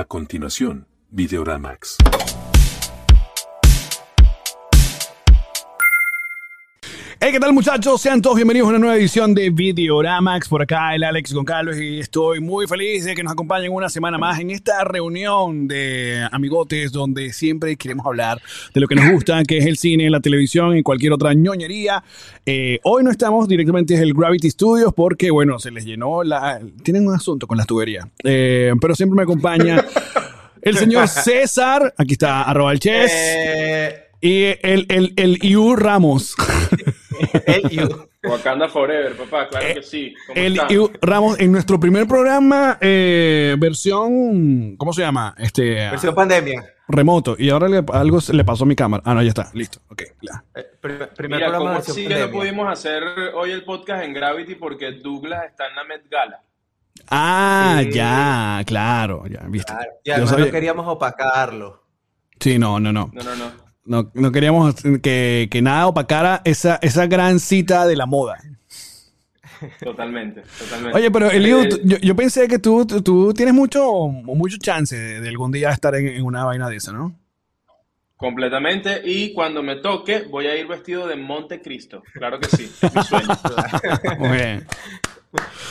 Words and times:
A 0.00 0.06
continuación, 0.06 0.86
Videoramax. 1.10 1.98
Hey, 7.22 7.32
¿qué 7.32 7.38
tal 7.38 7.52
muchachos? 7.52 8.00
Sean 8.00 8.22
todos 8.22 8.36
bienvenidos 8.36 8.68
a 8.68 8.70
una 8.70 8.78
nueva 8.78 8.96
edición 8.96 9.34
de 9.34 9.50
Videoramax. 9.50 10.48
Por 10.48 10.62
acá 10.62 10.94
el 10.94 11.04
Alex 11.04 11.34
Goncalves 11.34 11.78
y 11.78 12.00
estoy 12.00 12.40
muy 12.40 12.66
feliz 12.66 13.04
de 13.04 13.14
que 13.14 13.22
nos 13.22 13.34
acompañen 13.34 13.70
una 13.72 13.90
semana 13.90 14.16
más 14.16 14.40
en 14.40 14.50
esta 14.50 14.84
reunión 14.84 15.68
de 15.68 16.26
amigotes 16.32 16.92
donde 16.92 17.34
siempre 17.34 17.76
queremos 17.76 18.06
hablar 18.06 18.40
de 18.72 18.80
lo 18.80 18.88
que 18.88 18.94
nos 18.94 19.10
gusta, 19.12 19.42
que 19.44 19.58
es 19.58 19.66
el 19.66 19.76
cine, 19.76 20.08
la 20.08 20.20
televisión 20.20 20.74
y 20.78 20.82
cualquier 20.82 21.12
otra 21.12 21.34
ñoñería. 21.34 22.02
Eh, 22.46 22.78
hoy 22.84 23.04
no 23.04 23.10
estamos 23.10 23.46
directamente 23.48 23.94
en 23.94 24.00
el 24.00 24.14
Gravity 24.14 24.50
Studios 24.50 24.94
porque, 24.96 25.30
bueno, 25.30 25.58
se 25.58 25.70
les 25.70 25.84
llenó 25.84 26.24
la... 26.24 26.58
Tienen 26.82 27.06
un 27.06 27.14
asunto 27.14 27.46
con 27.46 27.58
las 27.58 27.66
tuberías. 27.66 28.06
Eh, 28.24 28.72
pero 28.80 28.94
siempre 28.94 29.16
me 29.16 29.24
acompaña 29.24 29.84
el 30.62 30.74
señor 30.78 31.06
César. 31.08 31.92
Aquí 31.98 32.14
está, 32.14 32.44
arroba 32.44 32.72
el 32.72 32.80
chess. 32.80 33.12
Eh, 33.14 34.04
Y 34.22 34.44
el, 34.62 34.86
el, 34.88 35.12
el 35.16 35.38
Iu 35.42 35.76
Ramos. 35.76 36.34
el. 37.46 37.94
Wakanda 38.22 38.68
Forever, 38.68 39.16
papá, 39.16 39.48
claro 39.48 39.66
que 39.74 39.82
sí. 39.82 40.14
¿Cómo 40.26 40.38
El 40.40 40.52
están? 40.54 40.70
Iu 40.70 40.90
Ramos 41.00 41.40
en 41.40 41.52
nuestro 41.52 41.80
primer 41.80 42.06
programa, 42.06 42.76
eh, 42.80 43.56
versión, 43.58 44.76
¿cómo 44.76 44.92
se 44.92 45.00
llama? 45.02 45.34
Este, 45.38 45.74
Versión 45.90 46.14
pandemia. 46.14 46.62
remoto. 46.86 47.34
Y 47.38 47.48
ahora 47.48 47.68
le- 47.68 47.82
algo 47.92 48.20
se 48.20 48.34
le 48.34 48.44
pasó 48.44 48.64
a 48.64 48.66
mi 48.66 48.76
cámara. 48.76 49.02
Ah, 49.06 49.14
no, 49.14 49.22
ya 49.22 49.30
está, 49.30 49.50
listo. 49.54 49.80
Ok, 49.88 50.02
ya. 50.20 50.44
Eh, 50.54 50.66
prim- 50.80 50.98
primer 51.16 51.38
Mira, 51.38 51.46
programa 51.48 51.58
¿cómo 51.58 51.72
versión 51.76 51.94
sí 51.96 52.02
que 52.02 52.08
no 52.10 52.14
pandemia. 52.20 52.38
pudimos 52.40 52.70
hacer 52.72 53.02
hoy 53.34 53.50
el 53.52 53.64
podcast 53.64 54.04
en 54.04 54.12
Gravity 54.12 54.54
porque 54.56 54.92
Douglas 54.92 55.44
está 55.46 55.68
en 55.68 55.76
la 55.76 55.84
Met 55.84 56.02
Gala? 56.10 56.42
Ah, 57.08 57.80
Sí. 57.84 57.90
ya, 57.92 58.62
claro, 58.66 59.24
ya, 59.28 59.40
viste. 59.48 59.72
Claro, 59.72 59.90
Y 60.04 60.10
además 60.10 60.38
no 60.38 60.50
queríamos 60.50 60.86
opacarlo. 60.86 61.82
Sí, 62.38 62.58
no, 62.58 62.78
no, 62.78 62.92
no. 62.92 63.10
No, 63.14 63.22
no, 63.22 63.34
no. 63.36 63.69
No, 63.90 64.08
no 64.14 64.30
queríamos 64.30 64.76
que, 65.02 65.48
que 65.50 65.62
nada 65.62 65.88
opacara 65.88 66.42
esa, 66.44 66.78
esa 66.80 67.08
gran 67.08 67.40
cita 67.40 67.88
de 67.88 67.96
la 67.96 68.06
moda. 68.06 68.38
Totalmente, 69.82 70.42
totalmente. 70.58 70.96
Oye, 70.96 71.10
pero 71.10 71.28
Eliu, 71.28 71.62
Eh, 71.62 71.68
tú- 71.68 71.80
yo, 71.82 71.96
yo 71.98 72.14
pensé 72.14 72.46
que 72.46 72.60
tú, 72.60 72.86
tú, 72.86 73.02
tú 73.02 73.34
tienes 73.34 73.52
mucho, 73.52 73.82
mucho 74.06 74.58
chance 74.58 74.96
de, 74.96 75.20
de 75.20 75.28
algún 75.28 75.50
día 75.50 75.70
estar 75.70 75.94
en, 75.96 76.06
en 76.06 76.24
una 76.24 76.44
vaina 76.44 76.68
de 76.68 76.76
esa, 76.76 76.92
¿no? 76.92 77.18
Completamente. 78.16 79.02
Y 79.04 79.32
cuando 79.34 79.60
me 79.62 79.74
toque, 79.76 80.20
voy 80.30 80.46
a 80.46 80.56
ir 80.56 80.68
vestido 80.68 81.08
de 81.08 81.16
Montecristo. 81.16 82.02
Claro 82.14 82.38
que 82.38 82.48
sí. 82.48 82.70
es 82.80 82.94
mi 82.94 83.02
sueño. 83.02 83.26
Muy 84.20 84.28
bien. 84.36 84.66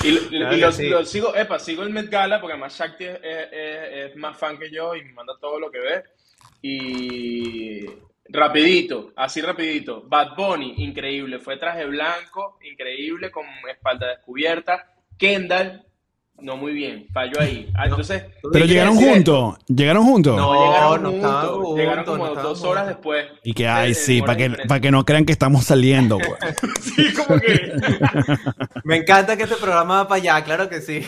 Y, 0.03 0.11
lo- 0.11 0.27
Claro 0.29 0.57
y 0.57 0.59
lo, 0.59 0.71
sí. 0.73 0.89
lo 0.89 1.05
sigo, 1.05 1.35
epa, 1.35 1.57
sigo 1.57 1.83
el 1.83 1.89
Met 1.91 2.09
Gala 2.09 2.41
porque 2.41 2.53
además 2.53 2.77
Shakti 2.77 3.05
es, 3.05 3.15
es- 3.23 3.47
es- 3.53 4.11
es 4.11 4.15
más 4.17 4.37
fan 4.37 4.57
que 4.57 4.69
yo 4.69 4.93
y 4.95 5.05
me 5.05 5.13
manda 5.13 5.33
todo 5.39 5.57
lo 5.57 5.71
que 5.71 5.79
ve. 5.79 6.03
Y 6.61 7.85
rapidito, 8.31 9.11
así 9.16 9.41
rapidito. 9.41 10.03
Bad 10.08 10.35
Bunny, 10.35 10.75
increíble. 10.77 11.39
Fue 11.39 11.58
traje 11.58 11.85
blanco, 11.85 12.58
increíble, 12.63 13.31
con 13.31 13.45
espalda 13.69 14.08
descubierta. 14.08 14.88
Kendall, 15.17 15.86
no 16.41 16.55
muy 16.55 16.73
bien, 16.73 17.08
falló 17.13 17.39
ahí. 17.41 17.69
Ah, 17.75 17.86
entonces, 17.86 18.23
Pero 18.41 18.66
¿qué 18.66 18.67
llegaron 18.67 18.95
juntos, 18.95 19.58
llegaron 19.67 20.05
juntos. 20.05 20.38
No, 20.38 20.53
llegaron 20.53 21.03
no 21.03 21.09
juntos, 21.11 21.77
llegaron 21.77 22.05
como 22.05 22.27
no 22.27 22.36
dos 22.36 22.63
horas 22.63 22.88
después. 22.88 23.25
Y 23.44 23.53
que, 23.53 23.67
ay, 23.67 23.94
sí, 23.94 24.21
para 24.21 24.38
que, 24.38 24.49
para 24.67 24.80
que 24.80 24.91
no 24.91 25.03
crean 25.03 25.25
que 25.25 25.33
estamos 25.33 25.66
saliendo, 25.66 26.17
pues. 26.17 26.55
Sí, 26.80 27.14
como 27.14 27.39
que... 27.39 27.73
Me 28.83 28.97
encanta 28.97 29.36
que 29.36 29.43
este 29.43 29.55
programa 29.55 30.03
va 30.03 30.08
para 30.08 30.21
allá, 30.21 30.43
claro 30.43 30.69
que 30.69 30.81
sí. 30.81 31.05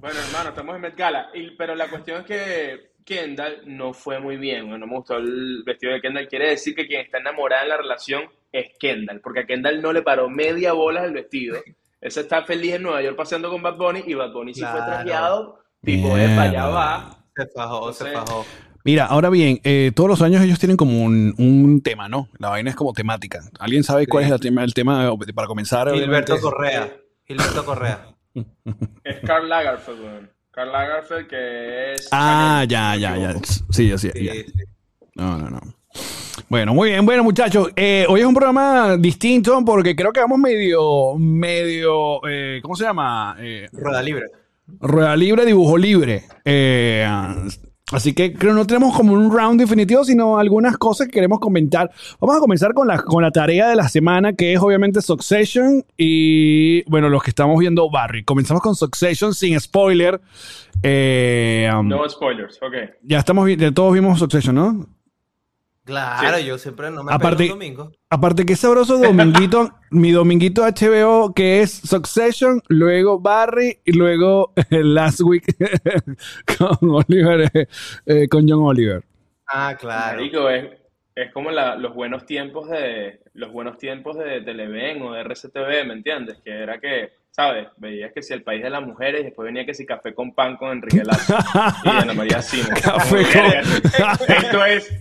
Bueno, 0.00 0.18
hermano, 0.26 0.48
estamos 0.50 0.74
en 0.74 0.80
Met 0.80 0.96
Gala. 0.96 1.30
Y- 1.34 1.50
pero 1.56 1.74
la 1.74 1.88
cuestión 1.88 2.20
es 2.20 2.26
que 2.26 2.89
Kendall 3.10 3.62
no 3.66 3.92
fue 3.92 4.20
muy 4.20 4.36
bien. 4.36 4.70
No 4.70 4.86
me 4.86 4.94
gustó 4.94 5.16
el 5.16 5.64
vestido 5.66 5.92
de 5.92 6.00
Kendall. 6.00 6.28
Quiere 6.28 6.50
decir 6.50 6.76
que 6.76 6.86
quien 6.86 7.00
está 7.00 7.18
enamorada 7.18 7.64
en 7.64 7.70
la 7.70 7.76
relación 7.76 8.22
es 8.52 8.70
Kendall. 8.78 9.20
Porque 9.20 9.40
a 9.40 9.46
Kendall 9.46 9.82
no 9.82 9.92
le 9.92 10.02
paró 10.02 10.30
media 10.30 10.72
bola 10.74 11.04
el 11.04 11.12
vestido. 11.12 11.58
Ese 12.00 12.20
está 12.20 12.44
feliz 12.44 12.74
en 12.74 12.84
Nueva 12.84 13.02
York 13.02 13.16
paseando 13.16 13.50
con 13.50 13.62
Bad 13.62 13.76
Bunny. 13.76 14.04
Y 14.06 14.14
Bad 14.14 14.32
Bunny 14.32 14.54
sí 14.54 14.60
fue 14.60 14.80
trajeado. 14.80 15.58
Tipo, 15.82 16.16
epa, 16.16 16.42
allá 16.42 16.50
Mierda. 16.50 16.68
va. 16.68 17.24
Se 17.34 17.46
fajó, 17.48 17.92
se 17.92 18.12
fajó. 18.12 18.46
Mira, 18.84 19.06
ahora 19.06 19.28
bien, 19.28 19.60
eh, 19.64 19.90
todos 19.94 20.08
los 20.08 20.22
años 20.22 20.40
ellos 20.42 20.60
tienen 20.60 20.76
como 20.76 21.02
un, 21.02 21.34
un 21.36 21.82
tema, 21.82 22.08
¿no? 22.08 22.28
La 22.38 22.48
vaina 22.48 22.70
es 22.70 22.76
como 22.76 22.92
temática. 22.92 23.40
¿Alguien 23.58 23.82
sabe 23.82 24.06
cuál 24.06 24.24
es 24.24 24.30
el 24.30 24.40
tema, 24.40 24.62
el 24.62 24.72
tema 24.72 25.12
para 25.34 25.48
comenzar? 25.48 25.92
Gilberto 25.92 26.34
obviamente? 26.34 26.40
Correa. 26.40 26.96
Gilberto 27.26 27.64
Correa. 27.64 28.06
Es 29.04 29.18
Karl 29.26 29.48
Lagerfeld. 29.48 30.30
Karl 30.60 30.72
Lagerfeld, 30.72 31.26
que 31.26 31.92
es. 31.94 32.08
Ah, 32.12 32.66
ya, 32.68 32.94
ya, 32.94 33.16
ya. 33.16 33.34
Sí, 33.70 33.88
yo 33.88 33.96
sí. 33.96 34.10
Sí, 34.12 34.24
ya. 34.24 34.34
No, 35.14 35.38
no, 35.38 35.48
no. 35.48 35.60
Bueno, 36.50 36.74
muy 36.74 36.90
bien. 36.90 37.06
Bueno, 37.06 37.24
muchachos, 37.24 37.70
eh, 37.76 38.04
hoy 38.06 38.20
es 38.20 38.26
un 38.26 38.34
programa 38.34 38.98
distinto 38.98 39.64
porque 39.64 39.96
creo 39.96 40.12
que 40.12 40.20
vamos 40.20 40.38
medio, 40.38 41.16
medio, 41.16 42.20
eh, 42.28 42.60
¿cómo 42.62 42.76
se 42.76 42.84
llama? 42.84 43.36
Eh, 43.40 43.70
Rueda 43.72 44.02
libre. 44.02 44.26
Rueda 44.80 45.16
libre, 45.16 45.46
dibujo 45.46 45.78
libre. 45.78 46.24
Así 47.92 48.12
que 48.12 48.32
creo 48.32 48.52
que 48.52 48.58
no 48.58 48.66
tenemos 48.66 48.96
como 48.96 49.12
un 49.12 49.34
round 49.36 49.60
definitivo, 49.60 50.04
sino 50.04 50.38
algunas 50.38 50.78
cosas 50.78 51.08
que 51.08 51.12
queremos 51.12 51.40
comentar. 51.40 51.90
Vamos 52.20 52.36
a 52.36 52.40
comenzar 52.40 52.72
con 52.74 52.86
la, 52.86 53.02
con 53.02 53.22
la 53.22 53.30
tarea 53.30 53.68
de 53.68 53.76
la 53.76 53.88
semana, 53.88 54.32
que 54.32 54.52
es 54.52 54.60
obviamente 54.60 55.02
Succession 55.02 55.84
y, 55.96 56.88
bueno, 56.88 57.08
los 57.08 57.22
que 57.22 57.30
estamos 57.30 57.58
viendo 57.58 57.90
Barry. 57.90 58.24
Comenzamos 58.24 58.62
con 58.62 58.74
Succession 58.74 59.34
sin 59.34 59.58
spoiler. 59.58 60.20
Eh, 60.82 61.70
um, 61.76 61.88
No 61.88 62.08
spoilers, 62.08 62.58
ok. 62.62 62.74
Ya 63.02 63.18
estamos, 63.18 63.48
ya 63.56 63.72
todos 63.72 63.92
vimos 63.92 64.18
Succession, 64.18 64.54
¿no? 64.54 64.86
Claro, 65.84 66.38
Sí. 66.38 66.44
yo 66.44 66.58
siempre 66.58 66.90
no 66.90 67.02
me 67.02 67.12
Aparte- 67.12 67.26
Aparte, 67.26 67.42
un 67.44 67.48
domingo. 67.58 67.92
Aparte 68.10 68.44
que 68.46 68.54
sabroso 68.54 68.98
dominguito, 68.98 69.70
mi 69.90 70.12
dominguito 70.12 70.62
HBO 70.64 71.32
que 71.34 71.62
es 71.62 71.72
Succession, 71.72 72.60
luego 72.68 73.18
Barry 73.20 73.80
y 73.84 73.92
luego 73.92 74.52
eh, 74.56 74.84
Last 74.84 75.20
Week 75.22 75.44
con 76.58 76.90
Oliver, 76.90 77.50
eh, 77.54 77.66
eh, 78.06 78.28
con 78.28 78.48
John 78.48 78.60
Oliver. 78.62 79.04
Ah, 79.48 79.74
claro. 79.78 80.18
Marico, 80.18 80.48
es, 80.50 80.64
es 81.14 81.32
como 81.32 81.50
la- 81.50 81.74
los 81.76 81.94
buenos 81.94 82.24
tiempos 82.26 82.68
de 82.70 83.20
los 83.34 83.52
buenos 83.52 83.78
tiempos 83.78 84.16
de 84.18 84.40
Televen 84.42 85.02
o 85.02 85.12
de 85.12 85.20
RCTV, 85.22 85.84
¿me 85.86 85.94
entiendes? 85.94 86.38
Que 86.44 86.50
era 86.50 86.78
que, 86.78 87.10
¿sabes? 87.30 87.68
Veías 87.78 88.12
que 88.12 88.22
si 88.22 88.32
el 88.32 88.42
país 88.42 88.62
de 88.62 88.70
las 88.70 88.82
mujeres 88.82 89.20
y 89.22 89.24
después 89.24 89.46
venía 89.46 89.64
que 89.66 89.74
si 89.74 89.84
café 89.86 90.14
con 90.14 90.34
pan 90.34 90.56
con 90.56 90.70
Enrique 90.70 91.02
Lazo 91.04 91.36
y 91.84 91.88
Ana 91.88 92.14
María 92.14 92.40
Simón. 92.42 92.74
Café 92.82 93.22
con- 93.24 94.34
Esto 94.36 94.64
es 94.64 95.00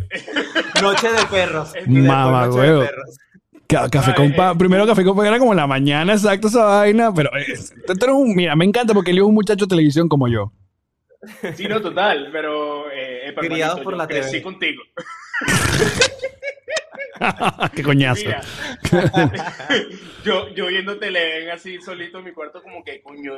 Noche 0.81 1.11
de 1.11 1.25
perros. 1.29 1.73
Mamá, 1.87 2.47
Noche 2.47 2.61
de 2.61 2.85
perros. 2.85 3.17
Café 3.91 4.15
con 4.15 4.33
pan, 4.33 4.55
eh, 4.55 4.57
primero 4.57 4.87
café 4.87 5.03
con 5.03 5.15
pan 5.15 5.27
era 5.27 5.37
como 5.37 5.51
en 5.51 5.57
la 5.57 5.67
mañana, 5.67 6.13
exacto 6.13 6.47
esa 6.47 6.63
vaina, 6.65 7.13
pero 7.13 7.29
mira, 8.35 8.55
me 8.55 8.65
encanta 8.65 8.95
porque 8.95 9.11
él 9.11 9.19
es 9.19 9.23
un 9.23 9.35
muchacho 9.35 9.65
de 9.65 9.69
televisión 9.69 10.09
como 10.09 10.27
yo. 10.27 10.51
sí, 11.53 11.67
no 11.67 11.79
total, 11.79 12.29
pero 12.31 12.89
eh, 12.91 13.31
por 13.83 13.95
la 13.95 14.07
crecí 14.07 14.31
TV. 14.31 14.41
contigo. 14.41 14.81
Qué 17.75 17.83
coñazo. 17.83 18.23
Mira, 18.25 18.41
yo, 20.23 20.47
yo 20.55 20.67
viendo 20.67 20.97
Televen 20.97 21.49
así 21.51 21.79
solito 21.81 22.19
en 22.19 22.25
mi 22.25 22.31
cuarto 22.31 22.63
como 22.63 22.81
que 22.83 23.01
coño, 23.01 23.33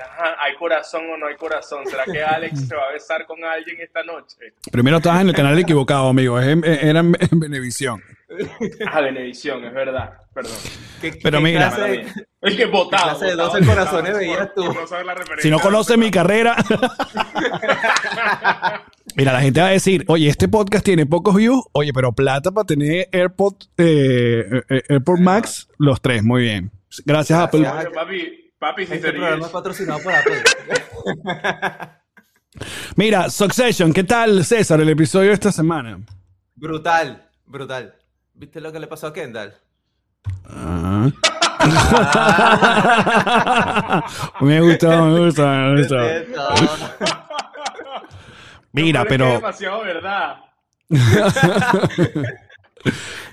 ajá, 0.00 0.36
¿hay 0.40 0.54
corazón 0.56 1.10
o 1.10 1.16
no 1.16 1.26
hay 1.26 1.34
corazón? 1.36 1.84
¿Será 1.86 2.04
que 2.04 2.22
Alex 2.22 2.68
se 2.68 2.76
va 2.76 2.88
a 2.88 2.92
besar 2.92 3.26
con 3.26 3.42
alguien 3.44 3.80
esta 3.80 4.04
noche? 4.04 4.36
Primero 4.70 4.98
estabas 4.98 5.22
en 5.22 5.30
el 5.30 5.34
canal 5.34 5.58
equivocado, 5.58 6.08
amigo, 6.08 6.38
es 6.38 6.46
en- 6.46 6.64
era 6.64 7.00
en, 7.00 7.16
en 7.18 7.40
Venevisión. 7.40 8.00
Ah, 8.92 9.00
Benevisión, 9.00 9.64
es 9.64 9.72
verdad, 9.72 10.12
perdón. 10.34 10.52
¿Qué- 11.00 11.18
Pero 11.22 11.38
qué 11.38 11.44
mira. 11.44 11.70
clase. 11.70 12.04
Es 12.42 12.54
que 12.56 12.66
votado. 12.66 13.04
clase 13.18 13.24
de 13.24 13.30
votado, 13.36 13.48
12 13.48 13.60
votado 13.60 13.74
corazones 13.74 14.18
veías 14.18 14.54
tú? 14.54 14.66
por 14.66 14.76
no 14.76 14.86
saber 14.86 15.06
la 15.06 15.14
referencia. 15.14 15.42
Si 15.42 15.50
no 15.50 15.58
conoces 15.60 15.96
mi 15.98 16.10
carrera. 16.10 16.54
Mira, 19.18 19.32
la 19.32 19.40
gente 19.40 19.60
va 19.60 19.66
a 19.66 19.70
decir, 19.70 20.04
oye, 20.06 20.28
este 20.28 20.46
podcast 20.46 20.84
tiene 20.84 21.04
pocos 21.04 21.34
views, 21.34 21.64
oye, 21.72 21.92
pero 21.92 22.12
plata 22.12 22.52
para 22.52 22.64
tener 22.64 23.08
AirPod, 23.10 23.54
eh, 23.76 24.62
eh, 24.68 24.82
AirPod 24.88 25.18
Max, 25.18 25.68
los 25.76 26.00
tres, 26.00 26.22
muy 26.22 26.42
bien. 26.42 26.70
Gracias, 27.04 27.36
Apple. 27.36 27.62
Gracias. 27.62 27.92
Papi, 27.92 28.52
papi, 28.60 28.86
si 28.86 28.92
Este 28.92 29.08
te 29.08 29.14
programa 29.18 29.46
es 29.46 29.52
patrocinado 29.52 29.98
por 30.04 30.14
Apple. 30.14 30.36
Mira, 32.94 33.28
Succession, 33.28 33.92
¿qué 33.92 34.04
tal, 34.04 34.44
César, 34.44 34.80
el 34.80 34.88
episodio 34.88 35.30
de 35.30 35.34
esta 35.34 35.50
semana? 35.50 35.98
brutal, 36.54 37.28
brutal. 37.44 37.96
¿Viste 38.34 38.60
lo 38.60 38.70
que 38.70 38.78
le 38.78 38.86
pasó 38.86 39.08
a 39.08 39.12
Kendall? 39.12 39.52
Ah. 40.44 41.10
me 44.42 44.60
gustó, 44.60 45.06
me 45.06 45.26
gustó, 45.26 45.44
me 45.44 45.78
gustó. 45.80 45.96
Mira, 48.72 49.04
pero 49.04 49.26
Es 49.28 49.34
demasiado 49.34 49.82
verdad. 49.82 50.36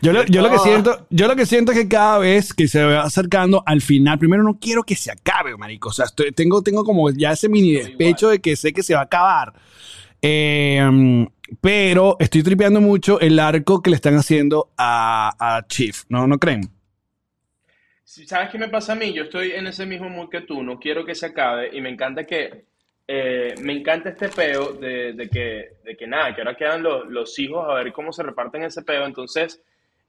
Yo 0.02 0.12
lo, 0.12 0.24
yo 0.26 0.42
lo 0.42 0.50
que 0.52 0.58
siento, 0.60 1.06
yo 1.10 1.28
lo 1.28 1.36
que 1.36 1.46
siento 1.46 1.72
es 1.72 1.78
que 1.78 1.88
cada 1.88 2.18
vez 2.18 2.54
que 2.54 2.68
se 2.68 2.84
va 2.84 3.04
acercando 3.04 3.64
al 3.66 3.80
final, 3.82 4.18
primero 4.20 4.44
no 4.44 4.60
quiero 4.60 4.84
que 4.84 4.96
se 4.96 5.12
acabe, 5.12 5.56
marico. 5.56 5.90
O 5.90 5.94
sea, 5.94 6.06
estoy- 6.06 6.32
tengo, 6.32 6.62
tengo 6.64 6.84
como 6.84 7.10
ya 7.12 7.32
ese 7.32 7.48
mini 7.48 7.74
despecho 7.74 8.30
de 8.30 8.40
que 8.40 8.56
sé 8.56 8.74
que 8.74 8.84
se 8.84 8.94
va 8.96 9.02
a 9.02 9.04
acabar. 9.04 9.54
Eh, 10.22 11.28
pero 11.62 12.18
estoy 12.20 12.42
tripeando 12.44 12.82
mucho 12.82 13.20
el 13.20 13.40
arco 13.40 13.82
que 13.82 13.92
le 13.92 13.96
están 13.96 14.16
haciendo 14.16 14.72
a, 14.78 15.32
a 15.40 15.68
Chief. 15.68 16.04
¿No, 16.10 16.26
¿No 16.28 16.40
creen? 16.40 16.70
¿Sabes 18.04 18.50
qué 18.50 18.58
me 18.58 18.68
pasa 18.70 18.94
a 18.94 18.96
mí? 18.96 19.14
Yo 19.14 19.24
estoy 19.24 19.52
en 19.52 19.68
ese 19.68 19.86
mismo 19.86 20.10
mood 20.10 20.30
que 20.30 20.42
tú, 20.42 20.64
no 20.64 20.80
quiero 20.80 21.06
que 21.06 21.16
se 21.16 21.28
acabe 21.28 21.70
y 21.76 21.82
me 21.82 21.90
encanta 21.90 22.26
que, 22.26 22.66
eh, 23.08 23.54
me 23.62 23.74
encanta 23.74 24.10
este 24.10 24.30
peo 24.30 24.74
de, 24.74 25.14
de 25.14 25.30
que, 25.30 25.70
de 25.84 25.96
que 25.96 26.08
nada, 26.08 26.34
que 26.34 26.42
ahora 26.42 26.56
quedan 26.56 26.84
los, 26.84 27.08
los 27.08 27.38
hijos 27.40 27.66
a 27.70 27.74
ver 27.76 27.94
cómo 27.94 28.12
se 28.12 28.24
reparten 28.24 28.64
ese 28.64 28.82
peo, 28.84 29.06
entonces 29.06 29.62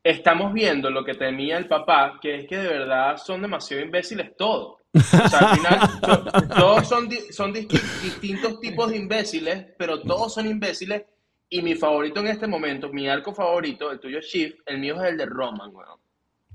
estamos 0.03 0.53
viendo 0.53 0.89
lo 0.91 1.05
que 1.05 1.15
temía 1.15 1.59
el 1.59 1.67
papá, 1.67 2.19
que 2.23 2.37
es 2.37 2.47
que 2.47 2.57
de 2.57 2.69
verdad 2.69 3.17
son 3.17 3.43
demasiado 3.43 3.83
imbéciles 3.83 4.37
todos. 4.37 4.79
O 4.95 5.29
sea, 5.29 5.41
al 5.51 5.57
final, 5.59 6.01
to- 6.01 6.49
todos 6.57 6.89
son, 6.89 7.09
di- 7.09 7.33
son 7.33 7.53
disti- 7.53 7.83
distintos 8.03 8.61
tipos 8.61 8.91
de 8.91 8.97
imbéciles, 8.97 9.67
pero 9.77 10.01
todos 10.01 10.33
son 10.33 10.47
imbéciles. 10.47 11.03
Y 11.51 11.61
mi 11.63 11.75
favorito 11.75 12.21
en 12.21 12.29
este 12.29 12.47
momento, 12.47 12.89
mi 12.89 13.09
arco 13.09 13.35
favorito, 13.35 13.91
el 13.93 14.01
tuyo 14.01 14.21
Shift, 14.21 14.61
el 14.67 14.79
mío 14.79 14.97
es 15.03 15.11
el 15.11 15.19
de 15.19 15.27
Roman, 15.27 15.71
weón. 15.75 15.99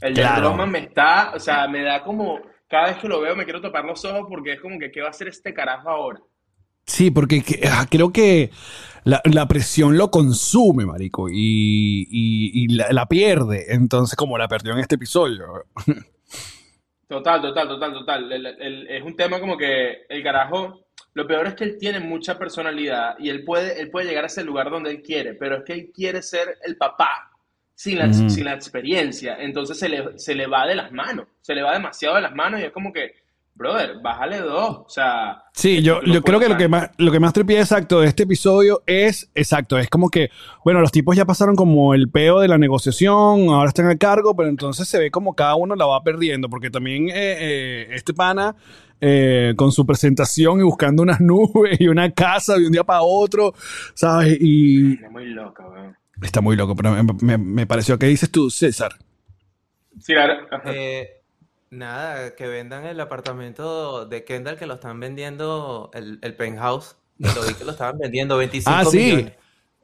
El 0.02 0.16
de 0.16 0.22
Claro. 0.22 0.50
Roman 0.50 0.72
me 0.72 0.80
está, 0.80 1.32
o 1.36 1.40
sea, 1.40 1.68
me 1.68 1.84
da 1.84 2.02
como, 2.04 2.42
cada 2.68 2.88
vez 2.88 2.98
que 2.98 3.08
lo 3.08 3.22
veo 3.22 3.36
me 3.36 3.44
quiero 3.44 3.62
tapar 3.62 3.86
los 3.86 4.04
ojos 4.06 4.26
porque 4.28 4.54
es 4.54 4.60
como 4.60 4.80
que, 4.80 4.92
¿qué 4.92 5.02
va 5.02 5.08
a 5.08 5.12
hacer 5.12 5.28
este 5.28 5.54
carajo 5.54 5.90
ahora? 5.90 6.20
Sí, 6.86 7.12
porque 7.12 7.42
que- 7.42 7.68
ah, 7.68 7.86
creo 7.90 8.12
que 8.12 8.52
la, 9.04 9.22
la 9.26 9.48
presión 9.48 9.98
lo 9.98 10.12
consume, 10.12 10.86
marico, 10.86 11.30
y, 11.30 11.36
y- 12.10 12.64
y 12.64 12.68
la, 12.70 12.92
la 12.92 13.06
pierde. 13.08 13.74
Entonces, 13.74 14.16
como 14.16 14.38
la 14.38 14.48
perdió 14.48 14.74
en 14.74 14.80
este 14.80 14.96
episodio. 14.96 15.46
Total, 17.08 17.42
total, 17.42 17.68
total, 17.68 17.94
total. 17.94 18.32
El- 18.32 18.46
el- 18.46 18.88
es 18.88 19.04
un 19.04 19.16
tema 19.16 19.40
como 19.40 19.58
que 19.58 20.04
el 20.08 20.24
carajo, 20.24 20.86
lo 21.14 21.28
peor 21.28 21.48
es 21.48 21.56
que 21.56 21.66
él 21.66 21.78
tiene 21.78 22.00
mucha 22.00 22.38
personalidad 22.40 23.16
y 23.20 23.30
él 23.30 23.44
puede, 23.44 23.82
él 23.82 23.90
puede 23.90 24.08
llegar 24.08 24.24
a 24.24 24.28
ese 24.28 24.44
lugar 24.44 24.70
donde 24.70 24.92
él 24.92 25.02
quiere, 25.02 25.34
pero 25.34 25.58
es 25.58 25.64
que 25.66 25.74
él 25.74 25.92
quiere 25.94 26.22
ser 26.22 26.58
el 26.64 26.78
papá 26.78 27.30
sin 27.76 27.98
la, 28.00 28.14
sin 28.14 28.46
la 28.46 28.54
experiencia. 28.54 29.36
Entonces 29.40 29.78
se 29.78 29.90
le, 29.90 30.18
se 30.20 30.36
le 30.36 30.48
va 30.48 30.66
de 30.68 30.76
las 30.76 30.92
manos, 30.94 31.28
se 31.42 31.54
le 31.54 31.64
va 31.64 31.74
demasiado 31.74 32.16
de 32.16 32.22
las 32.22 32.34
manos 32.36 32.62
y 32.62 32.64
es 32.64 32.72
como 32.72 32.94
que, 32.94 33.14
brother, 33.56 33.98
bájale 34.04 34.40
dos. 34.40 34.78
O 34.86 34.90
sea, 34.90 35.44
Sí, 35.54 35.82
yo, 35.84 36.02
yo 36.04 36.22
creo 36.22 36.40
que 36.40 36.50
lo 36.50 36.58
que 36.58 36.68
más, 36.68 36.90
lo 36.98 37.12
que 37.12 37.20
más 37.20 37.34
tripea 37.34 37.60
exacto 37.62 38.00
de 38.00 38.08
este 38.08 38.24
episodio 38.24 38.82
es, 38.88 39.30
exacto, 39.36 39.78
es 39.78 39.90
como 39.90 40.10
que, 40.10 40.30
bueno, 40.64 40.80
los 40.80 40.92
tipos 40.92 41.16
ya 41.16 41.26
pasaron 41.26 41.56
como 41.56 41.94
el 41.94 42.10
peo 42.10 42.40
de 42.40 42.48
la 42.48 42.58
negociación, 42.58 43.50
ahora 43.50 43.68
están 43.68 43.88
a 43.88 43.98
cargo, 43.98 44.36
pero 44.36 44.50
entonces 44.50 44.88
se 44.88 44.98
ve 44.98 45.12
como 45.12 45.36
cada 45.36 45.56
uno 45.56 45.76
la 45.76 45.86
va 45.86 46.02
perdiendo, 46.04 46.50
porque 46.50 46.70
también 46.72 47.10
eh, 47.10 47.14
eh, 47.16 47.88
este 47.92 48.14
pana, 48.14 48.56
eh, 49.02 49.54
con 49.58 49.72
su 49.72 49.86
presentación 49.86 50.60
y 50.60 50.64
buscando 50.64 51.04
unas 51.04 51.20
nubes 51.22 51.80
y 51.80 51.88
una 51.88 52.10
casa 52.12 52.58
de 52.58 52.66
un 52.66 52.72
día 52.72 52.84
para 52.84 53.02
otro, 53.04 53.54
¿sabes? 53.94 54.38
Y 54.40 54.94
Es 55.04 55.12
muy 55.12 55.26
loco, 55.28 55.64
weón. 55.70 55.96
está 56.22 56.40
muy 56.42 56.56
loco, 56.56 56.76
pero 56.76 56.92
me, 57.04 57.14
me- 57.22 57.38
me 57.38 57.68
pareció, 57.68 58.00
¿qué 58.00 58.06
dices 58.08 58.32
tú, 58.32 58.50
César? 58.50 58.94
Sí. 60.00 60.14
Eh, 60.66 61.08
nada, 61.72 62.36
que 62.36 62.48
vendan 62.48 62.86
el 62.86 63.00
apartamento 63.00 64.06
de 64.06 64.24
Kendall 64.24 64.58
que 64.58 64.66
lo 64.68 64.76
están 64.76 65.00
vendiendo, 65.00 65.90
el, 65.94 66.20
el 66.22 66.36
penthouse. 66.36 66.98
Lo 67.22 67.44
vi 67.48 67.54
que 67.54 67.64
lo 67.66 67.72
estaban 67.72 68.00
vendiendo, 68.00 68.36
25 68.38 68.76
Ah, 68.76 68.84
sí. 68.86 68.98
millones. 68.98 69.34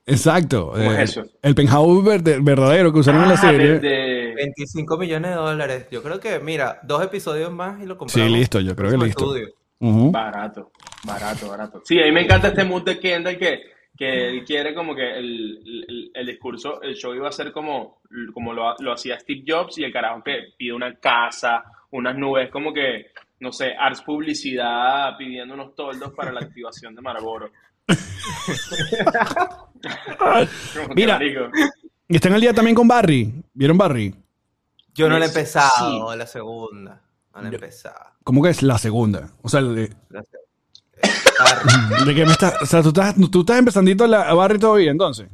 Exacto. 0.08 0.72
¿Cómo 0.72 0.92
es 0.92 0.98
eh, 1.00 1.04
eso? 1.04 1.26
El 1.44 1.54
penthouse 1.54 2.04
verde- 2.04 2.40
verdadero 2.42 2.92
que 2.92 3.00
usaron 3.00 3.22
en 3.24 3.28
la 3.30 3.34
Ah, 3.36 3.38
serie. 3.38 3.74
de- 3.74 3.80
de- 3.80 4.34
25 4.36 4.98
millones 4.98 5.32
de 5.32 5.38
dólares. 5.38 5.88
Yo 5.92 6.02
creo 6.02 6.20
que, 6.20 6.40
mira, 6.40 6.80
dos 6.84 7.04
episodios 7.04 7.52
más 7.52 7.80
y 7.82 7.86
lo 7.86 7.94
Sí, 7.94 7.98
compramos. 8.00 8.32
listo, 8.32 8.60
yo 8.60 8.76
creo 8.76 8.90
que 8.92 8.98
listo. 8.98 9.32
Barato, 9.80 10.72
barato, 11.04 11.50
barato. 11.50 11.82
Sí, 11.86 12.00
a 12.02 12.06
mí 12.06 12.12
me 12.12 12.22
encanta 12.22 12.48
este 12.48 12.64
mood 12.64 12.84
de 12.84 13.00
Kendall 13.00 13.38
que, 13.38 13.62
que 13.96 14.30
él 14.30 14.44
quiere 14.44 14.74
como 14.74 14.96
que 14.96 15.18
el, 15.18 15.86
el, 15.88 16.12
el 16.16 16.26
discurso, 16.28 16.82
el 16.82 16.96
show 16.96 17.14
iba 17.14 17.30
a 17.30 17.32
ser 17.32 17.52
como, 17.52 18.02
como 18.34 18.54
lo, 18.54 18.74
lo 18.80 18.94
hacía 18.94 19.20
Steve 19.20 19.44
Jobs 19.48 19.78
y 19.78 19.84
el 19.84 19.94
carajo 19.94 20.24
que 20.24 20.54
pide 20.58 20.74
una 20.74 20.96
casa, 20.96 21.64
unas 21.92 22.18
nubes, 22.18 22.50
como 22.52 22.74
que, 22.74 23.08
no 23.40 23.52
sé, 23.52 23.74
Arts 23.78 24.02
Publicidad 24.02 25.16
pidiendo 25.18 25.54
unos 25.54 25.76
toldos 25.76 26.14
para 26.14 26.32
la 26.32 26.42
activación 26.42 26.96
de 26.96 27.02
Marlboro. 27.02 27.52
Mira. 30.96 31.20
están 32.08 32.34
al 32.34 32.42
día 32.42 32.54
también 32.54 32.76
con 32.76 32.88
Barry. 32.88 33.34
¿Vieron 33.54 33.78
Barry? 33.78 34.14
Yo 34.94 35.10
no 35.10 35.20
la 35.20 35.26
he 35.26 35.30
Sí. 35.30 35.38
empezado, 35.38 36.16
la 36.16 36.26
segunda. 36.28 37.02
No 37.36 37.42
la 37.42 37.50
he 37.50 37.54
empezado. 37.54 38.12
¿Cómo 38.24 38.42
que 38.44 38.50
es 38.50 38.64
la 38.64 38.78
segunda? 38.78 39.30
O 39.42 39.50
sea, 39.50 39.62
de, 39.62 39.94
La 40.10 40.24
se- 40.24 40.38
¿de 42.06 42.16
qué 42.16 42.26
me 42.26 42.32
estás? 42.32 42.62
O 42.62 42.66
sea, 42.66 42.82
tú 42.82 42.90
estás, 42.90 43.16
tú 43.32 43.42
estás 43.42 43.60
empezando 43.60 44.08
la 44.08 44.24
a 44.24 44.34
Barry 44.34 44.58
todavía, 44.60 44.92
entonces. 44.92 45.30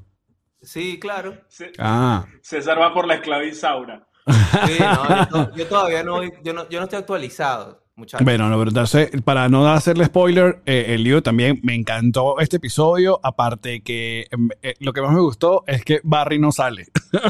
Sí, 0.61 0.99
claro. 0.99 1.37
C- 1.47 1.71
Ah. 1.79 2.25
César 2.41 2.79
va 2.79 2.93
por 2.93 3.07
la 3.07 3.15
esclavizaura. 3.15 4.05
Sí, 4.27 4.79
no, 4.79 5.07
yo, 5.19 5.27
to- 5.27 5.51
yo 5.55 5.67
todavía 5.67 6.03
no, 6.03 6.21
yo 6.43 6.53
no, 6.53 6.69
yo 6.69 6.79
no 6.79 6.83
estoy 6.85 6.99
actualizado, 6.99 7.83
muchachos. 7.95 8.23
Bueno, 8.25 8.49
no, 8.49 8.57
pero 8.57 8.69
entonces, 8.69 9.09
para 9.23 9.49
no 9.49 9.67
hacerle 9.71 10.05
spoiler, 10.05 10.61
eh, 10.65 10.85
el 10.89 11.03
lío 11.03 11.21
también 11.21 11.59
me 11.63 11.75
encantó 11.75 12.39
este 12.39 12.57
episodio. 12.57 13.19
Aparte 13.23 13.81
que 13.81 14.27
em, 14.31 14.49
eh, 14.61 14.75
lo 14.79 14.93
que 14.93 15.01
más 15.01 15.11
me 15.11 15.21
gustó 15.21 15.63
es 15.67 15.83
que 15.83 15.99
Barry 16.03 16.39
no 16.39 16.51
sale. 16.51 16.87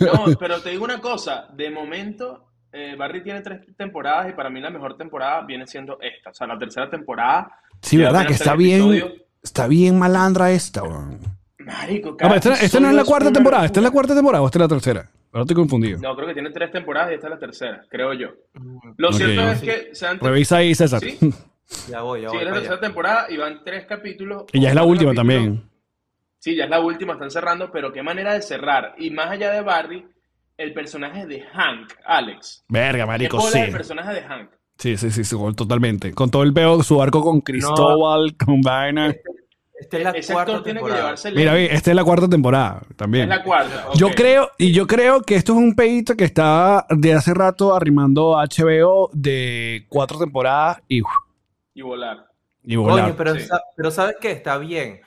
No, 0.00 0.24
pero 0.40 0.60
te 0.60 0.70
digo 0.70 0.84
una 0.84 1.00
cosa, 1.00 1.46
de 1.54 1.70
momento 1.70 2.48
eh, 2.72 2.96
Barry 2.98 3.22
tiene 3.22 3.40
tres 3.42 3.60
temporadas 3.76 4.28
y 4.30 4.32
para 4.32 4.50
mí 4.50 4.60
la 4.60 4.70
mejor 4.70 4.96
temporada 4.96 5.42
viene 5.42 5.66
siendo 5.66 5.98
esta, 6.00 6.30
o 6.30 6.34
sea, 6.34 6.46
la 6.46 6.58
tercera 6.58 6.90
temporada. 6.90 7.52
Sí, 7.80 7.96
verdad, 7.96 8.26
que 8.26 8.32
está 8.34 8.54
bien. 8.54 9.12
Está 9.42 9.66
bien 9.66 9.98
malandra 9.98 10.50
esta, 10.52 10.82
weón. 10.84 11.18
Marico, 11.58 12.10
No, 12.10 12.16
cada 12.16 12.34
pero 12.40 12.54
esta, 12.54 12.64
esta 12.64 12.80
no 12.80 12.88
es 12.88 12.94
la 12.94 13.04
cuarta 13.04 13.32
temporada. 13.32 13.66
¿Esta 13.66 13.80
es 13.80 13.84
la 13.84 13.90
cuarta 13.90 14.14
temporada 14.14 14.42
o 14.42 14.46
esta 14.46 14.58
es 14.58 14.62
la 14.62 14.68
tercera? 14.68 15.10
Ahora 15.32 15.42
estoy 15.42 15.56
confundido. 15.56 15.98
No, 16.00 16.14
creo 16.14 16.28
que 16.28 16.34
tiene 16.34 16.50
tres 16.50 16.70
temporadas 16.70 17.10
y 17.10 17.14
esta 17.14 17.26
es 17.28 17.30
la 17.32 17.38
tercera, 17.38 17.84
creo 17.88 18.12
yo. 18.12 18.28
Lo 18.98 19.12
cierto 19.12 19.42
es 19.50 19.60
Sí. 19.60 19.66
que 19.66 19.94
se 19.94 20.06
han... 20.06 20.20
Revisa 20.20 20.58
ahí, 20.58 20.74
César. 20.74 21.00
Sí, 21.00 21.18
Ya 21.88 22.02
voy, 22.02 22.20
ya 22.22 22.28
sí, 22.28 22.36
voy. 22.36 22.44
es 22.44 22.50
la 22.50 22.54
tercera 22.56 22.80
temporada 22.80 23.26
y 23.30 23.36
van 23.38 23.62
tres 23.64 23.86
capítulos. 23.86 24.44
Y 24.52 24.60
ya 24.60 24.68
es 24.68 24.74
la 24.74 24.82
última 24.84 25.12
capítulos. 25.14 25.16
también. 25.38 25.70
Sí, 26.38 26.54
ya 26.56 26.64
es 26.64 26.70
la 26.70 26.80
última, 26.80 27.14
están 27.14 27.30
cerrando, 27.30 27.70
pero 27.72 27.92
qué 27.92 28.02
manera 28.02 28.34
de 28.34 28.42
cerrar. 28.42 28.94
Y 28.98 29.10
más 29.10 29.30
allá 29.30 29.52
de 29.52 29.62
Barry, 29.62 30.04
el 30.58 30.74
personaje 30.74 31.26
de 31.26 31.40
Hank, 31.40 31.92
Alex. 32.04 32.64
Verga, 32.68 33.04
¿Qué 33.04 33.06
marico, 33.06 33.40
sí. 33.40 33.58
el 33.58 33.72
personaje 33.72 34.12
de 34.14 34.22
Hank? 34.22 34.50
Sí, 34.76 34.96
sí, 34.96 35.10
sí, 35.10 35.24
sí, 35.24 35.36
totalmente. 35.56 36.12
Con 36.12 36.30
todo 36.30 36.42
el 36.42 36.52
peo, 36.52 36.82
su 36.82 37.00
arco 37.00 37.22
con 37.22 37.40
Cristóbal, 37.40 38.36
con 38.36 38.60
vaina. 38.60 39.14
Esta 39.82 39.96
es 39.98 40.04
la 40.04 40.10
Ese 40.10 40.32
cuarta 40.32 40.52
actor 40.52 40.64
tiene 40.64 40.80
que 40.80 40.90
llevarse 40.92 41.28
el 41.28 41.34
Mira, 41.34 41.54
vi, 41.54 41.64
esta 41.64 41.90
es 41.90 41.96
la 41.96 42.04
cuarta 42.04 42.28
temporada 42.28 42.82
también. 42.96 43.24
Es 43.24 43.28
la 43.38 43.42
cuarta. 43.42 43.86
Yo 43.94 44.10
creo, 44.10 44.50
y 44.58 44.72
yo 44.72 44.86
creo 44.86 45.22
que 45.22 45.34
esto 45.34 45.52
es 45.52 45.58
un 45.58 45.74
pedito 45.74 46.14
que 46.16 46.24
está 46.24 46.86
de 46.90 47.12
hace 47.14 47.34
rato 47.34 47.74
arrimando 47.74 48.38
a 48.38 48.44
HBO 48.46 49.10
de 49.12 49.86
cuatro 49.88 50.18
temporadas 50.18 50.80
y, 50.88 51.02
Y 51.74 51.82
volar. 51.82 52.26
y 52.62 52.76
volar. 52.76 53.06
Coño, 53.06 53.14
pero, 53.16 53.34
Sí. 53.34 53.40
sa- 53.40 53.60
pero 53.76 53.90
¿sabes 53.90 54.16
qué? 54.20 54.30
Está 54.30 54.56
bien. 54.58 55.00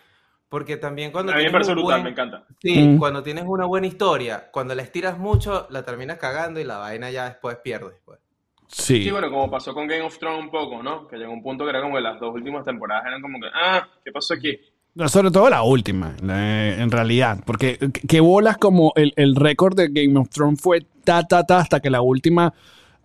Porque 0.49 0.77
también 0.77 1.11
cuando 1.11 1.31
A 1.31 1.35
mí 1.35 1.39
me 1.39 1.43
tienes 1.49 1.53
parece 1.53 1.71
un 1.71 1.77
brutal, 1.77 2.01
buen- 2.01 2.03
me 2.03 2.09
encanta. 2.11 2.45
Sí, 2.61 2.79
Mm. 2.79 2.97
cuando 2.99 3.23
tienes 3.23 3.45
una 3.47 3.65
buena 3.65 3.87
historia, 3.87 4.49
cuando 4.51 4.75
la 4.75 4.81
estiras 4.83 5.17
mucho, 5.17 5.67
la 5.69 5.83
terminas 5.83 6.17
cagando 6.17 6.59
y 6.59 6.63
la 6.63 6.77
vaina 6.77 7.09
ya 7.11 7.25
después 7.25 7.57
pierdes. 7.63 7.95
Pues. 8.05 8.19
Sí. 8.67 9.03
Sí, 9.03 9.11
bueno, 9.11 9.29
como 9.29 9.49
pasó 9.49 9.73
con 9.73 9.87
Game 9.87 10.01
of 10.01 10.17
Thrones 10.17 10.43
un 10.45 10.49
poco, 10.51 10.81
¿no? 10.83 11.07
Que 11.07 11.17
llegó 11.17 11.31
un 11.33 11.43
punto 11.43 11.63
que 11.63 11.69
era 11.69 11.81
como 11.81 11.95
que 11.95 12.01
las 12.01 12.19
dos 12.19 12.33
últimas 12.33 12.65
temporadas 12.65 13.05
eran 13.07 13.21
como 13.21 13.39
que, 13.39 13.47
ah, 13.53 13.87
¿qué 14.03 14.11
pasó 14.11 14.33
aquí? 14.33 14.57
No, 14.95 15.07
Sobre 15.09 15.29
todo 15.29 15.49
la 15.49 15.61
última, 15.63 16.15
en 16.21 16.89
realidad. 16.89 17.39
Porque 17.45 17.77
que- 17.77 18.07
que 18.07 18.19
bolas 18.21 18.57
como 18.57 18.93
el, 18.95 19.13
el 19.17 19.35
récord 19.35 19.75
de 19.75 19.89
Game 19.89 20.17
of 20.17 20.29
Thrones 20.29 20.61
fue 20.61 20.85
ta, 21.03 21.23
ta, 21.27 21.43
ta, 21.45 21.59
hasta 21.59 21.79
que 21.81 21.89
la 21.89 22.01
última, 22.01 22.53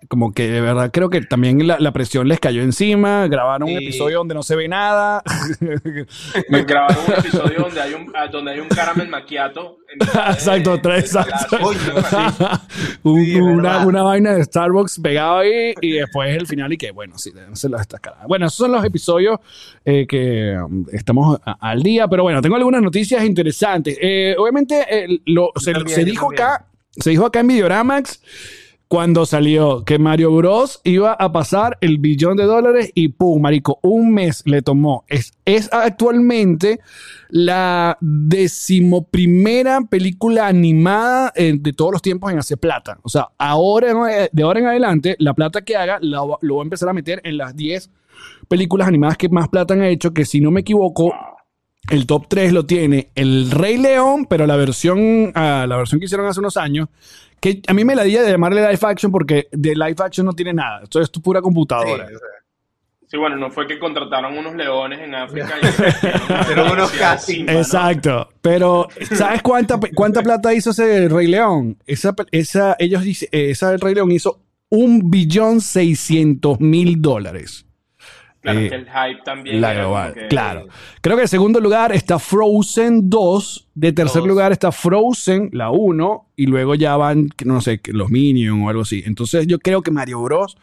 como 0.09 0.33
que 0.33 0.49
de 0.49 0.61
verdad 0.61 0.91
creo 0.93 1.11
que 1.11 1.21
también 1.21 1.67
la, 1.67 1.79
la 1.79 1.93
presión 1.93 2.27
les 2.29 2.41
cayó 2.41 2.63
encima. 2.63 3.27
Grabaron 3.29 3.69
un 3.69 3.77
episodio 3.77 4.19
donde 4.19 4.35
no 4.35 4.43
se 4.43 4.57
ve 4.57 4.67
nada. 4.69 5.23
Me 6.49 6.63
grabaron 6.65 7.05
un 7.07 7.13
episodio 7.15 7.61
donde 7.61 7.81
hay 7.81 7.95
un, 7.95 8.13
ah, 8.17 8.27
donde 8.29 8.53
hay 8.53 8.61
un 8.61 8.69
caramel 8.69 9.09
de- 9.99 10.05
Exacto, 10.33 10.81
tres, 10.81 11.15
exacto. 11.15 11.59
Un- 13.03 13.25
Sí, 13.25 13.35
una, 13.37 13.87
una 13.87 14.03
vaina 14.03 14.33
de 14.35 14.45
Starbucks 14.45 15.01
pegado 15.01 15.39
ahí 15.39 15.75
y 15.81 15.93
después 15.93 16.37
el 16.37 16.47
final 16.47 16.73
y 16.73 16.77
que 16.79 16.91
bueno, 16.93 17.19
sí, 17.19 17.33
se 17.55 17.69
las 17.69 17.81
destacadas. 17.83 18.27
Bueno, 18.27 18.47
esos 18.47 18.57
son 18.59 18.73
los 18.73 18.85
episodios 18.85 19.39
eh, 19.85 20.07
que 20.09 20.57
um, 20.65 20.85
estamos 20.93 21.39
a- 21.45 21.57
al 21.71 21.83
día, 21.83 22.07
pero 22.09 22.23
bueno, 22.23 22.41
tengo 22.41 22.57
algunas 22.57 22.83
noticias 22.83 23.25
interesantes. 23.25 23.97
Eh, 24.01 24.35
obviamente 24.39 24.85
eh, 24.89 25.21
lo- 25.27 25.51
se, 25.57 25.73
también, 25.73 25.95
se 25.95 26.01
yo 26.03 26.07
dijo 26.07 26.31
acá, 26.33 26.67
se 26.93 27.11
dijo 27.11 27.27
acá 27.27 27.41
en 27.41 27.49
Videoramax 27.49 28.21
cuando 28.91 29.25
salió 29.25 29.85
que 29.85 30.01
Mario 30.01 30.33
Bros 30.35 30.81
iba 30.83 31.13
a 31.13 31.31
pasar 31.31 31.79
el 31.81 31.99
billón 31.99 32.37
de 32.37 32.43
dólares 32.43 32.91
y 32.97 33.07
pum, 33.07 33.41
marico, 33.41 33.79
un 33.85 34.13
mes 34.13 34.43
le 34.47 34.63
tomó. 34.63 35.05
Es, 35.07 35.33
es 35.45 35.73
actualmente 35.73 36.81
la 37.29 37.97
decimoprimera 38.01 39.83
película 39.83 40.49
animada 40.49 41.33
eh, 41.37 41.55
de 41.57 41.73
todos 41.73 41.93
los 41.93 42.03
tiempos 42.03 42.33
en 42.33 42.41
hacer 42.41 42.59
plata. 42.59 42.99
O 43.05 43.09
sea, 43.09 43.29
ahora, 43.39 43.91
en- 43.93 44.29
de 44.33 44.43
ahora 44.43 44.59
en 44.59 44.67
adelante, 44.67 45.15
la 45.21 45.35
plata 45.35 45.63
que 45.63 45.77
haga 45.77 45.99
la 46.01 46.25
lo 46.41 46.55
voy 46.55 46.63
a 46.63 46.65
empezar 46.65 46.89
a 46.89 46.93
meter 46.93 47.21
en 47.23 47.37
las 47.37 47.55
10 47.55 47.91
películas 48.49 48.89
animadas 48.89 49.17
que 49.17 49.29
más 49.29 49.49
plata 49.49 49.75
han 49.75 49.85
hecho, 49.85 50.13
que 50.13 50.25
si 50.25 50.41
no 50.41 50.51
me 50.51 50.63
equivoco, 50.63 51.15
el 51.89 52.07
top 52.07 52.27
3 52.29 52.53
lo 52.53 52.67
tiene 52.67 53.11
El 53.15 53.51
Rey 53.51 53.79
León, 53.79 54.27
pero 54.27 54.47
la 54.47 54.57
versión, 54.57 55.33
ah, 55.35 55.67
la 55.69 55.77
versión 55.77 55.99
que 55.99 56.07
hicieron 56.07 56.27
hace 56.27 56.41
unos 56.41 56.57
años, 56.57 56.89
que 57.41 57.63
a 57.67 57.73
mí 57.73 57.85
me 57.85 57.95
la 57.95 58.05
di 58.05 58.13
de 58.13 58.31
llamarle 58.31 58.61
live 58.61 58.79
action 58.83 59.11
porque 59.11 59.49
de 59.51 59.75
live 59.75 59.97
action 59.99 60.27
no 60.27 60.35
tiene 60.35 60.53
nada. 60.53 60.83
Esto 60.83 61.01
es 61.01 61.09
pura 61.11 61.41
computadora. 61.41 62.07
Sí, 62.07 62.15
o 62.15 62.19
sea, 62.19 62.29
Sí, 63.11 63.17
bueno, 63.17 63.35
no 63.35 63.51
fue 63.51 63.67
que 63.67 63.77
contrataron 63.81 64.39
unos 64.39 64.55
leones 64.55 65.01
en 65.01 65.13
África 65.17 65.53
Hicieron 66.43 66.71
unos 66.71 66.93
¿no? 66.95 67.53
Exacto. 67.53 68.29
Pero, 68.41 68.87
¿sabes 69.17 69.43
cuánta, 69.43 69.81
cuánta 69.97 70.23
plata 70.23 70.55
hizo 70.55 70.71
ese 70.71 71.09
Rey 71.09 71.27
León? 71.27 71.77
Esa, 71.87 72.15
esa, 72.31 72.77
ellos 72.79 73.03
dicen, 73.03 73.29
esa 73.33 73.73
del 73.73 73.81
Rey 73.81 73.97
León 73.97 74.13
hizo 74.13 74.39
un 74.69 75.11
billón 75.11 75.61
seiscientos 75.61 76.61
mil 76.61 77.03
dólares. 77.03 77.67
Claro, 78.41 78.59
Eh, 78.61 78.69
que 78.71 78.75
el 78.75 78.87
hype 78.87 79.23
también. 79.25 79.61
La 79.61 79.75
global, 79.75 80.15
que- 80.15 80.29
claro. 80.29 80.67
Creo 81.03 81.17
que 81.17 81.23
en 81.23 81.29
segundo 81.29 81.61
lugar 81.61 81.93
está 81.93 82.19
Frozen 82.19 83.11
2. 83.11 83.69
De 83.75 83.93
tercer 83.93 84.21
Dos. 84.21 84.29
lugar 84.29 84.51
está 84.53 84.73
Frozen, 84.73 85.51
la 85.53 85.71
1. 85.71 86.27
Y 86.37 86.47
luego 86.47 86.75
ya 86.75 86.97
van, 86.97 87.29
no 87.45 87.61
sé, 87.61 87.81
los 87.89 88.09
Minions 88.11 88.65
o 88.65 88.69
algo 88.71 88.83
así. 88.83 89.03
Entonces 89.05 89.47
yo 89.47 89.59
creo 89.59 89.83
que 89.83 89.91
Mario 89.91 90.23
Bros. 90.23 90.57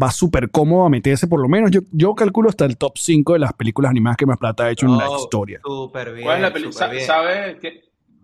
va 0.00 0.10
súper 0.12 0.50
cómodo 0.50 0.86
a 0.86 0.88
meterse, 0.88 1.26
por 1.26 1.40
lo 1.40 1.48
menos 1.48 1.70
yo, 1.72 1.80
yo 1.92 2.14
calculo 2.14 2.48
hasta 2.48 2.64
el 2.64 2.76
top 2.78 2.92
5 2.96 3.34
de 3.34 3.40
las 3.40 3.52
películas 3.52 3.90
animadas 3.90 4.16
que 4.16 4.24
más 4.24 4.38
plata 4.38 4.64
ha 4.64 4.70
hecho 4.70 4.86
en 4.86 4.96
la 4.96 5.04
no, 5.04 5.16
historia. 5.18 5.60
Súper 5.62 6.12
bien. 6.12 6.24
¿Cuál 6.24 6.36
es 6.36 6.42
la 6.42 6.52
película? 6.52 7.00
¿Sabe? 7.06 7.58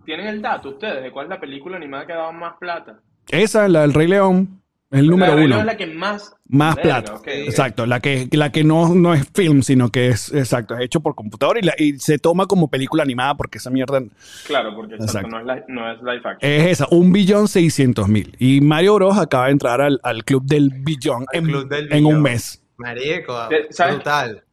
¿Tienen 0.04 0.26
el 0.28 0.40
dato 0.40 0.70
ustedes 0.70 1.02
de 1.02 1.10
cuál 1.10 1.26
es 1.26 1.30
la 1.30 1.40
película 1.40 1.76
animada 1.76 2.06
que 2.06 2.12
ha 2.12 2.16
dado 2.18 2.32
más 2.32 2.54
plata? 2.58 3.00
Esa, 3.28 3.68
la 3.68 3.82
del 3.82 3.92
Rey 3.92 4.06
León, 4.06 4.62
el 4.90 5.08
número 5.08 5.32
la 5.32 5.36
de 5.36 5.36
Rey 5.36 5.46
uno. 5.46 5.58
Es 5.60 5.64
la 5.66 5.76
que 5.76 5.86
más. 5.88 6.32
Más 6.48 6.76
Verga, 6.76 7.02
plata. 7.02 7.20
Exacto, 7.26 7.86
la 7.86 7.98
que, 8.00 8.28
la 8.32 8.52
que 8.52 8.62
no, 8.62 8.94
no 8.94 9.14
es 9.14 9.28
film, 9.34 9.62
sino 9.62 9.90
que 9.90 10.08
es 10.08 10.32
exacto, 10.32 10.74
es 10.76 10.82
hecho 10.82 11.00
por 11.00 11.14
computador 11.16 11.58
y, 11.58 11.62
la- 11.62 11.74
y 11.76 11.98
se 11.98 12.18
toma 12.18 12.46
como 12.46 12.68
película 12.70 13.02
animada 13.02 13.36
porque 13.36 13.58
esa 13.58 13.68
mierda 13.70 14.00
Claro, 14.46 14.74
porque 14.76 14.94
exacto, 14.94 15.28
no, 15.28 15.40
es 15.40 15.44
li- 15.46 15.64
no 15.74 15.90
es 15.90 15.98
live 16.02 16.20
action. 16.24 16.38
es 16.40 16.66
esa, 16.66 16.86
un 16.90 17.12
billón 17.12 17.48
seiscientos 17.48 18.08
mil. 18.08 18.34
Y 18.38 18.60
Mario 18.60 18.94
Bros 18.94 19.18
acaba 19.18 19.46
de 19.46 19.52
entrar 19.52 19.80
al, 19.80 19.98
al 20.04 20.24
club 20.24 20.44
del 20.44 20.70
billón, 20.70 21.26
en, 21.32 22.06
un 22.06 22.22
mes. 22.22 22.62
Marico, 22.76 23.50
Eh, 23.50 23.66
¿sabes? 23.70 23.94
brutal. 23.96 24.44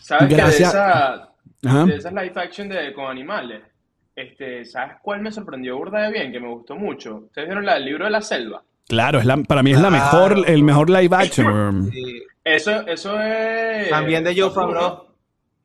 ¿Sabes 0.00 0.28
que 0.28 0.34
de, 0.34 0.42
Gracias. 0.42 0.68
esa, 0.70 1.14
Ajá. 1.64 1.84
de 1.86 1.96
esas 1.96 2.12
live 2.12 2.32
action 2.34 2.68
de, 2.68 2.92
con 2.92 3.06
animales? 3.06 3.62
Este, 4.16 4.64
¿Sabes 4.64 4.96
cuál 5.02 5.20
me 5.22 5.30
sorprendió 5.30 5.76
burda 5.78 6.02
de 6.02 6.12
bien? 6.12 6.32
Que 6.32 6.40
me 6.40 6.48
gustó 6.48 6.74
mucho. 6.76 7.16
¿Ustedes 7.26 7.46
vieron 7.48 7.64
la 7.64 7.74
del 7.74 7.84
libro 7.86 8.04
de 8.04 8.10
la 8.10 8.20
selva? 8.20 8.62
Claro, 8.88 9.18
es 9.20 9.24
la, 9.24 9.36
para 9.38 9.62
mí 9.62 9.72
es 9.72 9.80
la 9.80 9.88
Claro. 9.88 10.04
mejor, 10.36 10.50
el 10.50 10.62
mejor 10.62 10.90
live 10.90 11.16
action. 11.16 11.90
Sí. 11.92 12.22
Eso, 12.44 12.86
eso 12.88 13.18
es. 13.20 13.88
También 13.90 14.24
de 14.24 14.34
Joe 14.38 14.50
Favreau. 14.50 15.06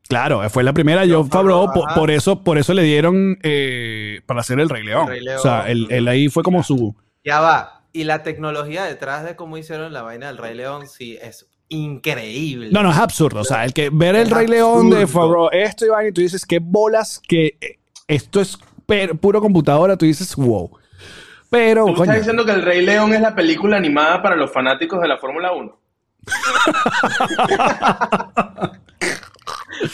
Claro, 0.08 0.48
fue 0.50 0.64
la 0.64 0.72
primera 0.72 1.02
John 1.02 1.30
Favreau, 1.30 1.66
Favreau, 1.66 1.74
po- 1.74 1.86
ajá. 1.88 1.96
por, 2.00 2.12
eso, 2.12 2.44
por 2.44 2.58
eso 2.58 2.74
le 2.74 2.84
dieron 2.84 3.38
eh, 3.44 4.22
para 4.26 4.40
hacer 4.42 4.60
el 4.60 4.70
Rey 4.70 4.84
León. 4.84 5.08
Rey 5.08 5.22
León. 5.22 5.38
O 5.38 5.42
sea, 5.42 5.70
él, 5.70 5.88
él 5.90 6.08
ahí 6.08 6.30
fue 6.30 6.44
como 6.44 6.64
su... 6.64 6.96
Ya 7.26 7.42
va. 7.42 7.84
Y 7.92 8.06
la 8.06 8.24
tecnología 8.24 8.86
detrás 8.86 9.26
de 9.26 9.36
cómo 9.36 9.58
hicieron 9.58 9.92
la 9.92 10.04
vaina 10.04 10.28
del 10.28 10.38
Rey 10.38 10.56
León, 10.56 10.88
sí, 10.88 11.18
es 11.22 11.48
increíble. 11.68 12.70
No, 12.72 12.84
no, 12.84 12.92
es 12.92 12.98
absurdo. 12.98 13.42
O 13.42 13.44
sea, 13.44 13.66
el 13.66 13.74
que 13.74 13.90
ver 13.92 14.16
el 14.16 14.28
Es 14.28 14.30
Rey 14.30 14.48
León 14.48 14.90
de. 14.92 15.08
Favreau, 15.08 15.50
esto 15.52 15.86
y 15.86 15.90
vaina, 15.90 16.10
y 16.10 16.14
tú 16.14 16.22
dices, 16.22 16.46
qué 16.46 16.60
bolas 16.62 17.20
que 17.28 17.58
eh, 17.60 17.80
esto 18.08 18.40
es 18.40 18.58
per- 18.86 19.18
puro 19.18 19.42
computadora, 19.42 19.98
tú 19.98 20.06
dices, 20.06 20.34
wow. 20.38 20.72
Pero, 21.50 21.86
¿Tú 21.86 21.94
coño, 21.94 22.04
estás 22.04 22.18
diciendo 22.18 22.46
que 22.46 22.51
El 22.51 22.62
Rey 22.62 22.86
León 22.86 23.13
es 23.13 23.22
la 23.22 23.34
película 23.34 23.77
animada 23.77 24.22
para 24.22 24.36
los 24.36 24.51
fanáticos 24.51 25.01
de 25.01 25.08
la 25.08 25.18
Fórmula 25.18 25.54
1? 25.54 25.80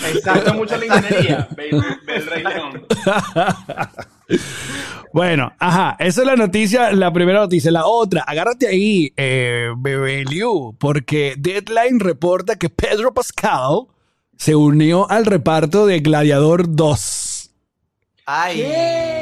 Me 0.02 0.14
gusta 0.14 0.32
Exacto. 0.32 0.54
mucho 0.56 0.78
la 0.78 0.86
ingeniería. 0.86 1.48
Ve, 1.56 1.70
ve 2.06 2.16
El 2.16 2.26
Rey 2.26 2.44
León. 2.44 2.86
bueno, 5.14 5.54
ajá, 5.60 5.96
esa 6.00 6.22
es 6.22 6.28
la 6.28 6.36
noticia, 6.36 6.92
la 6.92 7.12
primera 7.12 7.40
noticia. 7.40 7.72
La 7.72 7.86
otra, 7.86 8.24
agárrate 8.26 8.68
ahí, 8.68 9.14
eh, 9.16 9.70
Bebé 9.78 10.24
Liu, 10.26 10.76
porque 10.80 11.36
Deadline 11.38 12.00
reporta 12.00 12.56
que 12.56 12.70
Pedro 12.70 13.14
Pascal 13.14 13.88
se 14.38 14.56
unió 14.56 15.10
al 15.10 15.26
reparto 15.26 15.86
de 15.86 16.00
Gladiador 16.00 16.76
2. 16.76 17.52
Ay. 18.26 18.58
¿Qué? 18.58 19.13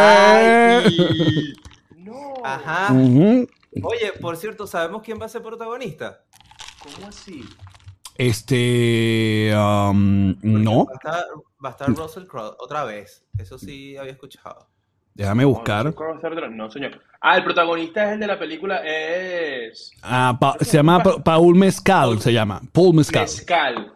Ay. 0.00 1.54
No. 1.96 2.34
Ajá. 2.44 2.92
Oye, 2.92 4.12
por 4.20 4.36
cierto, 4.36 4.66
¿sabemos 4.66 5.02
quién 5.02 5.18
va 5.20 5.26
a 5.26 5.28
ser 5.28 5.42
protagonista? 5.42 6.22
¿Cómo 6.82 7.08
así? 7.08 7.44
Este, 8.16 9.52
um, 9.54 10.34
no, 10.42 10.86
Va 10.86 10.92
a 10.92 10.94
estar, 10.94 11.24
va 11.64 11.68
a 11.68 11.72
estar 11.72 11.88
Russell 11.94 12.24
Crowe 12.26 12.56
otra 12.58 12.84
vez. 12.84 13.24
Eso 13.38 13.58
sí 13.58 13.96
había 13.96 14.12
escuchado. 14.12 14.68
déjame 15.14 15.44
buscar. 15.44 15.94
No, 16.50 16.70
señor. 16.70 17.00
Ah, 17.20 17.36
el 17.36 17.44
protagonista 17.44 18.06
es 18.06 18.12
el 18.14 18.20
de 18.20 18.26
la 18.26 18.38
película, 18.38 18.80
es 18.84 19.90
Ah, 20.02 20.36
Pa- 20.40 20.56
se 20.60 20.76
llama 20.76 21.02
Pa- 21.02 21.22
Paul 21.22 21.54
Mezcal, 21.56 22.20
se 22.20 22.32
llama. 22.32 22.60
Paul 22.72 22.94
Mezcal. 22.94 23.22
Mezcal. 23.22 23.92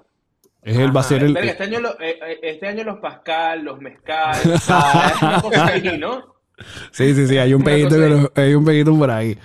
Es 0.62 0.76
él, 0.76 0.94
va 0.94 1.00
a 1.00 1.04
Ajá. 1.04 1.08
ser 1.08 1.24
el. 1.24 1.32
Verga, 1.34 1.50
este, 1.52 1.62
año 1.64 1.80
lo- 1.80 2.00
eh, 2.00 2.18
eh, 2.22 2.38
este 2.42 2.66
año 2.68 2.84
los 2.84 2.98
Pascal, 2.98 3.62
los 3.64 3.80
Mezcal, 3.80 4.38
ah, 4.68 5.12
es 5.14 5.22
una 5.22 5.40
cosa 5.40 5.66
ahí, 5.66 5.98
¿no? 5.98 6.34
Sí, 6.92 7.14
sí, 7.14 7.26
sí, 7.26 7.38
hay 7.38 7.54
un 7.54 7.64
peguito, 7.64 7.96
lo- 7.96 8.30
hay 8.34 8.52
un 8.52 8.62
peguito 8.66 8.94
por 8.94 9.10
ahí. 9.10 9.38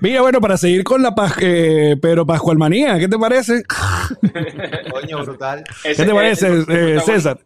Mira, 0.00 0.22
bueno, 0.22 0.40
para 0.40 0.56
seguir 0.56 0.82
con 0.84 1.02
la 1.02 1.10
Pas- 1.14 1.36
eh, 1.42 1.98
Pedro 2.00 2.24
Pascual 2.24 2.56
Manía, 2.56 2.98
¿qué 2.98 3.08
te 3.08 3.18
parece? 3.18 3.62
Coño, 4.90 5.22
brutal. 5.24 5.64
¿Qué 5.82 5.94
te 5.94 6.14
parece, 6.14 6.46
el- 6.46 6.52
el 6.54 6.60
eh, 6.60 6.64
protagonista- 6.64 7.04
César? 7.12 7.38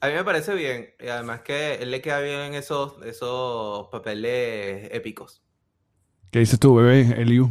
A 0.00 0.08
mí 0.08 0.12
me 0.12 0.24
parece 0.24 0.54
bien. 0.54 0.90
Y 1.00 1.08
además 1.08 1.40
que 1.40 1.76
él 1.76 1.90
le 1.90 2.00
queda 2.02 2.20
bien 2.20 2.52
esos, 2.54 3.02
esos 3.04 3.88
papeles 3.88 4.88
épicos. 4.92 5.42
¿Qué 6.30 6.40
dices 6.40 6.60
tú, 6.60 6.74
bebé, 6.76 7.20
Eliu? 7.20 7.50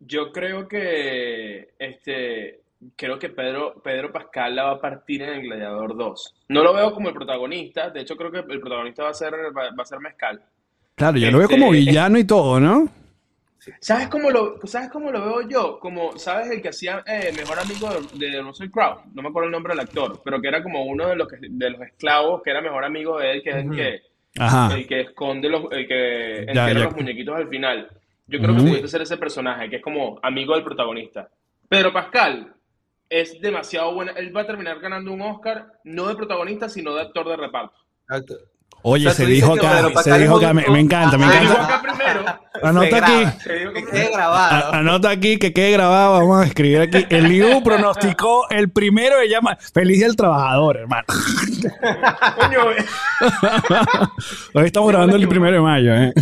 Yo 0.00 0.32
creo 0.32 0.66
que 0.66 1.74
este 1.78 2.59
creo 2.96 3.18
que 3.18 3.28
Pedro, 3.28 3.74
Pedro 3.82 4.12
Pascal 4.12 4.56
la 4.56 4.64
va 4.64 4.70
a 4.72 4.80
partir 4.80 5.22
en 5.22 5.30
el 5.30 5.42
Gladiador 5.42 5.96
2. 5.96 6.34
No 6.48 6.62
lo 6.62 6.72
veo 6.74 6.92
como 6.92 7.08
el 7.08 7.14
protagonista, 7.14 7.90
de 7.90 8.00
hecho 8.00 8.16
creo 8.16 8.30
que 8.30 8.38
el 8.38 8.60
protagonista 8.60 9.04
va 9.04 9.10
a 9.10 9.14
ser 9.14 9.34
va, 9.56 9.70
va 9.76 9.82
a 9.82 9.86
ser 9.86 10.00
Mezcal. 10.00 10.42
Claro, 10.94 11.18
yo 11.18 11.30
lo 11.30 11.38
veo 11.38 11.46
Este, 11.48 11.58
como 11.58 11.70
villano 11.72 12.18
y 12.18 12.24
todo, 12.24 12.60
¿no? 12.60 12.88
¿Sabes 13.80 14.08
cómo 14.08 14.30
lo 14.30 14.58
sabes 14.64 14.88
cómo 14.90 15.10
lo 15.10 15.20
veo 15.22 15.48
yo? 15.48 15.78
Como 15.80 16.16
sabes 16.18 16.50
el 16.50 16.62
que 16.62 16.70
hacía 16.70 17.02
eh, 17.06 17.30
mejor 17.36 17.58
amigo 17.58 17.90
de, 18.14 18.26
de 18.32 18.40
Russell 18.40 18.70
Crowe, 18.70 19.02
no 19.12 19.20
me 19.22 19.28
acuerdo 19.28 19.46
el 19.48 19.52
nombre 19.52 19.74
del 19.74 19.80
actor, 19.80 20.22
pero 20.24 20.40
que 20.40 20.48
era 20.48 20.62
como 20.62 20.84
uno 20.84 21.08
de 21.08 21.16
los 21.16 21.28
que, 21.28 21.36
de 21.42 21.70
los 21.70 21.80
esclavos 21.82 22.42
que 22.42 22.50
era 22.50 22.62
mejor 22.62 22.84
amigo 22.84 23.18
de 23.18 23.32
él, 23.32 23.42
que 23.42 23.50
es 23.50 23.56
el 23.56 23.70
que 23.70 24.00
Ajá. 24.38 24.74
el 24.74 24.86
que 24.86 25.00
esconde 25.02 25.50
los, 25.50 25.64
el 25.72 25.86
que 25.86 26.44
Ya, 26.46 26.68
entierra 26.68 26.72
ya. 26.72 26.84
los 26.86 26.96
muñequitos 26.96 27.36
al 27.36 27.48
final. 27.48 27.88
Yo 28.28 28.38
creo 28.38 28.54
que 28.56 28.62
pudiese 28.62 28.88
ser 28.88 29.02
ese 29.02 29.16
personaje, 29.18 29.68
que 29.68 29.76
es 29.76 29.82
como 29.82 30.18
amigo 30.22 30.54
del 30.54 30.64
protagonista. 30.64 31.28
Pedro 31.68 31.92
Pascal 31.92 32.54
es 33.10 33.38
demasiado 33.40 33.92
bueno. 33.94 34.12
Él 34.16 34.34
va 34.34 34.42
a 34.42 34.46
terminar 34.46 34.80
ganando 34.80 35.12
un 35.12 35.20
Oscar, 35.20 35.66
no 35.84 36.06
de 36.08 36.14
protagonista, 36.14 36.68
sino 36.68 36.94
de 36.94 37.02
actor 37.02 37.28
de 37.28 37.36
reparto. 37.36 37.76
Exacto. 38.08 38.34
Oye, 38.82 39.08
O 39.08 39.10
sea, 39.12 39.26
se 39.26 39.30
dijo 39.30 39.54
que 39.56 39.66
acá, 39.66 40.02
se 40.02 40.18
dijo 40.18 40.36
acá, 40.38 40.54
me, 40.54 40.62
encanta, 40.80 41.18
me 41.18 41.26
Se 41.30 41.40
dijo 41.40 41.52
encanta. 41.52 41.74
acá 41.76 41.82
primero. 41.82 42.24
Anota 42.62 42.96
aquí. 42.96 43.12
graba. 43.20 43.32
Se 43.32 43.52
dijo 43.58 43.72
Que 43.74 43.84
quede 43.84 44.10
grabado. 44.12 44.54
A- 44.72 44.78
Anota 44.78 45.10
aquí 45.10 45.38
que 45.38 45.52
quede 45.52 45.72
grabado, 45.72 46.12
vamos 46.14 46.42
a 46.42 46.46
escribir 46.46 46.80
aquí. 46.80 47.04
Eliu 47.10 47.62
pronosticó 47.62 48.48
el 48.48 48.70
primero 48.70 49.18
de 49.18 49.28
llama 49.28 49.58
Feliz 49.74 49.98
Día 49.98 50.06
del 50.06 50.16
Trabajador, 50.16 50.78
hermano. 50.78 51.04
Coño, 52.36 52.60
Hoy 54.54 54.64
estamos 54.64 54.88
grabando 54.88 55.16
el 55.16 55.28
primero 55.28 55.56
de 55.56 55.60
mayo, 55.60 55.94
¿eh? 55.94 56.12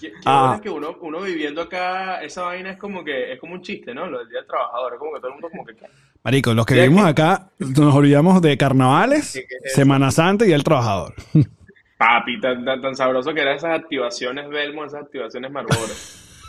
Qué, 0.00 0.10
qué 0.10 0.16
Ah. 0.24 0.40
bueno 0.40 0.54
es 0.54 0.60
que 0.60 0.70
uno, 0.70 0.96
uno 1.00 1.20
viviendo 1.22 1.62
acá, 1.62 2.22
esa 2.22 2.42
vaina 2.42 2.70
es 2.70 2.76
como 2.78 3.04
que 3.04 3.32
es 3.32 3.40
como 3.40 3.54
un 3.54 3.62
chiste, 3.62 3.94
¿no? 3.94 4.06
Lo 4.06 4.18
del 4.20 4.28
Día 4.28 4.38
del 4.38 4.46
Trabajador, 4.48 4.94
es 4.94 4.98
como 4.98 5.12
que 5.14 5.18
todo 5.20 5.28
el 5.28 5.32
mundo 5.34 5.48
como 5.50 5.64
que... 5.64 5.74
Marico, 6.24 6.52
los 6.54 6.66
que 6.66 6.74
Sí, 6.74 6.80
vivimos 6.80 7.04
acá 7.06 7.48
nos 7.58 7.94
olvidamos 7.94 8.42
de 8.42 8.56
carnavales, 8.58 9.32
¿Qué- 9.32 9.46
es? 9.64 9.72
Semana 9.74 10.10
Santa 10.10 10.46
y 10.46 10.52
el 10.52 10.64
trabajador. 10.64 11.14
Papi, 11.98 12.40
tan, 12.40 12.64
tan, 12.64 12.80
tan 12.80 12.94
sabroso 12.94 13.34
que 13.34 13.40
eran 13.40 13.56
esas 13.56 13.78
activaciones 13.80 14.48
Belmo, 14.48 14.84
esas 14.84 15.02
activaciones 15.02 15.50
Marlboro. 15.50 15.92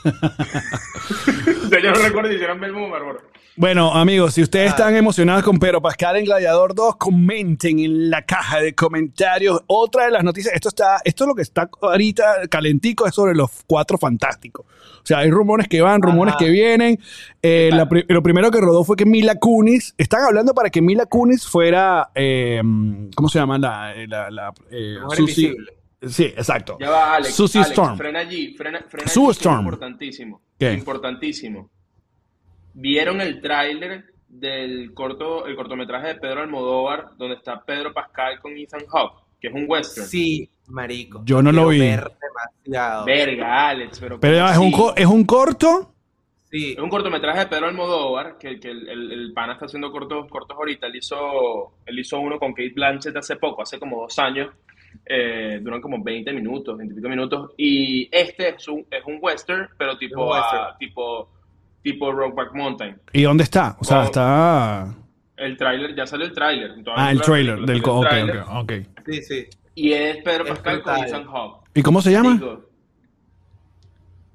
Yo 1.82 1.92
no 1.92 2.00
recuerdo 2.02 2.30
si 2.30 2.36
hicieron 2.36 2.60
Belmo 2.60 2.86
o 2.86 2.90
Marlboro. 2.90 3.22
Bueno, 3.62 3.94
amigos, 3.94 4.36
si 4.36 4.42
ustedes 4.42 4.70
están 4.70 4.96
emocionados 4.96 5.44
con 5.44 5.60
Pedro 5.60 5.82
Pascal 5.82 6.16
en 6.16 6.24
Gladiador 6.24 6.74
2, 6.74 6.96
comenten 6.96 7.80
en 7.80 8.10
la 8.10 8.22
caja 8.26 8.62
de 8.62 8.74
comentarios. 8.74 9.62
Otra 9.68 10.06
de 10.06 10.12
las 10.12 10.24
noticias, 10.24 10.54
esto 10.56 10.70
está, 10.70 11.02
esto 11.04 11.26
es 11.26 11.28
lo 11.28 11.36
que 11.36 11.42
está 11.42 11.70
ahorita 11.82 12.48
calentico, 12.50 13.06
es 13.06 13.14
sobre 13.14 13.36
los 13.36 13.52
cuatro 13.68 13.98
fantásticos. 13.98 14.66
O 14.66 15.06
sea, 15.06 15.18
hay 15.20 15.30
rumores 15.30 15.68
que 15.68 15.82
van, 15.82 16.02
rumores 16.02 16.36
Ajá. 16.36 16.46
que 16.46 16.50
vienen. 16.52 17.00
Eh, 17.42 17.70
la 17.74 17.90
pri- 17.90 18.06
lo 18.08 18.24
primero 18.24 18.50
que 18.50 18.62
rodó 18.62 18.86
fue 18.86 18.96
que 18.96 19.06
Mila 19.06 19.36
Kunis, 19.36 19.94
están 19.98 20.24
hablando 20.24 20.54
para 20.54 20.70
que 20.70 20.82
Mila 20.82 21.06
Kunis 21.06 21.46
fuera, 21.46 22.12
eh, 22.16 22.62
¿cómo 23.14 23.28
se 23.28 23.40
llama? 23.40 23.58
La, 23.60 23.94
la, 24.08 24.32
la, 24.32 24.54
eh, 24.72 24.96
Susie-. 25.18 25.54
Sí, 26.08 26.24
exacto. 26.24 26.78
Ya 26.80 26.90
va, 26.90 27.16
Alex. 27.16 27.36
Susie 27.36 27.60
Alex, 27.60 27.72
Storm. 27.72 27.98
Frena 27.98 28.20
allí, 28.20 28.56
frena, 28.56 28.86
frena 28.88 29.06
Sue 29.10 29.24
allí, 29.26 29.32
Storm. 29.34 29.66
Importantísimo. 29.66 30.42
¿Qué? 30.58 30.72
Importantísimo. 30.72 31.70
¿Vieron 32.82 33.22
el 33.22 33.42
tráiler 33.42 34.06
del 34.28 34.94
corto, 34.94 35.46
el 35.46 35.56
cortometraje 35.56 36.08
de 36.08 36.16
Pedro 36.16 36.42
Almodóvar, 36.42 37.10
donde 37.18 37.36
está 37.36 37.64
Pedro 37.64 37.94
Pascal 37.94 38.40
con 38.40 38.56
Ethan 38.58 38.86
Hawke, 38.88 39.24
que 39.40 39.48
es 39.48 39.54
un 39.54 39.66
western? 39.68 40.08
Sí, 40.08 40.50
marico. 40.68 41.22
Yo 41.26 41.42
no 41.42 41.52
lo 41.52 41.68
vi. 41.70 41.80
ver 41.80 42.10
demasiado. 42.22 43.06
Verga, 43.06 43.70
Alex, 43.70 44.00
pero. 44.00 44.20
Pero 44.20 44.38
¿cómo 44.40 44.50
es 44.52 44.58
un, 44.58 44.72
co- 44.72 44.94
es 44.96 45.06
un 45.06 45.24
corto. 45.26 45.94
Sí, 46.52 46.72
Es 46.72 46.80
un 46.80 46.90
cortometraje 46.90 47.40
de 47.42 47.46
Pedro 47.48 47.68
Almodóvar, 47.68 48.38
que, 48.40 48.60
que 48.60 48.72
el, 48.72 48.88
el, 48.90 49.12
el 49.12 49.34
pana 49.34 49.54
está 49.54 49.66
haciendo 49.68 49.92
cortos, 49.92 50.28
cortos 50.32 50.58
ahorita. 50.58 50.88
Él 50.88 50.96
hizo, 50.96 51.74
él 51.86 52.00
hizo 52.00 52.20
uno 52.20 52.40
con 52.40 52.54
Kate 52.54 52.72
Blanchett 52.74 53.16
hace 53.18 53.36
poco, 53.36 53.62
hace 53.62 53.78
como 53.78 54.02
dos 54.02 54.18
años. 54.18 54.50
Eh, 55.06 55.60
duran 55.62 55.80
como 55.82 56.04
20 56.04 56.34
minutos, 56.34 56.76
20 56.76 56.94
y 56.94 56.98
pico 56.98 57.10
minutos. 57.10 57.52
Y 57.58 58.10
este 58.12 58.50
es 58.50 58.68
un, 58.68 58.84
es 58.90 59.04
un 59.06 59.20
western, 59.22 59.70
pero 59.78 59.96
tipo, 59.98 60.24
Un 60.24 60.32
western. 60.32 60.78
tipo, 60.80 61.30
tipo 61.82 62.12
Rockback 62.12 62.54
Mountain. 62.54 62.98
¿Y 63.14 63.24
dónde 63.24 63.44
está? 63.44 63.76
O 63.80 63.84
sea, 63.84 64.02
Oh. 64.02 64.04
está... 64.04 64.96
El 65.38 65.56
tráiler, 65.56 65.96
ya 65.96 66.06
salió 66.06 66.26
el 66.26 66.34
tráiler. 66.34 66.72
Ah, 66.96 67.12
el 67.12 67.22
trailer 67.22 67.56
película, 67.64 67.72
del... 67.74 67.82
co- 67.82 67.92
el 67.92 68.06
Ok, 68.06 68.10
tráiler. 68.10 68.38
ok, 68.40 68.50
ok. 69.00 69.04
sí, 69.06 69.22
sí. 69.24 69.46
Y 69.76 69.94
es 69.94 70.18
Pedro 70.24 70.44
Es 70.44 70.50
Pascal 70.50 70.82
con 70.82 70.94
brutal. 70.94 71.08
Ethan 71.10 71.26
Hawke. 71.28 71.70
¿Y 71.74 71.82
cómo 71.82 72.02
se 72.02 72.12
llama? 72.12 72.34
Digo, 72.34 72.66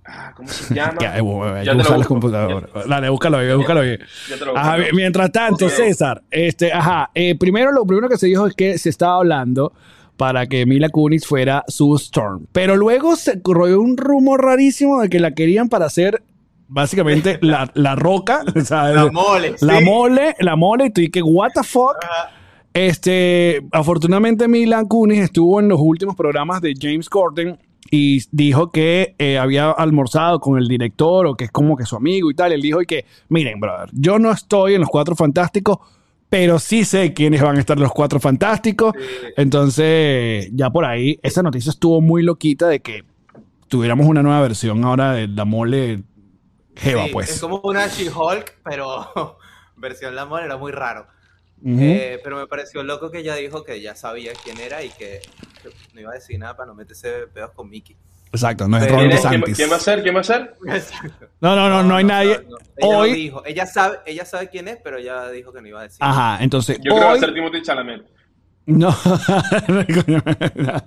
ah, 0.06 0.32
¿Cómo 0.34 0.48
se 0.48 0.74
llama? 0.74 0.94
Ya, 1.00 1.18
eh, 1.18 1.20
bueno, 1.20 1.54
hay 1.56 1.64
Ya 1.66 1.72
te 1.76 1.78
las 1.98 2.06
computadoras. 2.06 2.70
Ya- 2.74 2.84
Dale, 2.86 3.08
búscalo 3.10 3.38
bien, 3.40 3.56
búscalo 3.58 3.80
bien. 3.82 4.00
ya 4.30 4.38
te 4.38 4.44
lo 4.46 4.56
Ajá, 4.56 4.76
mientras 4.94 5.30
tanto. 5.32 5.68
César, 5.68 6.22
este, 6.30 6.72
ajá, 6.72 7.10
eh, 7.14 7.36
primero 7.38 7.70
lo 7.72 7.84
primero 7.84 8.08
que 8.08 8.16
se 8.16 8.26
dijo 8.26 8.46
es 8.46 8.54
que 8.54 8.78
se 8.78 8.88
estaba 8.88 9.16
hablando 9.16 9.72
para 10.16 10.46
que 10.46 10.64
Mila 10.64 10.88
Kunis 10.90 11.26
fuera 11.26 11.64
su 11.68 11.94
Storm, 11.96 12.46
pero 12.52 12.76
luego 12.76 13.16
se 13.16 13.42
corrió 13.42 13.80
un 13.80 13.96
rumor 13.96 14.42
rarísimo 14.44 15.00
de 15.02 15.08
que 15.10 15.18
la 15.20 15.32
querían 15.32 15.68
para 15.68 15.86
hacer 15.86 16.22
básicamente 16.68 17.38
la, 17.42 17.70
la 17.74 17.94
roca, 17.94 18.42
o 18.56 18.60
sea, 18.60 18.88
La 18.90 19.10
mole. 19.10 19.54
la 19.60 19.78
sí. 19.78 19.84
mole, 19.84 20.34
la 20.40 20.56
mole, 20.56 20.92
y 20.96 21.10
que 21.10 21.22
what 21.22 21.50
the 21.54 21.62
fuck. 21.62 21.96
Este, 22.72 23.62
afortunadamente 23.70 24.48
Mila 24.48 24.84
Kunis 24.84 25.20
estuvo 25.20 25.60
en 25.60 25.68
los 25.68 25.78
últimos 25.80 26.16
programas 26.16 26.60
de 26.60 26.74
James 26.80 27.08
Corden 27.08 27.56
y 27.88 28.20
dijo 28.32 28.72
que 28.72 29.14
eh, 29.18 29.38
había 29.38 29.70
almorzado 29.70 30.40
con 30.40 30.58
el 30.58 30.66
director 30.66 31.26
o 31.26 31.36
que 31.36 31.44
es 31.44 31.50
como 31.52 31.76
que 31.76 31.84
su 31.84 31.94
amigo 31.94 32.30
y 32.30 32.34
tal. 32.34 32.50
Él 32.52 32.62
dijo 32.62 32.82
y 32.82 32.86
que, 32.86 33.04
miren, 33.28 33.60
brother, 33.60 33.90
yo 33.92 34.18
no 34.18 34.32
estoy 34.32 34.74
en 34.74 34.80
los 34.80 34.90
Cuatro 34.90 35.14
Fantásticos, 35.14 35.78
pero 36.28 36.58
sí 36.58 36.84
sé 36.84 37.12
quiénes 37.12 37.42
van 37.42 37.56
a 37.56 37.60
estar 37.60 37.78
los 37.78 37.92
Cuatro 37.92 38.18
Fantásticos. 38.18 38.92
Entonces, 39.36 40.48
ya 40.52 40.70
por 40.70 40.84
ahí, 40.84 41.20
esa 41.22 41.42
noticia 41.44 41.70
estuvo 41.70 42.00
muy 42.00 42.24
loquita 42.24 42.66
de 42.66 42.80
que 42.80 43.04
tuviéramos 43.68 44.06
una 44.06 44.22
nueva 44.22 44.40
versión 44.40 44.82
ahora 44.84 45.12
de 45.12 45.28
la 45.28 45.44
mole 45.44 46.02
Jeva, 46.76 47.04
Sí, 47.04 47.10
pues. 47.12 47.30
Es 47.30 47.40
como 47.40 47.60
una 47.64 47.86
She-Hulk, 47.86 48.58
pero 48.64 49.38
versión 49.76 50.14
la 50.14 50.24
mole 50.26 50.44
era 50.46 50.56
muy 50.56 50.72
raro. 50.72 51.06
Eh, 51.66 52.20
pero 52.22 52.36
me 52.36 52.46
pareció 52.46 52.82
loco 52.82 53.10
que 53.10 53.20
ella 53.20 53.34
dijo 53.36 53.64
que 53.64 53.80
ya 53.80 53.94
sabía 53.94 54.32
quién 54.44 54.58
era 54.60 54.82
y 54.82 54.90
que 54.90 55.22
que 55.62 55.70
no 55.94 56.00
iba 56.02 56.10
a 56.10 56.14
decir 56.14 56.38
nada 56.38 56.54
para 56.54 56.66
no 56.66 56.74
meterse 56.74 57.26
pedos 57.32 57.52
con 57.52 57.70
Mickey. 57.70 57.96
Exacto, 58.32 58.68
no 58.68 58.76
es 58.76 58.86
Ron 58.90 58.98
¿Quién, 58.98 59.10
es? 59.12 59.20
¿Quién- 59.20 59.30
DeSantis. 59.40 59.56
quién 59.56 59.70
va 59.72 59.76
a 59.76 59.80
ser? 59.80 60.02
¿Quién 60.02 60.14
va 60.16 60.20
a 60.20 60.24
ser? 60.24 60.54
No, 61.40 61.56
no, 61.56 61.68
no, 61.70 61.82
no, 61.82 61.96
hay 61.96 62.04
nadie. 62.04 62.32
Ella 62.76 62.98
Hoy, 62.98 63.12
dijo. 63.14 63.42
Ella 63.46 63.64
sabe, 63.64 64.00
ella 64.04 64.24
sabe 64.26 64.50
quién 64.50 64.68
es, 64.68 64.76
pero 64.84 64.98
ella 64.98 65.30
dijo 65.30 65.52
que 65.54 65.62
no 65.62 65.68
iba 65.68 65.80
a 65.80 65.84
decir. 65.84 65.98
ajá, 66.00 66.42
entonces 66.42 66.76
Yo 66.78 66.90
creo 66.90 66.96
que 66.96 67.04
va 67.04 67.10
a 67.10 67.14
hoy, 67.14 67.20
ser 67.20 67.32
Timothy 67.32 67.62
Chalamet. 67.62 68.02
no. 68.66 68.94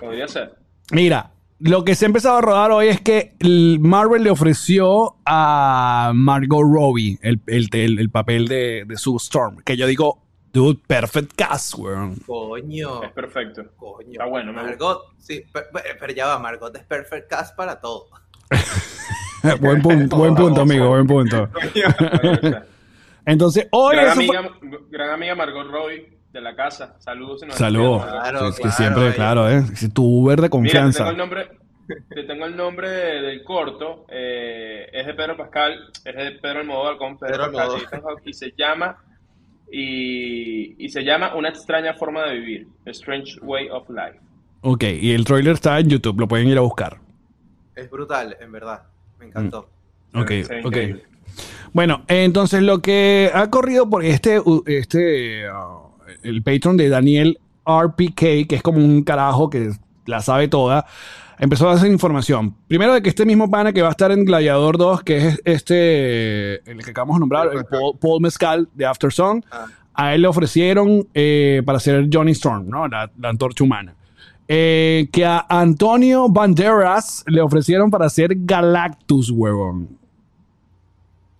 Podría 0.00 0.28
ser. 0.28 0.54
Mira, 0.92 1.30
lo 1.64 1.82
que 1.84 1.94
se 1.94 2.04
ha 2.04 2.08
empezado 2.08 2.36
a 2.38 2.40
rodar 2.42 2.70
hoy 2.72 2.88
es 2.88 3.00
que 3.00 3.34
el 3.40 3.78
Marvel 3.80 4.22
le 4.22 4.30
ofreció 4.30 5.16
a 5.24 6.12
Margot 6.14 6.62
Robbie 6.62 7.18
el, 7.22 7.40
el, 7.46 7.68
el- 7.72 7.98
el 7.98 8.10
papel 8.10 8.46
de, 8.48 8.84
de 8.86 8.96
Sue 8.98 9.16
Storm. 9.16 9.56
Que 9.64 9.76
yo 9.76 9.86
digo, 9.86 10.22
dude, 10.52 10.78
perfect 10.86 11.32
cast, 11.34 11.74
weón. 11.78 12.16
Coño. 12.26 13.02
Es 13.02 13.12
perfecto. 13.12 13.62
Coño. 13.76 14.12
Está 14.12 14.26
bueno, 14.26 14.52
me 14.52 14.60
gusta. 14.60 14.70
Margot, 14.76 15.02
sí, 15.18 15.42
pe- 15.52 15.62
pe- 15.72 15.96
pero, 15.98 16.12
ya 16.12 16.26
va, 16.26 16.38
Margot 16.38 16.76
es 16.76 16.84
perfect 16.84 17.30
cast 17.30 17.56
para 17.56 17.80
todo. 17.80 18.08
buen 19.60 19.80
punto, 19.80 20.16
buen 20.18 20.34
punto, 20.34 20.60
amigo, 20.60 20.88
buen 20.90 21.06
punto. 21.06 21.48
Entonces, 23.26 23.66
hoy 23.70 23.96
gran, 23.96 24.14
fue- 24.16 24.36
amiga, 24.36 24.50
gran 24.90 25.10
amiga 25.10 25.34
Margot 25.34 25.66
Robbie 25.70 26.13
de 26.34 26.40
la 26.42 26.54
casa. 26.54 26.96
Saludos. 26.98 27.40
si 27.40 27.46
nos 27.46 27.56
Saludos. 27.56 28.04
Claro, 28.04 28.52
Sí, 28.52 28.56
que 28.56 28.62
claro, 28.62 28.76
siempre, 28.76 29.14
claro, 29.14 29.50
¿eh? 29.50 29.62
Si 29.74 29.88
Tu 29.88 30.02
Uber 30.04 30.40
de 30.40 30.42
Mira, 30.42 30.42
te 30.42 30.48
tengo 30.50 30.50
confianza. 30.50 31.08
el 31.10 31.16
nombre, 31.16 31.48
te 32.08 32.24
tengo 32.24 32.44
el 32.46 32.56
nombre 32.56 32.90
de- 32.90 33.22
del 33.22 33.42
corto. 33.44 34.04
eh, 34.08 34.88
es 34.92 35.06
de 35.06 35.14
Pedro 35.14 35.36
Pascal, 35.36 35.90
es 36.04 36.14
de 36.16 36.32
Pedro 36.42 36.60
Almodóvar 36.60 36.96
con 36.98 37.16
Pedro, 37.18 37.32
Pedro 37.50 37.52
Pascal 37.52 37.90
Almodóvar. 38.00 38.22
y 38.26 38.32
se 38.34 38.52
llama 38.58 38.96
y, 39.70 40.84
y 40.84 40.88
se 40.90 41.02
llama 41.02 41.34
Una 41.34 41.48
extraña 41.48 41.94
forma 41.94 42.24
de 42.24 42.34
vivir, 42.34 42.68
A 42.86 42.90
Strange 42.90 43.38
Way 43.42 43.68
of 43.70 43.88
Life. 43.90 44.20
Ok, 44.62 44.84
y 45.00 45.12
el 45.12 45.24
trailer 45.24 45.54
está 45.54 45.78
en 45.78 45.88
YouTube, 45.88 46.20
lo 46.20 46.28
pueden 46.28 46.48
ir 46.48 46.58
a 46.58 46.62
buscar. 46.62 46.98
Es 47.74 47.90
brutal, 47.90 48.36
en 48.40 48.52
verdad. 48.52 48.82
Me 49.18 49.26
encantó. 49.26 49.68
Ok, 50.14 50.28
ve 50.28 50.44
ok. 50.64 50.66
increíble. 50.66 51.04
Bueno, 51.72 52.04
entonces 52.06 52.62
lo 52.62 52.78
que 52.80 53.30
ha 53.34 53.50
corrido 53.50 53.90
por 53.90 54.04
este, 54.04 54.40
este 54.66 55.50
uh, 55.50 55.83
el 56.22 56.42
patron 56.42 56.76
de 56.76 56.88
Daniel 56.88 57.38
RPK, 57.66 58.46
que 58.48 58.54
es 58.56 58.62
como 58.62 58.78
un 58.78 59.02
carajo 59.02 59.48
que 59.50 59.70
la 60.06 60.20
sabe 60.20 60.48
toda, 60.48 60.86
empezó 61.38 61.68
a 61.68 61.72
hacer 61.72 61.90
información. 61.90 62.54
Primero 62.68 62.92
de 62.94 63.02
que 63.02 63.08
este 63.08 63.24
mismo 63.26 63.50
pana 63.50 63.72
que 63.72 63.82
va 63.82 63.88
a 63.88 63.92
estar 63.92 64.12
en 64.12 64.24
Gladiador 64.24 64.76
2, 64.78 65.02
que 65.02 65.28
es 65.28 65.40
este, 65.44 66.70
el 66.70 66.84
que 66.84 66.90
acabamos 66.90 67.16
de 67.16 67.20
nombrar, 67.20 67.48
el 67.54 67.64
Paul, 67.64 67.98
Paul 67.98 68.20
Mescal 68.20 68.68
de 68.74 68.86
After 68.86 69.12
Song, 69.12 69.42
Ah. 69.50 69.66
a 69.94 70.14
él 70.14 70.22
le 70.22 70.28
ofrecieron 70.28 71.06
eh, 71.14 71.62
para 71.64 71.80
ser 71.80 72.08
Johnny 72.12 72.32
Storm, 72.32 72.68
¿no? 72.68 72.86
La, 72.88 73.10
la 73.18 73.28
antorcha 73.30 73.64
humana. 73.64 73.94
Eh, 74.46 75.08
que 75.10 75.24
a 75.24 75.46
Antonio 75.48 76.28
Banderas 76.28 77.24
le 77.26 77.40
ofrecieron 77.40 77.90
para 77.90 78.10
ser 78.10 78.32
Galactus, 78.36 79.30
huevón. 79.30 79.88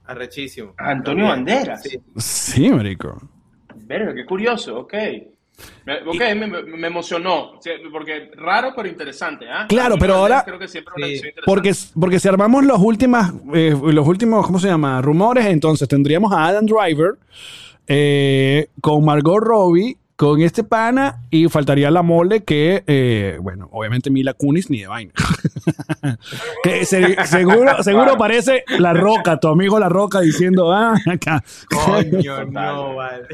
Arrechísimo. 0.07 0.73
Antonio. 0.79 1.27
Banderas. 1.27 1.83
Sí. 1.83 1.99
Sí, 2.17 2.71
marico. 2.71 3.21
Verga, 3.87 4.15
qué 4.15 4.25
curioso, 4.25 4.79
ok. 4.81 4.95
Ok, 6.09 6.17
me, 6.35 6.47
me- 6.49 6.63
me 6.65 6.87
emocionó, 6.89 7.53
porque 7.93 8.31
raro 8.37 8.73
pero 8.75 8.89
interesante, 8.89 9.47
¿ah? 9.49 9.67
Claro, 9.69 9.95
pero 10.01 10.15
ahora- 10.17 10.43
Creo 10.45 10.59
que 10.59 10.67
siempre 10.67 10.95
una 10.97 11.07
Sí. 11.07 11.21
Porque, 11.47 11.73
porque 11.99 12.19
si 12.19 12.27
armamos 12.27 12.65
los 12.65 12.81
últimas, 12.81 13.33
eh, 13.55 13.77
los 13.93 14.07
últimos, 14.09 14.45
¿cómo 14.47 14.59
se 14.59 14.67
llama? 14.67 15.01
Rumores, 15.01 15.47
entonces 15.47 15.87
tendríamos 15.87 16.33
a 16.33 16.47
Adam 16.47 16.67
Driver 16.67 17.13
eh, 17.87 18.67
con 18.81 19.05
Margot 19.05 19.39
Robbie, 19.41 19.97
con 20.17 20.41
este 20.41 20.65
pana, 20.65 21.23
y 21.31 21.49
faltaría 21.49 21.91
la 21.91 22.03
mole 22.03 22.43
que, 22.43 22.83
eh, 22.87 23.39
bueno, 23.41 23.69
obviamente 23.73 24.11
Mila 24.11 24.33
Kunis 24.35 24.71
ni 24.71 24.81
de 24.81 24.87
vaina. 24.89 25.13
que 26.63 26.85
se- 26.85 27.27
seguro, 27.27 27.83
seguro 27.83 28.17
parece 28.17 28.65
La 28.79 28.93
Roca, 28.93 29.39
tu 29.39 29.49
amigo 29.49 29.79
La 29.79 29.89
Roca 29.89 30.21
diciendo, 30.21 30.73
ah, 30.73 30.95
acá. 31.07 31.43
Coño, 31.71 32.45
no, 32.51 32.95
vale. 32.97 33.27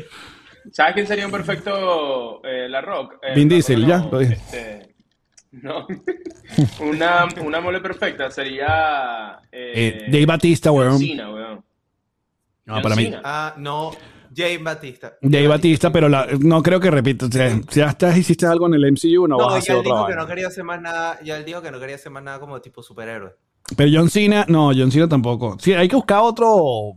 ¿Sabes 0.73 0.95
quién 0.95 1.07
sería 1.07 1.27
un 1.27 1.33
perfecto 1.33 2.43
eh, 2.45 2.69
La 2.69 2.81
Rock? 2.81 3.15
Eh, 3.23 3.35
Vin 3.35 3.49
Diesel, 3.49 3.87
ya, 3.87 3.99
no, 3.99 4.11
lo 4.13 4.19
dije. 4.21 4.35
este, 4.35 4.95
no. 5.53 5.87
una, 6.81 7.27
una 7.43 7.61
mole 7.61 7.81
perfecta 7.81 8.31
sería... 8.31 9.39
Eh, 9.51 9.73
Eh, 9.75 10.05
Dave 10.11 10.27
Batista, 10.27 10.71
John 10.71 10.79
weón. 10.79 10.99
Cena, 10.99 11.33
weón. 11.33 11.65
No, 12.67 12.75
John 12.75 12.83
para 12.83 12.97
mí. 12.97 13.13
Ah, 13.25 13.55
no. 13.59 13.91
Jay 14.35 14.59
Batista. 14.59 15.15
Dave 15.23 15.49
Batista, 15.49 15.91
pero 15.91 16.09
la- 16.09 16.29
no 16.39 16.63
creo 16.63 16.79
que 16.79 16.89
repita. 16.91 17.27
O 17.27 17.31
sea, 17.31 17.51
si 17.69 17.81
ya 17.81 17.87
estás, 17.89 18.17
hiciste 18.17 18.47
algo 18.47 18.69
en 18.69 18.75
el 18.75 18.85
MCU, 18.93 19.27
no, 19.27 19.37
vas 19.37 19.47
a 19.47 19.51
No, 19.51 19.55
hacer 19.57 19.67
ya 19.67 19.73
él 19.73 19.79
otra 19.81 19.93
dijo 19.97 20.07
que 20.07 20.15
no 20.15 20.27
quería 20.29 20.47
hacer 20.47 20.63
más 20.65 20.81
nada. 20.81 21.19
Ya 21.25 21.37
él 21.37 21.45
dijo 21.45 21.61
que 21.61 21.71
no 21.73 21.81
quería 21.81 21.97
hacer 21.97 22.13
más 22.13 22.23
nada 22.23 22.39
como 22.39 22.61
tipo 22.61 22.81
superhéroe. 22.81 23.33
Pero 23.77 23.91
John 23.93 24.09
Cena, 24.09 24.45
no, 24.49 24.67
John 24.75 24.93
Cena 24.93 25.09
tampoco. 25.09 25.57
Sí, 25.59 25.73
hay 25.75 25.89
que 25.89 25.97
buscar 25.97 26.21
otro. 26.23 26.93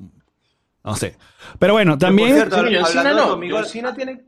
No 0.84 0.96
sé. 0.96 1.18
Pero 1.60 1.74
bueno, 1.74 1.98
también. 1.98 2.36
cierto, 2.36 2.56
Sí, 2.58 2.62
John 2.62 2.68
Hablando 2.76 2.88
Cena 2.90 3.10
de 3.10 3.16
no. 3.16 3.28
tu 3.28 3.34
amigo- 3.34 3.94
tiene... 3.96 4.24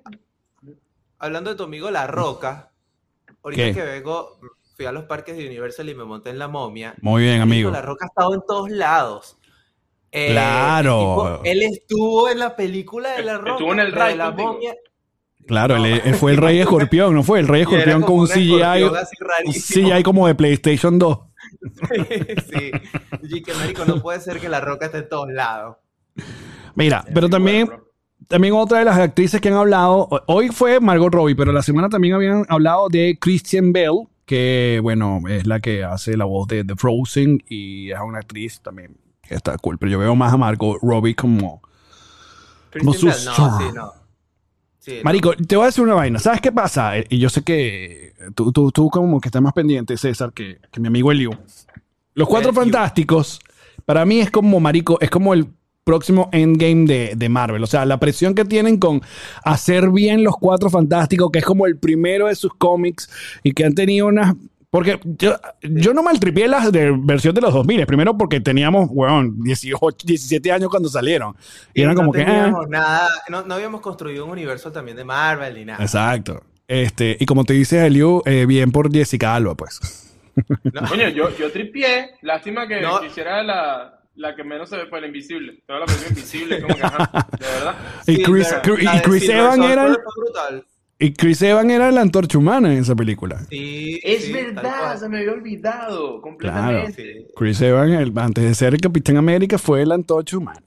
Hablando 1.19 1.49
de 1.49 1.55
tu 1.55 1.63
amigo 1.63 1.91
La 1.91 2.07
Roca, 2.07 2.71
ahorita 3.43 3.63
¿Qué? 3.63 3.73
que 3.73 3.81
vengo, 3.83 4.39
fui 4.75 4.85
a 4.85 4.91
los 4.91 5.05
parques 5.05 5.35
de 5.37 5.45
Universal 5.47 5.89
y 5.89 5.95
me 5.95 6.03
monté 6.03 6.29
en 6.29 6.39
la 6.39 6.47
momia. 6.47 6.93
Muy 7.01 7.23
bien, 7.23 7.41
amigo. 7.41 7.71
La 7.71 7.81
Roca 7.81 8.05
ha 8.05 8.07
estado 8.07 8.33
en 8.35 8.41
todos 8.47 8.69
lados. 8.69 9.37
Eh, 10.11 10.31
Claro. 10.31 10.99
tipo- 10.99 11.41
él 11.45 11.61
estuvo 11.63 12.29
en 12.29 12.39
la 12.39 12.55
película 12.55 13.11
de 13.17 13.23
La 13.23 13.37
Roca. 13.37 13.51
Estuvo 13.53 13.73
en 13.73 13.79
el 13.79 13.91
ride 13.91 14.15
la 14.15 14.31
momia. 14.31 14.73
Claro, 15.47 15.75
él, 15.75 16.01
él 16.03 16.15
fue 16.15 16.31
el 16.31 16.37
rey 16.37 16.59
escorpión, 16.59 17.13
¿no 17.13 17.21
fue? 17.23 17.39
El 17.39 17.47
rey 17.47 17.61
escorpión 17.63 18.01
con 18.03 18.19
un 18.19 18.27
CGI. 18.27 18.83
Un. 18.83 19.53
CGI 19.53 20.03
como 20.03 20.27
de 20.27 20.35
PlayStation 20.35 20.97
2. 20.97 21.19
sí. 22.49 22.71
Y 23.23 23.41
que, 23.43 23.53
marico, 23.53 23.85
no 23.85 24.01
puede 24.01 24.19
ser 24.19 24.39
que 24.39 24.49
La 24.49 24.61
Roca 24.61 24.85
esté 24.87 24.99
en 24.99 25.09
todos 25.09 25.29
lados. 25.31 25.77
Mira, 26.75 27.06
pero 27.13 27.30
también, 27.30 27.69
también 28.28 28.54
otra 28.54 28.80
de 28.80 28.86
las 28.86 28.97
actrices 28.97 29.39
que 29.41 29.49
han 29.49 29.56
hablado, 29.56 30.10
hoy 30.28 30.49
fue 30.49 30.80
Margot 30.80 31.13
Robbie, 31.13 31.36
pero 31.36 31.51
la 31.51 31.62
semana 31.62 31.89
también 31.89 32.13
habían 32.15 32.45
hablado 32.49 32.89
de 32.89 33.17
Christian 33.19 33.71
Bell, 33.71 34.08
que 34.25 34.80
bueno, 34.82 35.21
es 35.30 35.45
la 35.47 35.60
que 35.60 35.84
hace 35.84 36.17
la 36.17 36.25
voz 36.25 36.47
de 36.47 36.63
The 36.63 36.75
Frozen 36.75 37.43
y 37.47 37.91
es 37.91 37.99
una 38.04 38.19
actriz 38.19 38.60
también 38.62 38.97
que 39.21 39.36
está 39.36 39.58
cool, 39.58 39.78
pero 39.78 39.91
yo 39.91 39.99
veo 39.99 40.15
más 40.15 40.34
a 40.34 40.38
Margot 40.38 40.78
Robbie 40.82 41.15
como... 41.15 41.62
Como 42.78 42.93
su 42.93 43.06
Bale, 43.08 43.17
star. 43.17 43.39
no, 43.39 43.58
sí, 43.58 43.65
no. 43.73 43.91
Sí, 44.80 44.91
no. 44.97 45.04
Marico, 45.04 45.34
te 45.34 45.56
voy 45.56 45.63
a 45.63 45.67
decir 45.67 45.84
una 45.84 45.93
vaina, 45.93 46.19
¿sabes 46.19 46.41
qué 46.41 46.51
pasa? 46.51 46.97
Eh, 46.97 47.08
Y 47.10 47.19
yo 47.19 47.30
sé 47.30 47.41
que 47.41 48.13
tú, 48.36 48.51
tú, 48.51 48.71
tú 48.71 48.89
como 48.89 49.21
que 49.21 49.30
estás 49.30 49.41
más 49.41 49.54
pendiente, 49.54 49.95
César, 49.97 50.34
que, 50.34 50.60
que 50.71 50.80
mi 50.82 50.88
amigo 50.88 51.12
Eliu. 51.12 51.32
Los 52.13 52.28
Cuatro 52.28 52.49
Eliu. 52.49 52.62
Fantásticos, 52.62 53.39
para 53.86 54.06
mí 54.06 54.19
es 54.19 54.30
como, 54.30 54.60
Marico, 54.60 54.99
es 54.99 55.10
como 55.10 55.34
el 55.34 55.47
próximo 55.85 56.27
endgame 56.33 56.85
de, 56.85 57.13
de 57.15 57.29
Marvel. 57.29 57.63
O 57.63 57.67
sea, 57.67 57.85
la 57.85 57.99
presión 57.99 58.35
que 58.35 58.43
tienen 58.43 58.77
con 58.77 59.01
hacer 59.43 59.89
bien 59.91 60.23
los 60.23 60.35
Cuatro 60.35 60.69
Fantásticos, 60.69 61.31
que 61.31 61.39
es 61.39 61.45
como 61.45 61.67
el 61.67 61.77
primero 61.77 62.27
de 62.27 62.35
sus 62.35 62.53
cómics 62.55 63.09
y 63.43 63.53
que 63.53 63.63
han 63.63 63.73
tenido 63.75 64.07
unas... 64.07 64.33
Porque 64.71 64.99
yo, 65.05 65.35
yo 65.61 65.93
no 65.93 66.03
maltripié 66.03 66.49
las 66.49 66.69
de 66.69 66.91
versión 66.99 67.33
de 67.33 67.39
los 67.39 67.53
2000, 67.53 67.85
primero 67.85 68.17
porque 68.17 68.41
teníamos, 68.41 68.89
weón, 68.91 69.41
18, 69.41 70.05
17 70.05 70.51
años 70.51 70.69
cuando 70.69 70.89
salieron. 70.89 71.33
Y 71.73 71.83
eran 71.83 71.95
no 71.95 72.01
como 72.01 72.11
que... 72.11 72.23
ah. 72.23 72.25
teníamos 72.25 72.67
nada, 72.67 73.09
no, 73.29 73.43
no 73.43 73.53
habíamos 73.53 73.79
construido 73.79 74.25
un 74.25 74.31
universo 74.31 74.73
también 74.73 74.97
de 74.97 75.05
Marvel 75.05 75.53
ni 75.53 75.63
nada. 75.65 75.81
Exacto. 75.81 76.43
Este, 76.67 77.15
y 77.19 77.25
como 77.25 77.45
te 77.45 77.53
dice 77.53 77.85
Eliu, 77.85 78.21
eh, 78.25 78.45
bien 78.47 78.71
por 78.71 78.91
Jessica 78.91 79.35
Alba, 79.35 79.55
pues. 79.55 79.79
No, 80.73 80.89
Coño, 80.89 81.07
yo, 81.09 81.29
yo 81.37 81.51
tripié. 81.51 82.15
Lástima 82.21 82.67
que 82.67 82.81
No. 82.81 82.99
quisiera 82.99 83.41
la, 83.43 84.01
la 84.15 84.36
que 84.36 84.43
menos 84.43 84.69
se 84.69 84.78
ve 84.78 84.86
por 84.86 84.99
el 84.99 85.06
invisible. 85.06 85.62
Toda 85.67 85.80
la 85.82 85.86
película 85.86 86.10
invisible, 86.10 86.62
como 86.62 86.75
que 86.75 86.84
ajá, 86.84 87.28
de 87.39 87.45
verdad. 87.45 87.75
Y 88.08 88.23
Chris, 88.23 88.51
la 88.51 88.95
y 88.95 88.99
Chris 89.01 89.23
Surfer 89.25 89.32
era 89.71 89.86
el, 89.88 89.93
fue 89.95 90.23
brutal. 90.23 90.65
y 90.99 91.13
Chris 91.13 91.41
Evans 91.41 91.71
era 91.71 91.91
la 91.91 92.01
antorcha 92.01 92.38
humana 92.38 92.71
en 92.73 92.80
esa 92.80 92.95
película. 92.95 93.39
Sí, 93.49 93.99
Es 94.04 94.25
sí, 94.25 94.32
verdad, 94.34 94.97
se 94.97 95.10
me 95.10 95.19
había 95.19 95.32
olvidado 95.34 96.21
completamente. 96.21 96.93
Sí. 96.93 97.28
Chris 97.36 97.60
Evans, 97.62 97.91
el- 97.99 98.17
antes 98.17 98.43
de 98.43 98.56
ser 98.56 98.73
el 98.73 98.82
Capitán 98.82 99.17
América, 99.17 99.58
fue 99.58 99.86
la 99.86 99.95
antorcha 99.95 100.38
humana. 100.38 100.62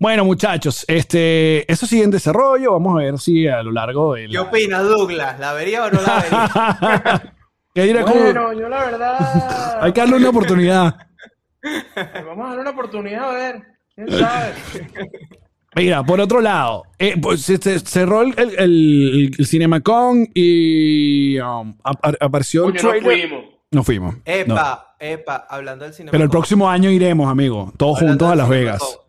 Bueno, 0.00 0.24
muchachos, 0.24 0.84
este, 0.88 1.70
eso 1.72 1.86
sigue 1.86 2.02
en 2.02 2.10
desarrollo. 2.10 2.72
Vamos 2.72 2.96
a 2.96 3.04
ver 3.04 3.18
si 3.20 3.46
a 3.46 3.62
lo 3.62 3.70
largo 3.70 4.14
de 4.14 4.26
¿Qué 4.26 4.32
la... 4.34 4.42
opinas, 4.42 4.82
Douglas? 4.82 5.38
¿La 5.38 5.52
vería 5.52 5.84
o 5.84 5.90
no 5.92 6.00
la 6.02 6.20
vería? 6.20 7.34
¿Qué 7.74 7.82
dirá 7.84 8.02
como- 8.02 8.20
Bueno, 8.20 8.52
yo 8.52 8.68
la 8.68 8.84
verdad. 8.86 9.78
Hay 9.80 9.92
que 9.92 10.00
darle 10.00 10.16
una 10.16 10.30
oportunidad. 10.30 10.96
Vamos 12.26 12.44
a 12.44 12.48
darle 12.48 12.60
una 12.62 12.70
oportunidad 12.70 13.30
a 13.30 13.32
ver. 13.34 13.62
¿Quién 13.94 14.10
sabe? 14.10 14.52
Mira, 15.76 16.04
por 16.04 16.20
otro 16.20 16.40
lado, 16.40 16.84
eh, 16.98 17.16
pues, 17.20 17.42
se, 17.42 17.56
se- 17.56 17.80
cerró 17.80 18.22
el, 18.22 18.34
el, 18.38 18.58
el- 18.58 19.30
el 19.38 19.46
CinemaCon 19.46 20.28
y 20.34 21.38
um, 21.40 21.76
ap- 21.82 22.14
apareció 22.20 22.68
el 22.68 22.74
no 22.74 22.80
fuimos. 22.80 23.44
No 23.72 23.82
fuimos. 23.82 24.14
no. 24.14 24.22
Epa, 24.24 24.96
epa, 25.00 25.46
hablando 25.50 25.84
del 25.84 25.92
cine. 25.94 26.10
Pero 26.12 26.22
el 26.22 26.30
próximo 26.30 26.70
año 26.70 26.90
iremos, 26.90 27.28
amigo. 27.28 27.72
Todos 27.76 27.98
juntos 27.98 28.30
a 28.30 28.36
Las 28.36 28.48
Vegas. 28.48 29.00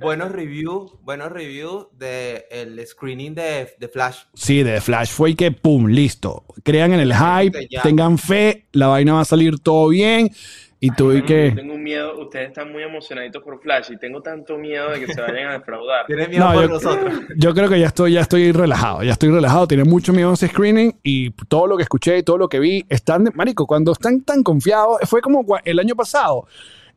Buenos 0.00 0.32
reviews, 0.32 0.92
buenos 1.02 1.32
reviews 1.32 1.86
de 1.96 2.44
el 2.50 2.84
screening 2.86 3.34
de, 3.34 3.70
de 3.78 3.88
Flash. 3.88 4.18
Sí, 4.34 4.62
de 4.62 4.80
Flash 4.82 5.10
fue 5.12 5.34
que 5.34 5.50
pum, 5.50 5.86
listo. 5.86 6.44
Crean 6.62 6.92
en 6.92 7.00
el 7.00 7.14
hype, 7.14 7.68
tengan 7.82 8.18
fe, 8.18 8.66
la 8.72 8.88
vaina 8.88 9.14
va 9.14 9.20
a 9.20 9.24
salir 9.24 9.60
todo 9.60 9.88
bien. 9.88 10.30
Y 10.84 10.90
tú 10.90 11.12
y 11.12 11.20
Yo 11.20 11.26
que. 11.26 11.52
Tengo 11.54 11.74
un 11.74 11.82
miedo, 11.84 12.20
ustedes 12.20 12.48
están 12.48 12.72
muy 12.72 12.82
emocionaditos 12.82 13.40
por 13.44 13.60
Flash 13.62 13.92
y 13.92 13.98
tengo 13.98 14.20
tanto 14.20 14.58
miedo 14.58 14.90
de 14.90 14.98
que 14.98 15.14
se 15.14 15.20
vayan 15.20 15.46
a 15.50 15.52
defraudar. 15.52 16.04
Tienes 16.08 16.28
miedo 16.28 16.44
No, 16.44 16.52
por 16.54 16.62
yo, 16.62 16.68
nosotros. 16.68 17.14
yo 17.36 17.54
creo 17.54 17.68
que 17.68 17.78
ya 17.78 17.86
estoy, 17.86 18.12
ya 18.14 18.20
estoy 18.22 18.50
relajado, 18.50 19.04
ya 19.04 19.12
estoy 19.12 19.30
relajado. 19.30 19.68
Tenía 19.68 19.84
mucho 19.84 20.12
miedo 20.12 20.30
a 20.30 20.34
ese 20.34 20.48
screening 20.48 20.92
y 21.04 21.30
todo 21.48 21.68
lo 21.68 21.76
que 21.76 21.84
escuché 21.84 22.18
y 22.18 22.24
todo 22.24 22.36
lo 22.36 22.48
que 22.48 22.58
vi 22.58 22.84
están, 22.88 23.22
de- 23.24 23.30
marico, 23.30 23.64
cuando 23.66 23.92
están 23.92 24.22
tan 24.22 24.42
confiados, 24.42 24.98
fue 25.04 25.20
como 25.22 25.46
el 25.64 25.78
año 25.78 25.94
pasado. 25.94 26.48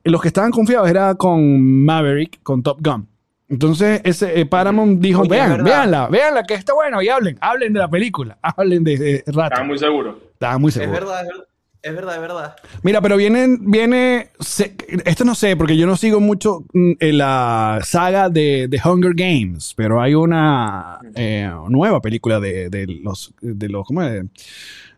Los 0.04 0.20
que 0.20 0.30
estaban 0.30 0.50
confiados 0.52 0.90
era 0.90 1.14
con 1.14 1.86
Maverick, 1.86 2.42
con 2.42 2.64
Top 2.64 2.80
Gun. 2.82 3.08
Entonces, 3.48 4.02
ese 4.04 4.40
eh, 4.40 4.48
Paramount 4.48 5.00
dijo, 5.00 5.22
Oye, 5.22 5.28
es 5.28 5.48
vean, 5.48 5.64
véanla, 5.64 6.08
véanla, 6.08 6.44
que 6.44 6.56
está 6.56 6.74
bueno, 6.74 7.04
y 7.04 7.10
hablen, 7.10 7.38
hablen 7.40 7.72
de 7.74 7.80
la 7.80 7.88
película, 7.88 8.40
hablen 8.42 8.84
de, 8.84 8.98
de 8.98 9.24
Rato. 9.28 9.44
Estaba 9.54 9.64
muy 9.64 9.78
seguro. 9.78 10.20
Estaba 10.34 10.58
muy 10.58 10.70
Es 10.70 10.74
seguro. 10.74 10.92
verdad, 11.02 11.22
es 11.22 11.28
verdad. 11.28 11.44
Es 11.86 11.94
verdad, 11.96 12.16
es 12.16 12.22
verdad. 12.22 12.56
Mira, 12.82 13.00
pero 13.00 13.16
viene, 13.16 13.58
viene, 13.62 14.32
se- 14.40 14.76
esto 15.06 15.24
no 15.24 15.36
sé, 15.36 15.56
porque 15.56 15.78
yo 15.78 15.86
no 15.86 15.96
sigo 15.98 16.20
mucho 16.20 16.64
mm, 16.74 16.94
en 17.00 17.18
la 17.20 17.80
saga 17.84 18.30
de, 18.30 18.68
de 18.68 18.82
Hunger 18.84 19.14
Games, 19.14 19.74
pero 19.78 20.02
hay 20.02 20.16
una 20.16 21.00
eh, 21.16 21.48
nueva 21.70 22.02
película 22.02 22.40
de, 22.40 22.70
de 22.70 22.88
los, 22.88 23.36
de 23.40 23.70
los, 23.70 23.86
¿cómo 23.86 24.02
es? 24.02 24.24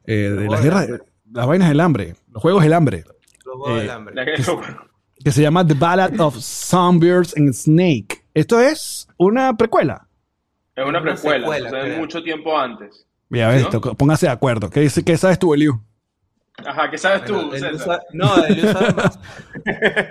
Eh, 0.05 0.13
de 0.13 0.47
las 0.49 0.63
guerras, 0.63 0.87
las 1.29 1.45
vainas 1.45 1.67
del 1.67 1.81
hambre, 1.81 2.15
los 2.31 2.41
juegos 2.41 2.63
del 2.63 2.71
hambre, 2.71 3.03
Los 3.45 3.55
juegos 3.57 3.79
Eh, 3.79 3.81
del 3.81 3.89
hambre. 3.91 4.15
Que- 4.25 4.43
que 5.25 5.31
se 5.31 5.41
llama 5.41 5.67
The 5.67 5.73
Ballad 5.73 6.17
of 6.21 6.37
Songbirds 6.37 7.35
and 7.35 7.51
Snake. 7.51 8.23
Esto 8.33 8.61
es 8.61 9.09
una 9.17 9.57
precuela. 9.57 10.07
Es 10.75 10.85
una 10.85 11.01
Una 11.01 11.01
precuela, 11.01 11.39
secuela, 11.39 11.69
sucede 11.69 11.83
creo. 11.85 11.99
mucho 11.99 12.23
tiempo 12.23 12.57
antes. 12.57 13.05
Mira, 13.27 13.53
esto, 13.57 13.81
póngase 13.81 14.27
de 14.27 14.31
acuerdo. 14.31 14.69
¿Qué, 14.69 14.79
dice, 14.79 15.03
qué 15.03 15.17
sabes 15.17 15.37
tú, 15.39 15.53
Eliu? 15.53 15.81
Ajá, 16.65 16.89
¿qué 16.89 16.97
sabes 16.97 17.23
tú, 17.25 17.33
Bueno, 17.35 17.53
el 17.53 17.59
César? 17.59 17.73
usa- 17.75 18.01
no, 18.13 18.43
el 18.45 18.65
usa 18.65 18.91
más. 18.95 19.19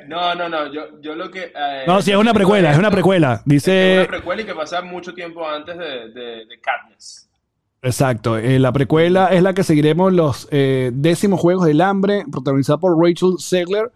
No, 0.08 0.34
no, 0.34 0.48
no, 0.48 0.72
yo, 0.72 1.00
yo 1.00 1.14
lo 1.16 1.30
que... 1.30 1.52
eh, 1.54 1.84
No, 1.86 2.00
sí, 2.00 2.12
es 2.12 2.16
una 2.16 2.32
precuela, 2.32 2.70
es 2.72 2.78
una 2.78 2.90
precuela. 2.90 3.34
Es 3.34 3.42
Dice... 3.44 3.96
una 3.98 4.06
precuela 4.08 4.42
y 4.42 4.44
que 4.44 4.54
pasa 4.54 4.80
mucho 4.82 5.12
tiempo 5.12 5.46
antes 5.48 5.76
de, 5.76 5.84
de, 6.10 6.46
de 6.46 6.60
Katniss. 6.62 7.28
Exacto, 7.82 8.38
eh, 8.38 8.58
la 8.58 8.72
precuela 8.72 9.28
es 9.28 9.42
la 9.42 9.54
que 9.54 9.62
seguiremos 9.64 10.12
los 10.12 10.48
eh, 10.50 10.90
décimos 10.94 11.40
Juegos 11.40 11.66
del 11.66 11.80
Hambre, 11.80 12.24
protagonizada 12.30 12.78
por 12.78 12.96
Rachel 13.00 13.34
Zegler 13.40 13.90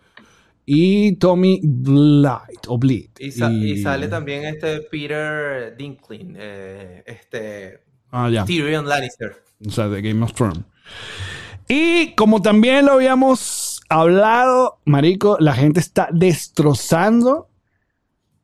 y 0.66 1.16
Tommy 1.16 1.60
Blight, 1.62 2.66
o 2.68 2.78
Bleed. 2.78 3.10
Y, 3.18 3.30
sa- 3.32 3.50
y 3.50 3.78
sale 3.82 4.08
también 4.08 4.44
este 4.44 4.80
Peter 4.82 5.74
Dinklage, 5.76 6.26
eh, 6.36 7.02
este 7.06 7.80
Ah, 8.12 8.28
ya, 8.28 8.44
Tyrion 8.44 8.86
Lannister. 8.88 9.36
o 9.66 9.70
sea, 9.70 9.88
de 9.88 10.02
Game 10.02 10.22
of 10.24 10.34
Thrones. 10.34 10.60
Y 11.72 12.14
como 12.16 12.42
también 12.42 12.86
lo 12.86 12.92
habíamos 12.92 13.80
hablado, 13.88 14.80
Marico, 14.84 15.36
la 15.38 15.54
gente 15.54 15.78
está 15.78 16.08
destrozando 16.10 17.48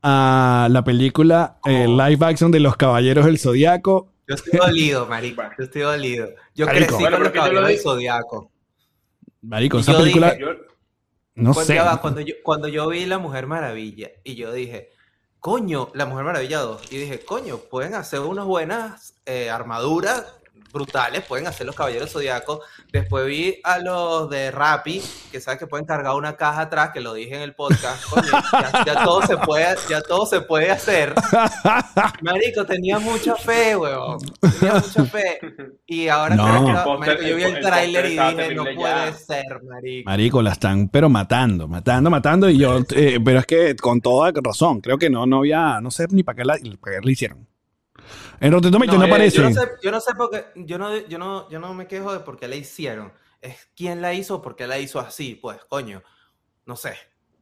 a 0.03 0.69
la 0.71 0.85
película 0.85 1.59
eh, 1.67 1.87
Oh. 1.89 2.07
live 2.09 2.25
action 2.25 2.53
de 2.53 2.61
Los 2.61 2.77
Caballeros 2.77 3.25
del 3.27 3.39
Zodiaco. 3.39 4.13
Yo 4.29 4.35
estoy 4.37 4.59
dolido, 4.59 5.07
marico. 5.07 5.43
Yo 5.59 5.65
estoy 5.65 5.83
dolido. 5.83 6.29
Yo 6.55 6.67
Marico. 6.67 6.87
crecí 6.87 7.03
Bueno, 7.03 7.17
con 7.17 7.25
los 7.25 7.33
lo 7.33 7.35
caballeros 7.35 7.67
del 7.69 7.77
di- 7.77 7.83
Zodiaco. 7.83 8.51
Marico, 9.43 9.79
esa 9.79 9.93
yo 9.93 9.99
película, 9.99 10.31
dije, 10.31 10.41
Yo, 10.43 10.49
no 11.37 11.53
Cuando, 11.53 11.73
sé. 11.73 11.79
va, 11.81 12.01
cuando, 12.01 12.21
yo, 12.21 12.35
cuando 12.45 12.69
yo 12.69 12.89
vi 12.89 13.07
La 13.07 13.19
Mujer 13.19 13.47
Maravilla 13.47 14.11
y 14.25 14.35
yo 14.37 14.53
dije, 14.53 14.91
coño, 15.41 15.91
La 15.95 16.07
Mujer 16.07 16.25
Maravilla 16.25 16.61
2, 16.61 16.93
y 16.93 16.97
dije, 16.99 17.21
coño, 17.25 17.59
pueden 17.59 17.95
hacer 17.95 18.21
unas 18.21 18.45
buenas 18.47 19.15
eh, 19.27 19.51
armaduras 19.51 20.25
brutales, 20.73 21.23
pueden 21.25 21.47
hacer 21.47 21.67
los 21.67 21.75
Caballeros 21.77 22.13
Zodiacos. 22.13 22.61
Después 22.93 23.27
vi 23.27 23.61
a 23.65 23.79
los 23.79 24.29
de 24.31 24.51
Rappi, 24.51 25.03
que 25.31 25.41
sabes 25.41 25.59
que 25.59 25.67
pueden 25.67 25.87
cargar 25.87 26.15
una 26.15 26.37
caja 26.37 26.63
atrás, 26.63 26.91
que 26.93 27.01
lo 27.01 27.15
dije 27.15 27.35
en 27.37 27.43
el 27.43 27.55
podcast. 27.55 28.05
Ya, 28.53 28.85
ya 28.85 29.05
todo 29.05 29.23
se 29.27 29.37
puede, 29.39 29.75
ya 29.89 30.01
todo 30.03 30.27
se 30.27 30.41
puede 30.41 30.71
hacer. 30.71 31.15
Marico, 32.23 32.65
tenía 32.67 32.99
mucha 32.99 33.35
fe, 33.37 33.77
weón. 33.77 34.19
Tenía 34.61 34.75
mucha 34.75 35.05
fe. 35.05 35.39
Y 35.87 36.09
ahora 36.09 36.35
No. 36.37 36.45
creo 36.47 36.65
que- 36.67 36.99
marico, 36.99 37.23
yo 37.23 37.37
vi 37.37 37.43
el 37.45 37.57
el 37.57 37.63
tráiler 37.63 38.05
y 38.07 38.09
dije, 38.11 38.55
no 38.55 38.65
puede 38.65 38.77
ya". 38.77 39.13
ser, 39.13 39.63
marico. 39.63 40.11
Marico, 40.11 40.43
la 40.43 40.53
están 40.53 40.89
pero 40.89 41.09
matando, 41.09 41.69
matando, 41.69 42.11
matando. 42.11 42.49
Y 42.51 42.59
yo, 42.59 42.81
eh, 42.95 43.19
pero 43.25 43.39
es 43.41 43.47
que 43.47 43.77
con 43.77 44.01
toda 44.01 44.33
razón, 44.43 44.81
creo 44.81 44.99
que 44.99 45.11
no, 45.11 45.27
no 45.27 45.39
había, 45.39 45.81
no 45.81 45.91
sé 45.91 46.07
ni 46.11 46.23
para 46.23 46.37
qué 46.37 46.45
la, 46.45 46.55
para 46.81 46.97
qué 47.01 47.05
la 47.07 47.11
hicieron. 47.11 47.47
En 48.41 48.53
Rotten 48.53 48.71
Tomatoes 48.71 48.99
no, 48.99 49.05
eh, 49.05 49.09
aparece. 49.09 49.37
Yo 49.39 49.43
no, 49.45 49.55
sé, 49.55 49.69
yo 49.83 49.91
no 49.91 50.01
sé 50.01 50.15
por 50.15 50.31
qué, 50.31 50.45
yo 50.57 50.79
no, 50.79 50.97
yo 51.07 51.19
no, 51.19 51.49
yo 51.49 51.59
no 51.59 51.75
me 51.75 51.87
quejo 51.87 52.13
de 52.13 52.21
por 52.21 52.39
qué 52.39 52.49
la 52.49 52.57
hicieron. 52.57 53.13
Es 53.41 53.69
quién 53.77 54.03
la 54.03 54.15
hizo, 54.15 54.43
por 54.43 54.57
qué 54.57 54.67
la 54.67 54.79
hizo 54.79 55.01
así, 55.01 55.39
pues, 55.41 55.59
coño. 55.69 56.03
No 56.65 56.77
sé. 56.77 56.95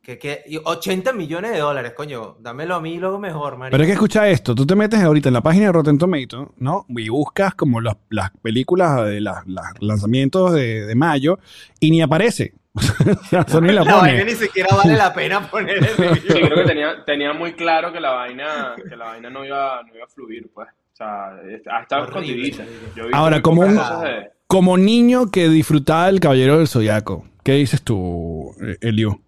Que, 0.02 0.18
que, 0.18 0.42
y 0.46 0.58
80 0.62 1.14
millones 1.14 1.52
de 1.52 1.58
dólares, 1.58 1.94
coño. 1.96 2.36
Dámelo 2.40 2.74
a 2.74 2.80
mí 2.80 2.98
luego 2.98 3.18
mejor, 3.18 3.56
marico. 3.56 3.72
Pero 3.72 3.84
es 3.84 3.88
que 3.88 3.94
escucha 3.94 4.28
esto, 4.28 4.54
tú 4.54 4.66
te 4.66 4.74
metes 4.74 5.00
ahorita 5.00 5.30
en 5.30 5.34
la 5.34 5.40
página 5.40 5.66
de 5.66 5.72
Rotten 5.72 5.96
Tomato, 5.96 6.52
¿no? 6.58 6.84
Y 6.88 7.08
buscas 7.08 7.54
como 7.54 7.80
las, 7.80 7.96
las 8.10 8.30
películas 8.42 9.06
de 9.06 9.22
los 9.22 9.34
lanzamientos 9.80 10.52
de, 10.52 10.84
de 10.84 10.94
mayo 10.94 11.38
y 11.80 11.90
ni 11.90 12.02
aparece. 12.02 12.52
O 12.74 13.24
sea, 13.24 13.46
Sony 13.46 13.60
la 13.72 13.84
La 13.84 13.96
vaina 13.96 14.24
ni 14.24 14.34
siquiera 14.34 14.74
vale 14.76 14.96
la 14.96 15.14
pena 15.14 15.48
poner 15.48 15.78
el. 15.78 16.20
Sí, 16.20 16.28
creo 16.28 16.56
que 16.56 16.64
tenía, 16.64 17.04
tenía 17.04 17.32
muy 17.32 17.54
claro 17.54 17.92
que 17.92 18.00
la 18.00 18.10
vaina, 18.10 18.74
que 18.76 18.96
la 18.96 19.06
vaina 19.06 19.30
no 19.30 19.44
iba, 19.44 19.82
no 19.84 19.94
iba 19.94 20.04
a 20.04 20.08
fluir, 20.08 20.50
pues. 20.52 20.68
O 20.94 20.96
sea, 20.96 21.26
ha 21.76 21.82
estado. 21.82 22.22
Yo 22.22 22.22
vi 22.22 22.52
Ahora, 23.12 23.42
como 23.42 23.62
un- 23.62 23.74
de- 23.76 24.30
Como 24.46 24.76
niño 24.78 25.30
que 25.32 25.48
disfrutaba 25.48 26.06
del 26.06 26.20
Caballero 26.20 26.58
del 26.58 26.68
Zodiaco, 26.68 27.26
¿qué 27.42 27.52
dices 27.54 27.82
tú, 27.82 28.54
eh, 28.62 28.76
Elio? 28.80 29.20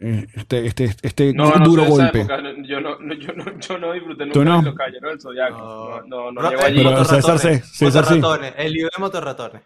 Eh, 0.00 0.26
Este, 0.34 0.66
este, 0.66 0.90
este 1.02 1.32
No, 1.32 1.54
no 1.54 1.64
duro 1.64 1.82
esa 1.82 1.90
golpe. 1.90 2.18
época, 2.22 2.38
no, 2.42 2.50
yo, 2.64 2.80
no, 2.80 2.98
no, 2.98 3.14
yo, 3.14 3.32
no, 3.34 3.44
yo 3.60 3.78
no 3.78 3.92
disfruté 3.92 4.26
¿Tú 4.32 4.40
nunca 4.40 4.50
no? 4.50 4.58
de 4.58 4.64
los 4.64 4.74
caballeros 4.74 5.10
del 5.12 5.20
Zodiaco. 5.20 6.02
No, 6.08 6.32
no, 6.32 6.42
no, 6.42 6.50
llego 6.50 6.62
eh, 6.62 6.64
allí. 6.64 6.76
Pero 6.78 6.90
motorratones, 6.90 7.40
César 7.40 7.60
sí, 7.62 7.68
César 7.76 8.04
sí. 8.06 8.14
motorratones, 8.16 8.54
El 8.58 8.72
lío 8.72 8.86
de 8.86 8.98
motorratones. 9.00 9.62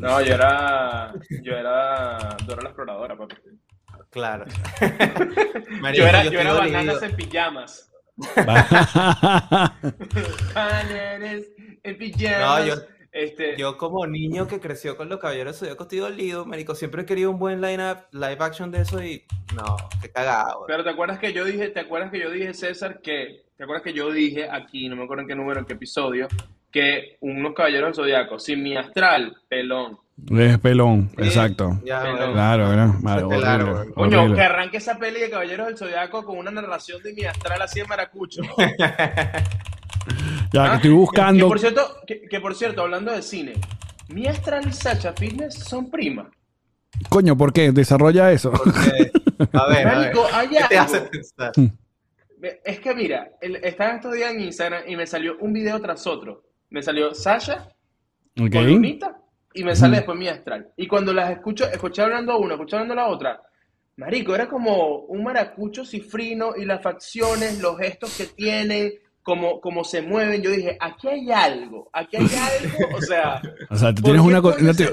No, 0.00 0.20
yo 0.20 0.34
era. 0.34 1.14
Yo 1.42 1.52
era. 1.54 2.36
Dora 2.46 2.62
la 2.62 2.68
exploradora, 2.68 3.16
papi. 3.16 3.36
Claro. 4.10 4.44
Yo 5.94 6.06
era, 6.06 6.24
yo 6.24 6.30
estoy 6.30 6.40
era 6.40 6.52
bananas 6.52 7.02
en 7.02 7.16
pijamas. 7.16 7.87
Bananas 10.54 11.42
en 11.82 11.98
pijamas. 11.98 12.60
No, 12.60 12.66
yo- 12.66 12.82
Este, 13.10 13.56
Yo 13.56 13.78
como 13.78 14.06
niño 14.06 14.46
que 14.46 14.60
creció 14.60 14.96
con 14.96 15.08
los 15.08 15.18
caballeros 15.18 15.54
del 15.54 15.60
Zodiaco 15.70 15.84
estoy 15.84 15.98
dolido, 15.98 16.44
marico. 16.44 16.74
Siempre 16.74 17.02
he 17.02 17.06
querido 17.06 17.30
un 17.30 17.38
buen 17.38 17.60
line 17.62 17.82
live 18.12 18.36
action 18.38 18.70
de 18.70 18.82
eso 18.82 19.02
y 19.02 19.24
no, 19.56 19.76
qué 20.02 20.10
cagado. 20.10 20.64
Pero 20.68 20.84
te 20.84 20.90
acuerdas 20.90 21.18
que 21.18 21.32
yo 21.32 21.44
dije, 21.44 21.68
te 21.70 21.80
acuerdas 21.80 22.10
que 22.12 22.20
yo 22.20 22.30
dije, 22.30 22.52
César, 22.52 23.00
que, 23.00 23.46
te 23.56 23.64
acuerdas 23.64 23.82
que 23.82 23.94
yo 23.94 24.12
dije 24.12 24.48
aquí, 24.50 24.88
no 24.88 24.94
me 24.96 25.04
acuerdo 25.04 25.22
en 25.22 25.28
qué 25.28 25.34
número, 25.34 25.58
en 25.58 25.66
qué 25.66 25.72
episodio, 25.72 26.28
que 26.80 27.16
unos 27.20 27.54
caballeros 27.54 27.88
del 27.88 27.94
zodiaco, 28.04 28.38
sin 28.38 28.62
mi 28.62 28.76
astral, 28.76 29.36
pelón. 29.48 29.98
Es 30.36 30.58
pelón, 30.58 31.10
Sí, 31.16 31.24
exacto. 31.26 31.78
ya, 31.84 32.02
Pelón. 32.02 32.32
Claro, 32.32 32.98
claro, 33.28 33.76
güey. 33.76 33.92
Coño, 33.92 34.34
que 34.34 34.40
arranque 34.42 34.78
esa 34.78 34.98
peli 34.98 35.20
de 35.20 35.30
Caballeros 35.30 35.68
del 35.68 35.76
Zodiaco 35.78 36.24
con 36.24 36.38
una 36.38 36.50
narración 36.50 37.00
de 37.04 37.12
mi 37.14 37.22
astral 37.24 37.62
así 37.62 37.80
en 37.80 37.88
maracucho. 37.88 38.42
Ya, 40.52 40.70
que 40.70 40.74
estoy 40.76 40.90
Que 40.90 40.96
buscando. 40.96 41.48
por 41.48 41.58
cierto, 41.60 41.86
que, 42.06 42.22
que 42.22 42.40
por 42.40 42.54
cierto, 42.54 42.82
hablando 42.82 43.12
de 43.12 43.20
cine, 43.22 43.52
mi 44.08 44.26
astral 44.26 44.66
y 44.66 44.72
Sacha 44.72 45.12
Fitness 45.12 45.54
son 45.54 45.90
primas. 45.90 46.28
Coño, 47.10 47.36
¿por 47.36 47.52
qué? 47.52 47.70
Desarrolla 47.72 48.32
eso. 48.32 48.50
Porque, 48.50 49.12
a 49.52 49.66
ver, 49.68 49.86
a 49.86 49.98
ver. 49.98 49.98
Marico, 49.98 50.26
hay 50.32 50.48
¿Qué 50.48 50.64
te 50.70 50.78
hace 50.78 51.00
pensar? 51.02 51.52
Es 52.64 52.80
que 52.80 52.94
mira, 52.94 53.28
el- 53.42 53.56
estaba 53.56 53.96
estos 53.96 54.14
días 54.14 54.32
en 54.32 54.40
Instagram 54.40 54.84
y 54.86 54.96
me 54.96 55.06
salió 55.06 55.36
un 55.40 55.52
video 55.52 55.78
tras 55.82 56.06
otro. 56.06 56.44
Me 56.70 56.82
salió 56.82 57.14
Sasha 57.14 57.68
Ok. 58.38 58.52
con 58.52 58.66
Lunita 58.66 59.20
y 59.54 59.64
me 59.64 59.74
sale 59.74 59.96
después 59.96 60.18
mi 60.18 60.28
astral. 60.28 60.68
Y 60.76 60.86
cuando 60.86 61.12
las 61.12 61.30
escucho, 61.30 61.64
escuché 61.70 62.02
hablando 62.02 62.32
a 62.32 62.38
una, 62.38 62.54
escuché 62.54 62.76
hablando 62.76 62.92
a 62.94 62.96
la 62.96 63.08
otra, 63.08 63.42
marico, 63.96 64.34
era 64.34 64.48
como 64.48 65.00
un 65.06 65.24
maracucho 65.24 65.84
cifrino 65.84 66.52
y 66.56 66.64
las 66.64 66.82
facciones, 66.82 67.58
los 67.60 67.78
gestos 67.78 68.16
que 68.16 68.26
tienen, 68.26 68.92
como, 69.22 69.60
como 69.60 69.84
se 69.84 70.00
mueven. 70.02 70.42
Yo 70.42 70.50
dije, 70.50 70.76
aquí 70.80 71.08
hay 71.08 71.30
algo, 71.32 71.90
aquí 71.92 72.16
hay 72.16 72.26
algo, 72.26 72.96
o 72.96 73.02
sea, 73.02 73.42
O 73.70 73.76
sea, 73.76 73.92
tú 73.94 74.02
¿Por 74.02 74.12
tienes 74.12 74.22
una, 74.22 74.40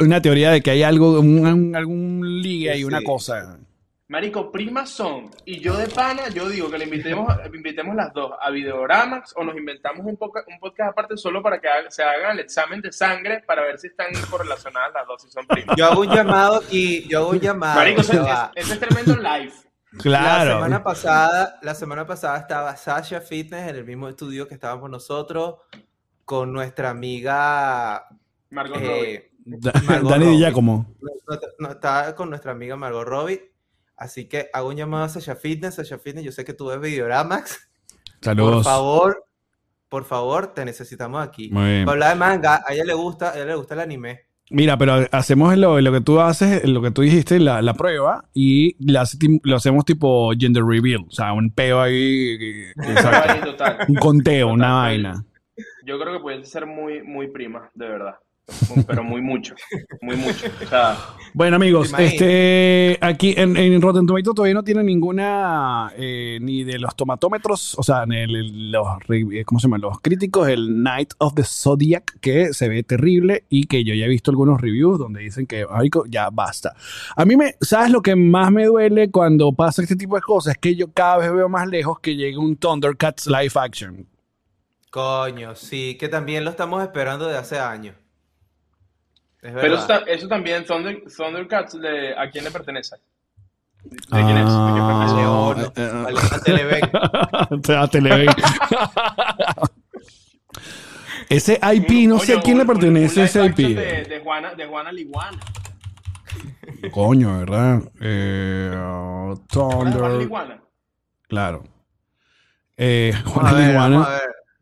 una, 0.02 0.22
teoría 0.22 0.52
de 0.52 0.62
que 0.62 0.72
hay 0.72 0.84
algo, 0.84 1.20
un, 1.20 1.76
algún 1.76 2.42
ligue 2.42 2.76
y 2.76 2.80
Sí, 2.80 2.84
una 2.84 3.02
cosa. 3.02 3.60
Marico, 4.08 4.52
primas 4.52 4.90
son. 4.90 5.30
Y 5.46 5.60
yo 5.60 5.76
de 5.78 5.88
pana, 5.88 6.30
yo 6.30 6.48
digo 6.50 6.70
que 6.70 6.78
le 6.78 6.86
invitemos, 6.86 7.34
invitemos 7.54 7.96
las 7.96 8.14
dos 8.14 8.32
a 8.40 8.50
Videoramax 8.52 9.34
o 9.36 9.44
nos 9.44 9.56
inventamos 9.58 10.06
un, 10.06 10.18
poca- 10.18 10.44
un 10.48 10.60
podcast 10.60 10.92
aparte 10.92 11.18
solo 11.18 11.42
para 11.42 11.60
que 11.60 11.68
haga- 11.68 11.90
se 11.90 12.04
hagan 12.04 12.32
el 12.34 12.40
examen 12.42 12.82
de 12.82 12.92
sangre 12.92 13.44
para 13.48 13.64
ver 13.64 13.78
si 13.80 13.88
están 13.88 14.08
correlacionadas 14.30 14.92
las 14.94 15.08
dos, 15.08 15.22
si 15.22 15.30
son 15.30 15.46
primas. 15.48 15.76
Yo 15.78 15.86
hago 15.88 16.02
un 16.02 16.10
llamado 16.14 16.58
aquí, 16.58 17.08
yo 17.08 17.20
hago 17.20 17.30
un 17.32 17.40
llamado. 17.40 17.76
Marico, 17.80 18.02
ese, 18.02 18.20
va. 18.20 18.52
ese 18.56 18.74
es 18.74 18.80
tremendo 18.80 19.16
live. 19.16 19.52
La 19.92 20.02
Claro. 20.04 20.52
semana 20.56 20.84
pasada, 20.84 21.58
la 21.62 21.74
semana 21.74 22.06
pasada 22.06 22.38
estaba 22.40 22.76
Sasha 22.76 23.22
Fitness 23.22 23.70
en 23.70 23.76
el 23.78 23.86
mismo 23.86 24.10
estudio 24.10 24.46
que 24.48 24.54
estábamos 24.54 24.90
nosotros 24.90 25.56
con 26.26 26.52
nuestra 26.52 26.90
amiga 26.90 28.06
Margot 28.50 28.78
Robbie. 28.78 29.14
eh, 29.16 29.32
Margot 29.86 30.12
Dani 30.12 30.26
Robbie. 30.26 30.38
Giacomo. 30.38 30.96
no, 31.02 31.12
no, 31.36 31.42
no, 31.60 31.70
estaba 31.72 32.14
con 32.14 32.30
nuestra 32.30 32.52
amiga 32.52 32.76
Margot 32.76 33.08
Robbie. 33.08 33.52
Así 33.98 34.28
que 34.28 34.50
hago 34.54 34.70
un 34.70 34.76
llamado 34.76 35.06
a 35.06 35.10
Sasha 35.10 35.36
Fitness, 35.36 35.76
Sasha 35.76 35.98
Fitness, 35.98 36.26
yo 36.26 36.32
sé 36.32 36.44
que 36.44 36.54
tú 36.54 36.68
ves 36.68 36.80
Videoramax. 36.80 37.70
Por 38.06 38.24
Saludos. 38.24 38.64
favor, 38.64 39.26
por 39.90 40.04
favor, 40.04 40.54
te 40.54 40.66
necesitamos 40.66 41.26
aquí. 41.26 41.50
Muy 41.52 41.66
bien. 41.66 41.86
Para 41.86 41.94
hablar 41.94 42.10
de 42.10 42.16
manga, 42.20 42.64
a 42.68 42.74
ella 42.74 42.84
le 42.84 42.94
gusta, 42.94 43.32
a 43.32 43.36
ella 43.36 43.46
le 43.46 43.56
gusta 43.56 43.76
el 43.76 43.80
anime. 43.82 44.22
Mira, 44.52 44.78
pero 44.78 45.08
hacemos 45.12 45.58
lo, 45.58 45.82
lo 45.82 45.92
que 45.92 46.02
tú 46.02 46.20
haces, 46.20 46.64
lo 46.68 46.82
que 46.82 46.92
tú 46.92 47.02
dijiste, 47.02 47.40
la, 47.40 47.62
la 47.64 47.74
prueba, 47.74 48.26
y 48.34 48.76
la 48.80 49.04
lo 49.44 49.56
hacemos 49.56 49.86
tipo 49.86 50.32
gender 50.38 50.64
reveal. 50.64 51.06
O 51.08 51.12
sea, 51.12 51.34
un 51.34 51.50
peo 51.52 51.82
ahí. 51.82 52.38
exacto. 52.76 53.86
Un 53.88 53.96
conteo, 53.96 54.50
una 54.50 54.68
Total, 54.68 54.82
vaina. 54.84 55.26
Yo 55.86 56.00
creo 56.00 56.14
que 56.14 56.20
puede 56.20 56.44
ser 56.46 56.66
muy, 56.68 57.02
muy 57.02 57.28
prima, 57.30 57.72
de 57.74 57.88
verdad. 57.88 58.16
Pero 58.88 59.04
muy 59.04 59.22
mucho, 59.22 59.56
muy 60.02 60.16
mucho. 60.16 60.46
O 60.64 60.68
sea, 60.68 60.98
Bueno, 61.34 61.56
amigos, 61.56 61.92
este, 61.98 62.98
aquí 63.02 63.34
en, 63.38 63.58
en 63.58 63.82
Rotten 63.82 64.06
Tomatoes 64.06 64.36
todavía 64.36 64.54
no 64.54 64.64
tiene 64.64 64.84
ninguna, 64.84 65.92
eh, 65.98 66.38
ni 66.42 66.64
de 66.64 66.78
los 66.78 66.96
tomatómetros, 66.96 67.76
o 67.78 67.84
sea, 67.84 68.04
en 68.04 68.12
el- 68.14 68.72
los, 68.72 68.88
re- 69.08 69.44
¿cómo 69.46 69.60
se 69.60 69.68
llama? 69.68 69.80
Los 69.80 70.00
críticos, 70.00 70.48
el 70.48 70.84
Night 70.84 71.14
of 71.18 71.34
the 71.34 71.44
Zodiac, 71.44 72.20
que 72.20 72.54
se 72.54 72.70
ve 72.70 72.84
terrible 72.84 73.46
y 73.50 73.66
que 73.66 73.84
yo 73.84 73.96
ya 73.96 74.06
he 74.06 74.10
visto 74.10 74.30
algunos 74.30 74.62
reviews 74.62 75.00
donde 75.00 75.22
dicen 75.22 75.48
que, 75.48 75.66
ya 76.10 76.30
basta. 76.30 76.76
A 77.16 77.26
mí 77.26 77.36
me, 77.36 77.56
¿sabes 77.62 77.90
lo 77.92 78.02
que 78.02 78.16
más 78.16 78.52
me 78.52 78.66
duele 78.66 79.10
cuando 79.10 79.52
pasa 79.54 79.82
este 79.82 79.96
tipo 79.96 80.16
de 80.16 80.22
cosas? 80.22 80.54
Es 80.54 80.58
que 80.60 80.76
yo 80.76 80.92
cada 80.94 81.18
vez 81.18 81.34
veo 81.34 81.50
más 81.50 81.68
lejos 81.68 82.00
que 82.00 82.16
llegue 82.16 82.38
un 82.38 82.56
Thundercats 82.58 83.26
live 83.28 83.52
action. 83.56 84.08
Coño, 84.92 85.56
sí, 85.56 85.98
que 86.00 86.08
también 86.08 86.44
lo 86.46 86.52
estamos 86.52 86.82
esperando 86.82 87.28
de 87.28 87.38
hace 87.38 87.60
años. 87.60 87.96
Es 89.46 89.54
pero 89.54 89.76
eso, 89.76 90.06
eso 90.08 90.28
también, 90.28 90.66
Thunder, 90.66 91.04
Thundercats, 91.16 91.80
de, 91.80 92.18
¿a 92.18 92.30
quién 92.32 92.44
le 92.46 92.52
pertenece? 92.52 92.96
¿De 93.84 93.98
quién 94.10 94.38
es? 94.38 94.46
¿De 94.46 94.72
quién 94.72 94.82
Ah, 94.82 94.88
pertenece? 94.88 95.16
León, 95.16 95.60
eh, 95.60 95.72
eh, 95.76 96.04
vale, 96.04 96.20
a 96.32 96.40
Televen. 96.40 96.82
a 97.78 97.88
Televen. 97.88 98.28
Ese 101.30 101.60
IP, 101.74 102.08
no 102.08 102.20
sé 102.20 102.34
a 102.34 102.36
Oye, 102.36 102.44
quién 102.44 102.58
le 102.58 102.64
un- 102.64 102.70
un- 102.70 102.76
pertenece 102.76 103.20
un 103.20 103.26
ese 103.26 103.46
IP. 103.46 103.58
De, 103.58 104.04
de 104.06 104.20
Juana, 104.24 104.54
de 104.56 104.66
Juana 104.68 104.92
Liguana. 104.92 105.40
Coño, 106.92 107.40
¿verdad? 107.40 107.82
Eh, 108.00 108.72
uh, 108.74 109.34
¿Recuerdas 109.36 109.48
de 109.48 109.60
Juana 109.60 109.92
Thunder. 109.92 110.12
Liguana? 110.20 110.62
Claro. 111.28 111.64
Eh, 112.78 113.14
Juana 113.26 113.54
ver, 113.54 113.68
Liguana. 113.70 114.08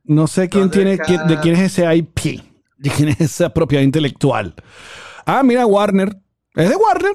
No 0.05 0.27
sé 0.27 0.47
quién 0.49 0.69
tiene, 0.69 0.97
quién- 0.97 1.25
de 1.27 1.39
quién 1.39 1.55
es 1.55 1.61
ese 1.77 1.95
IP. 1.95 2.43
De 2.83 2.89
quién 2.89 3.09
es 3.09 3.21
esa 3.21 3.49
propiedad 3.53 3.83
intelectual. 3.83 4.53
Ah, 5.25 5.41
mira, 5.43 5.65
Warner. 5.65 6.09
Es 6.55 6.69
de 6.69 6.75
Warner. 6.75 7.13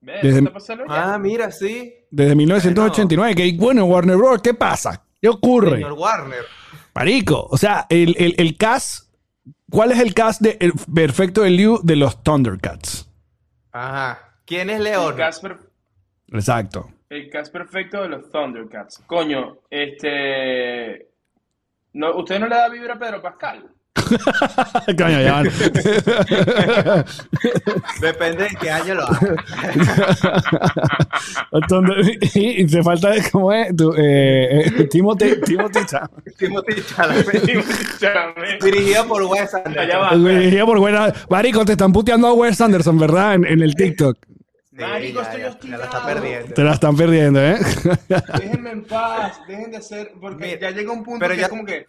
¿Ves? 0.00 0.22
Desde- 0.22 0.38
¿Está 0.40 0.52
pasando 0.52 0.84
ya? 0.86 1.14
Ah, 1.14 1.18
mira, 1.18 1.50
sí. 1.52 1.94
Desde 2.10 2.34
1989. 2.34 3.34
Que, 3.34 3.52
bueno, 3.56 3.84
Warner 3.84 4.16
Bros. 4.16 4.42
¿Qué 4.42 4.54
pasa? 4.54 5.04
¿Qué 5.20 5.28
ocurre? 5.28 5.76
Señor 5.76 5.92
Warner. 5.92 6.44
Marico, 6.94 7.46
o 7.50 7.56
sea, 7.56 7.86
el, 7.90 8.16
el, 8.18 8.34
el 8.38 8.56
cast, 8.56 9.08
¿cuál 9.70 9.92
es 9.92 10.00
el 10.00 10.14
cast 10.14 10.40
de 10.40 10.56
el 10.60 10.72
perfecto 10.92 11.42
de 11.42 11.50
Liu 11.50 11.78
de 11.82 11.94
los 11.96 12.22
Thundercats? 12.24 13.08
Ajá. 13.70 14.34
¿Quién 14.44 14.68
es 14.70 14.76
El 14.78 14.84
León? 14.84 15.14
Exacto. 16.32 16.90
el 17.10 17.30
cast 17.30 17.52
perfecto 17.52 18.02
de 18.02 18.08
los 18.08 18.30
Thundercats. 18.32 19.02
Coño, 19.06 19.58
este... 19.70 21.08
No, 21.92 22.16
¿Usted 22.16 22.38
no 22.40 22.48
le 22.48 22.56
da 22.56 22.68
vibra 22.68 22.94
a 22.94 22.98
Pedro 22.98 23.22
Pascal? 23.22 23.68
Coño, 24.98 25.20
ya 25.20 25.32
van. 25.32 25.48
Depende 28.00 28.44
de 28.44 28.50
qué 28.60 28.70
año 28.70 28.94
lo 28.94 29.02
haga. 29.06 29.20
Thunder- 31.68 32.18
y, 32.34 32.62
y 32.62 32.68
se 32.68 32.82
falta, 32.82 33.10
¿cómo 33.32 33.52
es? 33.52 33.74
Tu, 33.76 33.92
eh, 33.94 34.60
eh, 34.66 34.84
Timothy, 34.90 35.40
Timothy 35.44 35.80
Chalamet. 37.98 38.58
Dirigido 38.62 39.06
por 39.06 39.22
Wes 39.24 39.54
Anderson. 39.54 39.78
Allá 39.78 39.98
va. 39.98 40.16
Dirigida 40.16 40.66
por 40.66 40.78
buena. 40.78 41.12
Marico, 41.28 41.64
te 41.64 41.72
están 41.72 41.92
puteando 41.92 42.28
a 42.28 42.32
Wes 42.34 42.60
Anderson, 42.60 42.98
¿verdad? 42.98 43.34
En, 43.34 43.44
en 43.46 43.62
el 43.62 43.74
TikTok. 43.74 44.16
Sí, 44.70 44.76
Marico, 44.84 45.22
ya, 45.22 45.48
estoy 45.48 45.70
ya, 45.70 45.78
la 45.78 45.84
está 45.84 46.06
perdiendo. 46.06 46.54
Te 46.54 46.62
la 46.64 46.72
están 46.72 46.96
perdiendo, 46.96 47.40
¿eh? 47.44 47.58
Déjenme 48.38 48.70
en 48.70 48.84
paz, 48.84 49.40
dejen 49.48 49.70
de 49.72 49.76
hacer, 49.78 50.12
porque 50.20 50.44
Mira, 50.46 50.60
ya 50.60 50.70
llega 50.70 50.92
un 50.92 51.02
punto 51.02 51.18
pero 51.18 51.34
que 51.34 51.40
ya- 51.40 51.46
es 51.46 51.50
como 51.50 51.64
que... 51.64 51.86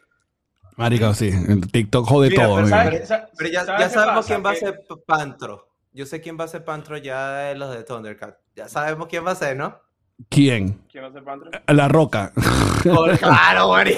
Marico, 0.80 1.14
sí. 1.14 1.28
El 1.30 1.70
TikTok 1.72 2.08
jode 2.08 2.30
Mira, 2.30 2.44
todo. 2.46 2.56
pero 2.56 2.68
amigo. 2.68 2.78
¿sabes, 2.92 3.08
sa- 3.08 3.30
Pero 3.38 3.50
ya, 3.52 3.66
¿sabes 3.66 3.82
ya 3.82 3.90
sabemos 3.90 4.26
quién 4.26 4.44
va 4.46 4.52
a 4.52 4.56
ser 4.56 4.82
Pantro. 5.06 5.68
Yo 5.92 6.06
sé 6.06 6.22
quién 6.22 6.40
va 6.40 6.46
a 6.46 6.48
ser 6.48 6.64
Pantro 6.64 6.98
ya 6.98 7.32
de 7.34 7.56
los 7.56 7.72
de 7.76 7.84
Thundercat. 7.84 8.38
Ya 8.56 8.68
sabemos 8.70 9.08
quién 9.08 9.26
va 9.26 9.32
a 9.32 9.36
ser, 9.36 9.58
¿no? 9.58 9.76
¿Quién? 10.30 10.82
¿Quién 10.92 11.04
va 11.06 11.08
a 11.08 11.12
ser 11.14 11.24
Pantro? 11.24 11.50
La 11.68 11.88
Roca. 11.88 12.34
claro, 13.20 13.70
Mari. 13.70 13.98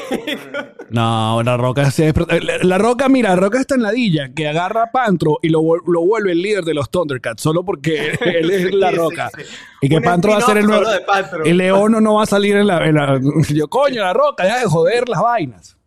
No, 0.90 1.42
la 1.44 1.58
Roca 1.58 1.90
sí 1.92 2.04
es... 2.04 2.14
La, 2.44 2.58
la 2.62 2.78
Roca, 2.78 3.10
mira, 3.10 3.30
la 3.32 3.36
Roca 3.38 3.60
está 3.60 3.76
en 3.76 3.82
ladilla, 3.84 4.32
que 4.34 4.48
agarra 4.48 4.84
a 4.84 4.92
Pantro 4.92 5.40
y 5.42 5.50
lo, 5.50 5.62
lo 5.88 6.02
vuelve 6.02 6.32
el 6.34 6.42
líder 6.42 6.64
de 6.64 6.74
los 6.74 6.90
Thundercats, 6.92 7.42
solo 7.42 7.64
porque 7.64 8.12
él 8.22 8.52
es 8.52 8.74
la 8.74 8.90
Sí, 8.90 8.94
sí, 8.96 9.00
Roca. 9.00 9.30
sí. 9.36 9.44
Y 9.82 9.90
que 9.90 9.98
Un 9.98 10.04
Pantro 10.04 10.32
va 10.32 10.38
a 10.38 10.42
ser 10.42 10.58
el 10.58 10.66
nuevo... 10.68 10.86
El 11.44 11.58
Leono 11.58 12.02
no 12.02 12.16
va 12.16 12.24
a 12.24 12.28
salir 12.28 12.56
en 12.56 12.68
la, 12.68 12.86
en 12.86 12.96
la- 12.96 13.20
Yo, 13.50 13.68
coño, 13.68 14.02
la 14.04 14.14
Roca, 14.14 14.44
deja 14.44 14.60
de 14.60 14.66
joder 14.66 15.10
las 15.10 15.22
vainas. 15.22 15.78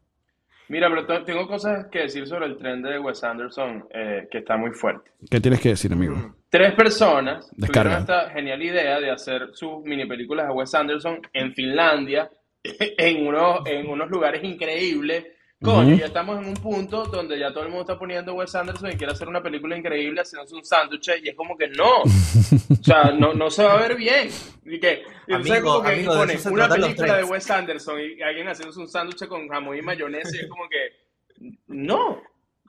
Mira, 0.68 0.88
pero 0.88 1.06
te- 1.06 1.24
tengo 1.24 1.46
cosas 1.46 1.86
que 1.92 2.00
decir 2.00 2.26
sobre 2.26 2.46
el 2.46 2.56
tren 2.56 2.82
de 2.82 2.98
Wes 2.98 3.22
Anderson 3.22 3.86
eh, 3.92 4.26
que 4.30 4.38
está 4.38 4.56
muy 4.56 4.70
fuerte. 4.72 5.10
¿Qué 5.30 5.40
tienes 5.40 5.60
que 5.60 5.70
decir, 5.70 5.92
amigo? 5.92 6.34
Tres 6.48 6.72
personas 6.74 7.50
Descarga. 7.56 7.98
tuvieron 7.98 8.18
esta 8.24 8.30
genial 8.34 8.62
idea 8.62 9.00
de 9.00 9.10
hacer 9.10 9.48
sus 9.52 9.82
mini 9.84 10.06
películas 10.06 10.46
de 10.48 10.54
Wes 10.54 10.74
Anderson 10.74 11.20
en 11.32 11.52
Finlandia, 11.54 12.30
en 12.64 13.26
unos, 13.26 13.60
en 13.66 13.88
unos 13.88 14.08
lugares 14.10 14.42
increíbles. 14.42 15.26
Coño, 15.64 15.96
ya 15.96 16.06
estamos 16.06 16.38
en 16.40 16.48
un 16.48 16.54
punto 16.54 17.04
donde 17.06 17.38
ya 17.38 17.52
todo 17.52 17.64
el 17.64 17.70
mundo 17.70 17.82
está 17.82 17.98
poniendo 17.98 18.34
Wes 18.34 18.54
Anderson 18.54 18.92
y 18.92 18.96
quiere 18.96 19.12
hacer 19.12 19.28
una 19.28 19.42
película 19.42 19.76
increíble 19.76 20.20
haciéndose 20.20 20.54
un 20.54 20.64
sándwich 20.64 21.10
y 21.22 21.28
es 21.28 21.34
como 21.34 21.56
que 21.56 21.68
no. 21.68 22.02
O 22.04 22.84
sea, 22.84 23.12
no, 23.12 23.32
no 23.32 23.50
se 23.50 23.64
va 23.64 23.74
a 23.74 23.80
ver 23.80 23.96
bien. 23.96 24.28
Y 24.66 24.78
que, 24.78 25.02
y 25.26 25.32
Amigo, 25.32 25.76
como 25.76 25.82
que 25.82 25.92
amigo, 25.92 26.26
se 26.38 26.50
una 26.50 26.68
película 26.68 27.16
de. 27.16 27.24
Wes 27.24 27.50
Anderson 27.50 27.98
y 27.98 28.22
alguien 28.22 28.46
haciéndose 28.46 28.80
un 28.80 28.88
sándwich 28.88 29.26
con 29.26 29.48
jamón 29.48 29.78
y 29.78 29.82
mayonesa 29.82 30.36
y 30.36 30.40
es 30.40 30.48
como 30.48 30.64
que 30.68 31.48
no. 31.68 32.20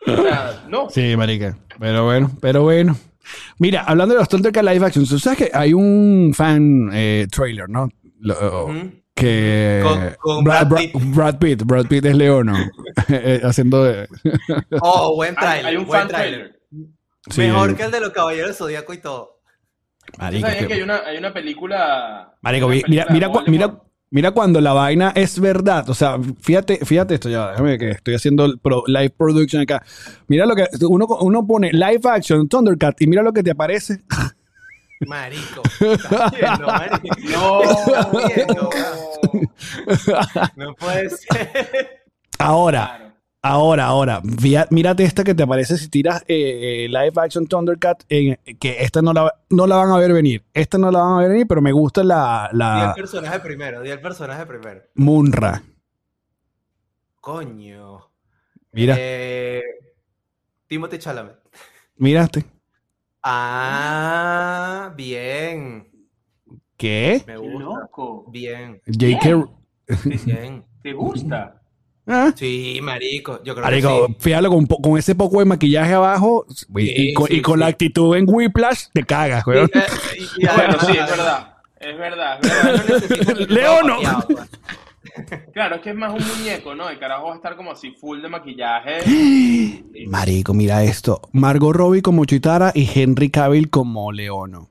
O 0.08 0.24
sea, 0.24 0.64
no. 0.70 0.90
Sí, 0.90 1.16
marica. 1.18 1.58
Pero 1.80 2.06
bueno, 2.06 2.32
pero 2.40 2.64
bueno. 2.64 2.96
Mira, 3.58 3.84
hablando 3.84 4.14
de 4.14 4.20
los 4.20 4.30
Thundercat 4.30 4.64
live 4.64 4.86
action, 4.86 5.06
¿tú 5.06 5.20
sabes 5.20 5.38
que 5.40 5.52
hay 5.54 5.74
un 5.74 6.32
fan 6.36 6.90
eh, 6.94 7.28
trailer, 7.30 7.70
¿no? 7.70 7.90
Lo-. 8.20 8.72
Que 9.26 9.82
Con- 9.84 10.16
con 10.20 10.44
Brad, 10.44 10.70
Pitt. 10.70 10.92
Brad 11.16 11.38
Pitt, 11.40 11.64
Brad 11.64 11.86
Pitt 11.88 12.06
es 12.06 12.16
Leono, 12.16 12.56
eh, 13.10 13.42
haciendo 13.44 13.84
de- 13.84 14.08
Oh, 14.82 15.16
buen 15.16 15.36
trailer. 15.36 15.66
hay 15.66 15.78
un 15.78 15.86
buen 15.86 16.02
fan 16.02 16.08
trailer. 16.10 16.40
trailer. 16.40 16.60
Sí, 17.30 17.42
Mejor 17.42 17.76
que 17.76 17.84
el 17.84 17.92
de 17.92 18.00
los 18.02 18.12
Caballeros 18.12 18.56
Zodíaco 18.58 18.94
y 18.94 18.98
todo. 19.00 19.40
¿Tú 20.06 20.22
marica, 20.22 20.48
sabías 20.48 20.62
que- 20.62 20.68
que 20.68 20.74
hay 20.76 20.82
una, 20.84 20.98
hay 21.06 21.18
una 21.18 21.34
película... 21.34 22.34
Marico, 22.42 22.68
una 22.68 22.76
mira, 22.76 22.84
película 23.08 23.14
mira, 23.14 23.28
de 23.28 23.34
cu- 23.34 23.44
mira, 23.52 23.66
Voldemort? 23.68 23.90
mira 24.12 24.32
cuando 24.32 24.62
la 24.62 24.74
vaina 24.74 25.12
es 25.16 25.40
verdad. 25.40 25.90
O 25.90 25.96
sea, 25.96 26.18
fíjate, 26.40 26.86
fíjate 26.86 27.16
esto 27.16 27.28
ya, 27.30 27.50
déjame 27.52 27.80
que 27.80 27.90
estoy 27.90 28.14
haciendo 28.14 28.56
pro- 28.62 28.84
live 28.86 29.10
production 29.18 29.64
acá. 29.64 29.84
Mira 30.28 30.46
lo 30.46 30.56
que 30.56 30.66
uno, 30.88 31.08
uno 31.22 31.48
pone 31.48 31.72
live 31.74 32.02
action 32.04 32.48
Thundercat 32.48 33.02
y 33.02 33.08
mira 33.08 33.24
lo 33.24 33.34
que 33.34 33.42
te 33.42 33.50
aparece. 33.52 34.04
Marico. 35.08 35.62
¿Estás 35.80 36.32
viendo, 36.32 36.68
marico? 36.68 37.08
No, 37.32 37.64
¿Estás 37.64 38.12
viendo? 38.36 38.70
No 40.56 40.74
puede 40.76 41.10
ser. 41.10 42.04
Ahora, 42.40 42.86
Claro. 42.98 43.14
ahora, 43.42 43.86
ahora, 43.86 44.22
fía- 44.40 44.68
mírate 44.72 45.04
esta 45.04 45.24
que 45.24 45.34
te 45.36 45.44
aparece 45.44 45.78
si 45.78 45.90
tiras 45.90 46.22
eh, 46.28 46.86
eh, 46.86 46.88
live 46.88 47.14
action 47.18 47.48
Thundercat, 47.48 48.04
que 48.08 48.78
esta 48.80 49.02
no 49.02 49.14
la, 49.14 49.34
no 49.50 49.68
la 49.68 49.76
van 49.78 49.92
a 49.92 49.98
ver 49.98 50.14
venir. 50.14 50.44
Esta 50.54 50.78
no 50.78 50.92
la 50.92 51.00
van 51.00 51.14
a 51.14 51.18
ver 51.22 51.30
venir, 51.30 51.48
pero 51.48 51.62
me 51.62 51.72
gusta 51.72 52.04
la, 52.04 52.50
Di 52.52 52.56
el 52.56 52.60
la 52.60 52.94
personaje 52.96 53.40
primero, 53.40 53.82
di 53.82 53.90
el 53.90 54.02
personaje 54.02 54.46
primero. 54.46 54.82
Munra. 54.96 55.62
Coño. 57.22 58.12
Mira, 58.72 58.96
Eh, 58.98 59.62
Timothy 60.68 61.00
Chalamet. 61.00 61.36
miraste. 61.98 62.46
Ah, 63.28 64.94
bien. 64.96 65.88
¿Qué? 66.78 67.24
Me 67.26 67.34
Qué 67.34 67.40
gusta. 67.40 67.60
loco. 67.60 68.26
Bien, 68.30 68.82
J.K. 68.86 69.48
bien. 70.26 70.66
¿Te 70.82 70.94
gusta? 70.94 71.62
Ah. 72.08 72.32
Sí, 72.36 72.80
marico. 72.84 73.42
Yo 73.44 73.56
creo 73.56 73.66
Marico, 73.66 74.06
que 74.06 74.14
sí. 74.14 74.18
fíjalo 74.20 74.50
con, 74.52 74.68
con 74.68 74.96
ese 74.96 75.16
poco 75.16 75.40
de 75.40 75.46
maquillaje 75.46 75.92
abajo 75.96 76.46
y, 76.78 76.84
y 76.84 76.88
Sí, 77.08 77.14
con, 77.16 77.26
sí, 77.26 77.34
y 77.38 77.42
con 77.42 77.56
sí. 77.56 77.60
la 77.62 77.66
actitud 77.66 78.16
en 78.16 78.26
Whiplash, 78.28 78.84
te 78.94 79.04
cagas, 79.04 79.44
güey. 79.44 79.64
eh, 79.64 79.70
y- 80.38 80.46
Bueno, 80.46 80.78
sí, 80.82 80.92
es 80.92 81.10
verdad. 81.10 81.56
Es 81.80 81.98
verdad, 81.98 82.40
es 82.46 82.64
verdad. 82.64 82.84
No 82.88 82.94
necesito 83.00 83.36
que 83.36 83.46
Leo 83.52 83.82
no. 83.82 83.94
maquillado. 84.04 84.28
Claro, 85.54 85.76
es 85.76 85.82
que 85.82 85.90
es 85.92 85.96
más 85.96 86.12
un 86.14 86.28
muñeco, 86.38 86.76
¿no? 86.76 86.90
El 86.90 86.98
carajo 87.00 87.28
va 87.28 87.34
a 87.34 87.36
estar 87.36 87.56
como 87.56 87.72
así 87.72 87.92
full 87.92 88.22
de 88.22 88.30
maquillaje. 88.30 89.00
Marico, 90.08 90.54
mira 90.54 90.84
esto. 90.84 91.22
Margot 91.34 91.76
Robbie 91.76 92.02
como 92.02 92.26
Chitara 92.26 92.72
y 92.76 92.90
Henry 92.94 93.30
Cavill 93.30 93.70
como 93.70 94.12
Leono. 94.12 94.70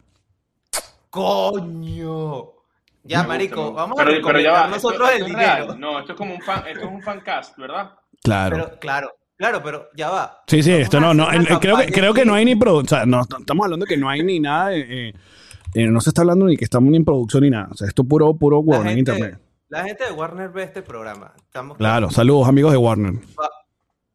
Coño. 1.10 2.50
Ya, 3.06 3.22
Me 3.22 3.28
marico, 3.28 3.62
gusta, 3.66 3.76
vamos 3.82 4.00
a 4.00 4.04
Pero- 4.04 4.26
pero 4.26 4.40
ya 4.40 4.50
va, 4.52 4.56
recomendar 4.66 4.76
esto- 4.76 4.88
nosotros 4.88 5.10
esto 5.10 5.26
el 5.26 5.34
real. 5.34 5.60
dinero. 5.66 5.78
No, 5.78 5.98
esto 6.00 6.12
es 6.12 6.18
como 6.18 6.34
un 6.34 6.40
fan, 6.40 6.64
esto 6.66 6.80
es 6.86 6.90
un 6.90 7.02
fan 7.02 7.20
cast, 7.20 7.56
¿verdad? 7.58 7.90
Claro. 8.22 8.56
Pero, 8.56 8.78
claro, 8.80 9.10
claro, 9.36 9.60
pero 9.62 9.88
ya 9.94 10.08
va. 10.10 10.42
sí, 10.46 10.62
sí, 10.62 10.70
Vamos 10.70 10.84
esto 10.84 11.00
no, 11.00 11.12
no. 11.12 11.26
creo, 11.60 11.76
que, 11.76 11.92
creo 11.92 12.14
que 12.14 12.24
no 12.24 12.32
hay 12.34 12.46
ni 12.46 12.56
producción. 12.56 12.98
O 13.00 13.02
sea, 13.02 13.06
no, 13.06 13.38
estamos 13.38 13.64
hablando 13.64 13.84
que 13.84 13.98
no 13.98 14.08
hay 14.08 14.22
ni 14.22 14.40
nada. 14.40 14.70
de, 14.70 15.08
eh, 15.08 15.14
eh, 15.74 15.86
no 15.86 16.00
se 16.00 16.10
está 16.10 16.22
hablando 16.22 16.46
ni 16.46 16.56
que 16.56 16.64
estamos 16.64 16.90
ni 16.90 16.96
en 16.96 17.04
producción 17.04 17.42
ni 17.42 17.50
nada. 17.50 17.68
O 17.70 17.74
sea, 17.76 17.86
esto 17.88 18.02
es 18.02 18.08
puro, 18.08 18.34
puro 18.36 18.60
huevo 18.60 18.84
en 18.86 18.98
internet. 18.98 19.38
La 19.74 19.84
gente 19.84 20.04
de 20.04 20.12
Warner 20.12 20.50
ve 20.50 20.62
este 20.62 20.82
programa. 20.82 21.32
Estamos 21.36 21.76
Claro. 21.76 22.08
Saludos, 22.10 22.48
amigos 22.48 22.70
de 22.72 22.78
Warner. 22.78 23.14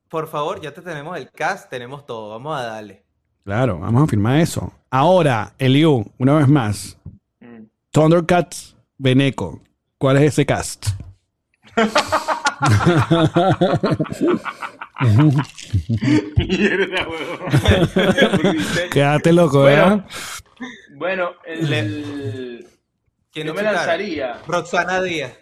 Por 0.08 0.28
favor, 0.28 0.62
ya 0.62 0.74
te 0.74 0.82
tenemos 0.82 1.18
el 1.18 1.30
cast, 1.32 1.70
tenemos 1.70 2.06
todo. 2.06 2.30
Vamos 2.30 2.58
a 2.58 2.64
darle. 2.64 3.04
Claro, 3.44 3.78
vamos 3.80 4.04
a 4.04 4.08
firmar 4.08 4.38
eso. 4.40 4.72
Ahora, 4.90 5.54
Eliu, 5.58 6.06
una 6.18 6.36
vez 6.36 6.48
más. 6.48 6.98
Mm. 7.42 7.64
Thundercats 7.92 8.76
Beneco. 8.98 9.60
¿Cuál 9.98 10.18
es 10.18 10.24
ese 10.34 10.46
cast? 10.46 10.88
Mierda, 16.38 17.06
Quédate 18.92 19.34
loco, 19.34 19.62
Bueno, 19.62 19.96
¿eh? 19.96 20.04
Bueno, 20.96 21.32
el, 21.46 21.74
el- 21.74 22.68
¿Quién 23.32 23.48
yo 23.48 23.54
me 23.54 23.62
lanzaría. 23.62 24.42
Roxana 24.48 25.02
Díaz. 25.02 25.34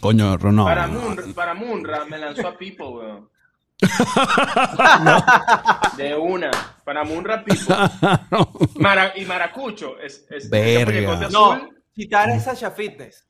Coño, 0.00 0.36
no. 0.36 0.64
Para, 0.64 0.86
no. 0.86 1.00
Munra, 1.00 1.24
para 1.34 1.54
Munra 1.54 2.04
me 2.04 2.18
lanzó 2.18 2.48
a 2.48 2.58
Pipo, 2.58 2.88
weón. 2.90 3.30
De 5.96 6.14
una. 6.14 6.50
Para 6.84 7.04
Munra, 7.04 7.42
Pipo. 7.44 7.74
Mara- 8.76 9.12
y 9.16 9.24
Maracucho. 9.24 9.98
Es, 9.98 10.26
es, 10.30 10.50
Verga. 10.50 11.28
No, 11.30 11.52
azul. 11.52 11.82
Chitara 11.94 12.34
es 12.34 12.44
Sasha 12.44 12.70
Fitness. 12.70 13.26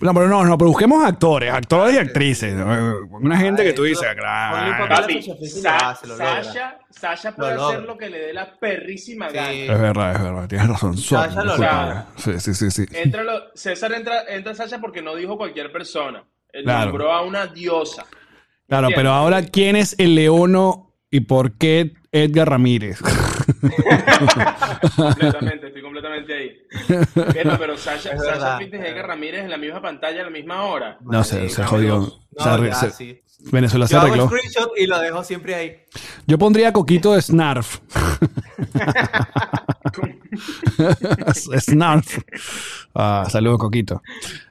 No, 0.00 0.12
pero 0.12 0.28
no, 0.28 0.44
no, 0.44 0.58
pero 0.58 0.68
busquemos 0.68 1.04
actores, 1.04 1.52
actores 1.52 1.94
y 1.94 1.98
actrices. 1.98 2.52
¿no? 2.54 2.66
Una 3.10 3.38
gente 3.38 3.62
Ay, 3.62 3.68
que 3.68 3.74
tú 3.74 3.84
dices, 3.84 4.06
ponle 4.06 4.12
un 4.12 4.18
claro. 4.18 4.88
Papi, 4.88 5.22
Sasha 5.22 5.94
Sa- 5.94 6.06
logra. 6.06 6.44
Sasha, 6.44 6.78
Sasha 6.90 7.34
puede 7.36 7.54
Lo 7.54 7.66
hacer 7.68 7.78
logra. 7.80 7.92
lo 7.94 7.98
que 7.98 8.10
le 8.10 8.18
dé 8.18 8.32
la 8.34 8.58
perrísima 8.58 9.28
Sí. 9.30 9.34
gana. 9.36 9.50
Es 9.52 9.80
verdad, 9.80 10.16
es 10.16 10.22
verdad, 10.22 10.48
tienes 10.48 10.68
razón. 10.68 10.94
Ya 10.96 11.26
lo 11.26 11.42
discúlpame. 11.42 12.02
Sí, 12.16 12.40
sí, 12.40 12.54
sí, 12.54 12.70
sí. 12.70 12.86
Entra 12.92 13.22
lo- 13.22 13.40
César 13.54 13.92
entra, 13.92 14.24
entra 14.28 14.54
Sasha 14.54 14.78
porque 14.80 15.00
no 15.00 15.14
dijo 15.14 15.36
cualquier 15.38 15.72
persona. 15.72 16.24
Él 16.52 16.64
Claro. 16.64 16.86
nombró 16.86 17.12
a 17.12 17.22
una 17.22 17.46
diosa. 17.46 18.04
Claro, 18.68 18.88
pero 18.94 19.10
ahora, 19.10 19.42
¿quién 19.42 19.76
es 19.76 19.94
el 19.98 20.14
leono 20.14 20.92
y 21.10 21.20
por 21.20 21.52
qué 21.58 21.92
Edgar 22.12 22.50
Ramírez? 22.50 22.98
completamente, 24.96 25.66
estoy 25.68 25.82
completamente 25.82 26.34
ahí. 26.34 26.50
Pero, 27.32 27.58
pero 27.58 27.76
Sasha. 27.84 28.58
Fitness 28.58 28.82
y 28.82 28.86
Edgar 28.86 29.06
Ramírez 29.08 29.44
en 29.44 29.50
la 29.50 29.56
misma 29.58 29.80
pantalla 29.82 30.20
a 30.22 30.24
la 30.24 30.30
misma 30.30 30.62
hora. 30.64 30.98
No 31.02 31.22
sé, 31.24 31.36
Marico, 31.36 31.54
se 31.54 31.64
jodió. 31.64 31.98
No, 31.98 32.44
Se 32.44 32.48
arre- 32.50 32.68
ya, 32.68 32.74
se- 32.74 32.90
sí. 32.90 33.20
Venezuela 33.52 33.86
se 33.86 33.92
Yo 33.92 33.98
hago 34.00 34.06
arregló. 34.08 34.26
screenshot 34.28 34.70
y 34.78 34.86
lo 34.86 34.98
dejo 35.00 35.22
siempre 35.24 35.54
ahí. 35.54 35.76
Yo 36.26 36.38
pondría 36.38 36.72
Coquito 36.72 37.12
de 37.14 37.20
Snarf. 37.22 37.78
Snarf. 41.34 42.18
Ah, 42.94 43.26
saludos, 43.30 43.58
Coquito. 43.58 44.02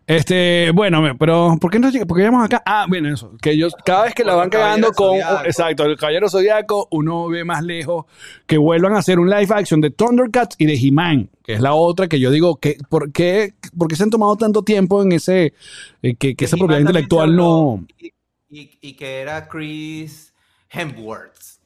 Este, 0.05 0.71
bueno, 0.73 1.01
pero 1.17 1.55
¿por 1.61 1.71
qué 1.71 1.79
no 1.79 1.89
lleg- 1.89 2.05
por 2.05 2.17
qué 2.17 2.23
llegamos 2.23 2.43
acá? 2.45 2.61
Ah, 2.65 2.85
bueno, 2.89 3.13
eso. 3.13 3.31
Que 3.41 3.51
ellos, 3.51 3.73
cada 3.85 4.03
vez 4.03 4.13
que 4.13 4.23
la 4.25 4.35
van 4.35 4.49
cagando 4.49 4.91
con. 4.91 5.11
Zodiaco. 5.11 5.45
Exacto, 5.45 5.85
el 5.85 5.97
Caballero 5.97 6.29
Zodíaco, 6.29 6.87
uno 6.91 7.29
ve 7.29 7.45
más 7.45 7.63
lejos 7.63 8.05
que 8.45 8.57
vuelvan 8.57 8.93
a 8.95 8.99
hacer 8.99 9.17
un 9.19 9.29
live 9.29 9.47
action 9.49 9.79
de 9.79 9.91
Thundercats 9.91 10.55
y 10.59 10.65
de 10.65 10.73
He-Man, 10.73 11.29
que 11.43 11.53
es 11.53 11.61
la 11.61 11.73
otra 11.73 12.07
que 12.09 12.19
yo 12.19 12.31
digo, 12.31 12.57
que, 12.57 12.77
¿por, 12.89 13.13
qué, 13.13 13.53
por 13.77 13.87
qué 13.87 13.95
se 13.95 14.03
han 14.03 14.09
tomado 14.09 14.35
tanto 14.35 14.61
tiempo 14.63 15.01
en 15.01 15.13
ese. 15.13 15.53
eh, 16.01 16.15
que, 16.15 16.35
que 16.35 16.45
esa 16.45 16.57
propiedad 16.57 16.81
intelectual 16.81 17.29
se 17.29 17.35
no. 17.35 17.85
Y, 17.99 18.07
y- 18.49 18.77
y 18.81 18.93
que 18.95 19.21
era 19.21 19.47
Chris 19.47 20.33
Hemsworth. 20.69 21.35
Se 21.37 21.59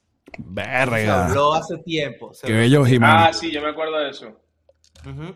Verga. 0.46 1.26
habló 1.28 1.54
hace 1.56 1.78
tiempo. 1.80 2.32
se 2.36 2.46
Qué 2.46 2.54
bello 2.54 2.86
He-Man. 2.86 3.16
Ah, 3.30 3.34
sí, 3.34 3.52
yo 3.52 3.62
me 3.64 3.70
acuerdo 3.70 3.98
de 3.98 4.12
eso. 4.12 4.40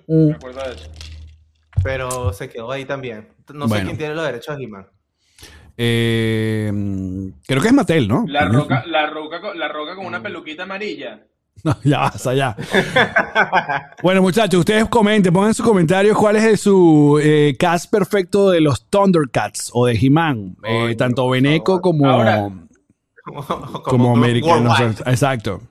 Me 0.07 0.33
acuerdo 0.33 0.61
de 0.69 0.75
eso. 0.75 0.91
Pero 1.83 2.33
se 2.33 2.49
quedó 2.49 2.71
ahí 2.71 2.85
también. 2.85 3.29
No 3.53 3.67
Bueno. 3.67 3.75
sé 3.75 3.83
quién 3.85 3.97
tiene 3.97 4.15
los 4.15 4.25
derechos 4.25 4.57
de 4.57 4.63
He-Man. 4.63 4.87
Eh, 5.77 6.71
creo 7.47 7.61
que 7.61 7.67
es 7.67 7.73
Mattel, 7.73 8.07
¿no? 8.07 8.25
La 8.27 8.45
roca, 8.47 8.83
la 8.85 9.07
roca, 9.09 9.41
con- 9.41 9.57
la 9.57 9.67
roca 9.67 9.95
con 9.95 10.05
una 10.05 10.21
peluquita 10.21 10.63
amarilla. 10.63 11.21
No, 11.63 11.75
ya 11.83 11.99
basta, 11.99 12.33
ya. 12.33 12.55
bueno, 14.01 14.21
muchachos, 14.21 14.61
ustedes 14.61 14.85
comenten, 14.85 15.31
pongan 15.33 15.49
en 15.49 15.53
sus 15.53 15.65
comentarios 15.65 16.17
cuál 16.17 16.37
es 16.37 16.43
el- 16.45 16.57
su 16.57 17.19
eh, 17.21 17.55
cast 17.59 17.91
perfecto 17.91 18.49
de 18.49 18.61
los 18.61 18.89
Thundercats 18.89 19.69
o 19.73 19.85
de 19.85 19.93
He-Man. 19.93 20.55
Eh, 20.63 20.95
tanto 20.95 21.29
Beneco 21.29 21.79
como, 21.81 22.09
Ahora, 22.09 22.49
como, 23.23 23.83
Como 23.83 24.15
americanos. 24.15 24.79
worldwide. 24.79 25.11
Exacto. 25.11 25.61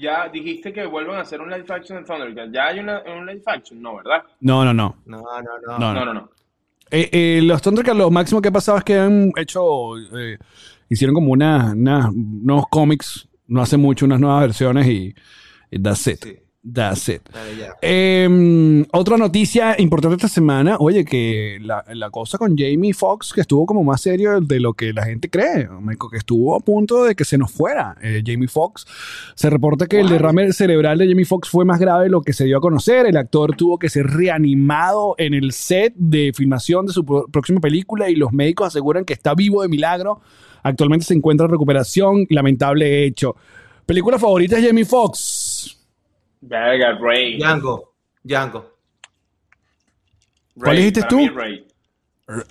Ya 0.00 0.28
dijiste 0.28 0.72
que 0.72 0.86
vuelvan 0.86 1.18
a 1.18 1.20
hacer 1.20 1.40
un 1.40 1.50
live 1.50 1.64
action 1.68 1.98
de 1.98 2.04
Thundercats. 2.04 2.52
¿Ya 2.52 2.66
hay 2.68 2.78
una, 2.78 3.02
un 3.02 3.26
live 3.26 3.42
action? 3.46 3.80
No, 3.82 3.96
¿verdad? 3.96 4.22
No, 4.40 4.64
no, 4.64 4.72
no. 4.72 4.96
No, 5.06 5.18
no, 5.18 5.22
no. 5.66 5.78
No, 5.78 5.94
No, 5.94 6.04
no, 6.06 6.14
no. 6.14 6.30
Eh, 6.90 7.08
eh, 7.12 7.40
los 7.42 7.60
Thundercats, 7.62 7.96
lo 7.96 8.10
máximo 8.10 8.40
que 8.42 8.48
ha 8.48 8.52
pasado 8.52 8.78
es 8.78 8.84
que 8.84 8.98
han 8.98 9.30
hecho, 9.36 9.96
eh, 10.16 10.38
hicieron 10.88 11.14
como 11.14 11.32
una, 11.32 11.72
una- 11.72 12.08
unos 12.10 12.64
cómics, 12.68 13.28
no 13.46 13.62
hace 13.62 13.76
mucho, 13.76 14.06
unas 14.06 14.18
nuevas 14.20 14.40
versiones 14.40 14.86
y, 14.88 15.14
y 15.70 15.78
that's 15.82 16.06
it. 16.08 16.24
Sí. 16.24 16.36
That's 16.62 17.08
it. 17.08 17.22
Ya. 17.58 17.74
Eh, 17.80 18.84
otra 18.92 19.16
noticia 19.16 19.74
importante 19.78 20.16
esta 20.16 20.28
semana, 20.28 20.76
oye, 20.78 21.06
que 21.06 21.58
la, 21.62 21.82
la 21.94 22.10
cosa 22.10 22.36
con 22.36 22.54
Jamie 22.56 22.92
Foxx, 22.92 23.32
que 23.32 23.40
estuvo 23.40 23.64
como 23.64 23.82
más 23.82 24.02
serio 24.02 24.40
de 24.42 24.60
lo 24.60 24.74
que 24.74 24.92
la 24.92 25.06
gente 25.06 25.30
cree, 25.30 25.68
que 26.10 26.16
estuvo 26.18 26.54
a 26.54 26.60
punto 26.60 27.04
de 27.04 27.14
que 27.14 27.24
se 27.24 27.38
nos 27.38 27.50
fuera. 27.50 27.96
Eh, 28.02 28.22
Jamie 28.24 28.46
Foxx, 28.46 28.84
se 29.34 29.48
reporta 29.48 29.86
que 29.86 30.00
el 30.00 30.10
derrame 30.10 30.52
cerebral 30.52 30.98
de 30.98 31.08
Jamie 31.08 31.24
Foxx 31.24 31.48
fue 31.48 31.64
más 31.64 31.80
grave 31.80 32.04
de 32.04 32.10
lo 32.10 32.20
que 32.20 32.34
se 32.34 32.44
dio 32.44 32.58
a 32.58 32.60
conocer. 32.60 33.06
El 33.06 33.16
actor 33.16 33.56
tuvo 33.56 33.78
que 33.78 33.88
ser 33.88 34.06
reanimado 34.06 35.14
en 35.16 35.32
el 35.32 35.52
set 35.52 35.94
de 35.96 36.32
filmación 36.34 36.84
de 36.84 36.92
su 36.92 37.06
próxima 37.06 37.60
película 37.60 38.10
y 38.10 38.16
los 38.16 38.32
médicos 38.32 38.66
aseguran 38.66 39.06
que 39.06 39.14
está 39.14 39.34
vivo 39.34 39.62
de 39.62 39.68
milagro. 39.68 40.20
Actualmente 40.62 41.06
se 41.06 41.14
encuentra 41.14 41.46
en 41.46 41.52
recuperación. 41.52 42.26
Lamentable 42.28 43.04
hecho. 43.04 43.34
¿Película 43.86 44.18
favorita 44.18 44.56
de 44.56 44.66
Jamie 44.68 44.84
Foxx? 44.84 45.39
Verga, 46.40 46.98
Ray. 47.00 47.38
Django. 47.38 47.92
Django. 48.22 48.70
¿Cuál 50.54 50.66
Ray, 50.68 50.76
dijiste 50.76 51.00
para 51.02 51.08
tú? 51.08 51.28
Ray. 51.34 51.66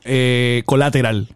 Eh, 0.03 0.63
Collateral. 0.65 1.27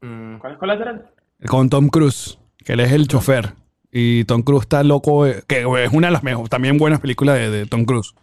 Mm, 0.00 0.36
¿Cuál 0.38 0.52
es 0.52 0.58
colateral? 0.58 1.10
con 1.46 1.68
Tom 1.68 1.88
Cruise, 1.88 2.38
que 2.64 2.72
él 2.72 2.80
es 2.80 2.92
el 2.92 3.06
chofer. 3.08 3.52
Y 3.92 4.24
Tom 4.24 4.42
Cruise 4.42 4.62
está 4.62 4.82
loco, 4.82 5.26
eh, 5.26 5.42
que 5.46 5.60
es 5.60 5.92
una 5.92 6.06
de 6.08 6.12
las 6.12 6.22
mejores, 6.22 6.48
también 6.50 6.78
buenas 6.78 7.00
películas 7.00 7.36
de, 7.36 7.50
de 7.50 7.66
Tom 7.66 7.84
Cruise. 7.84 8.14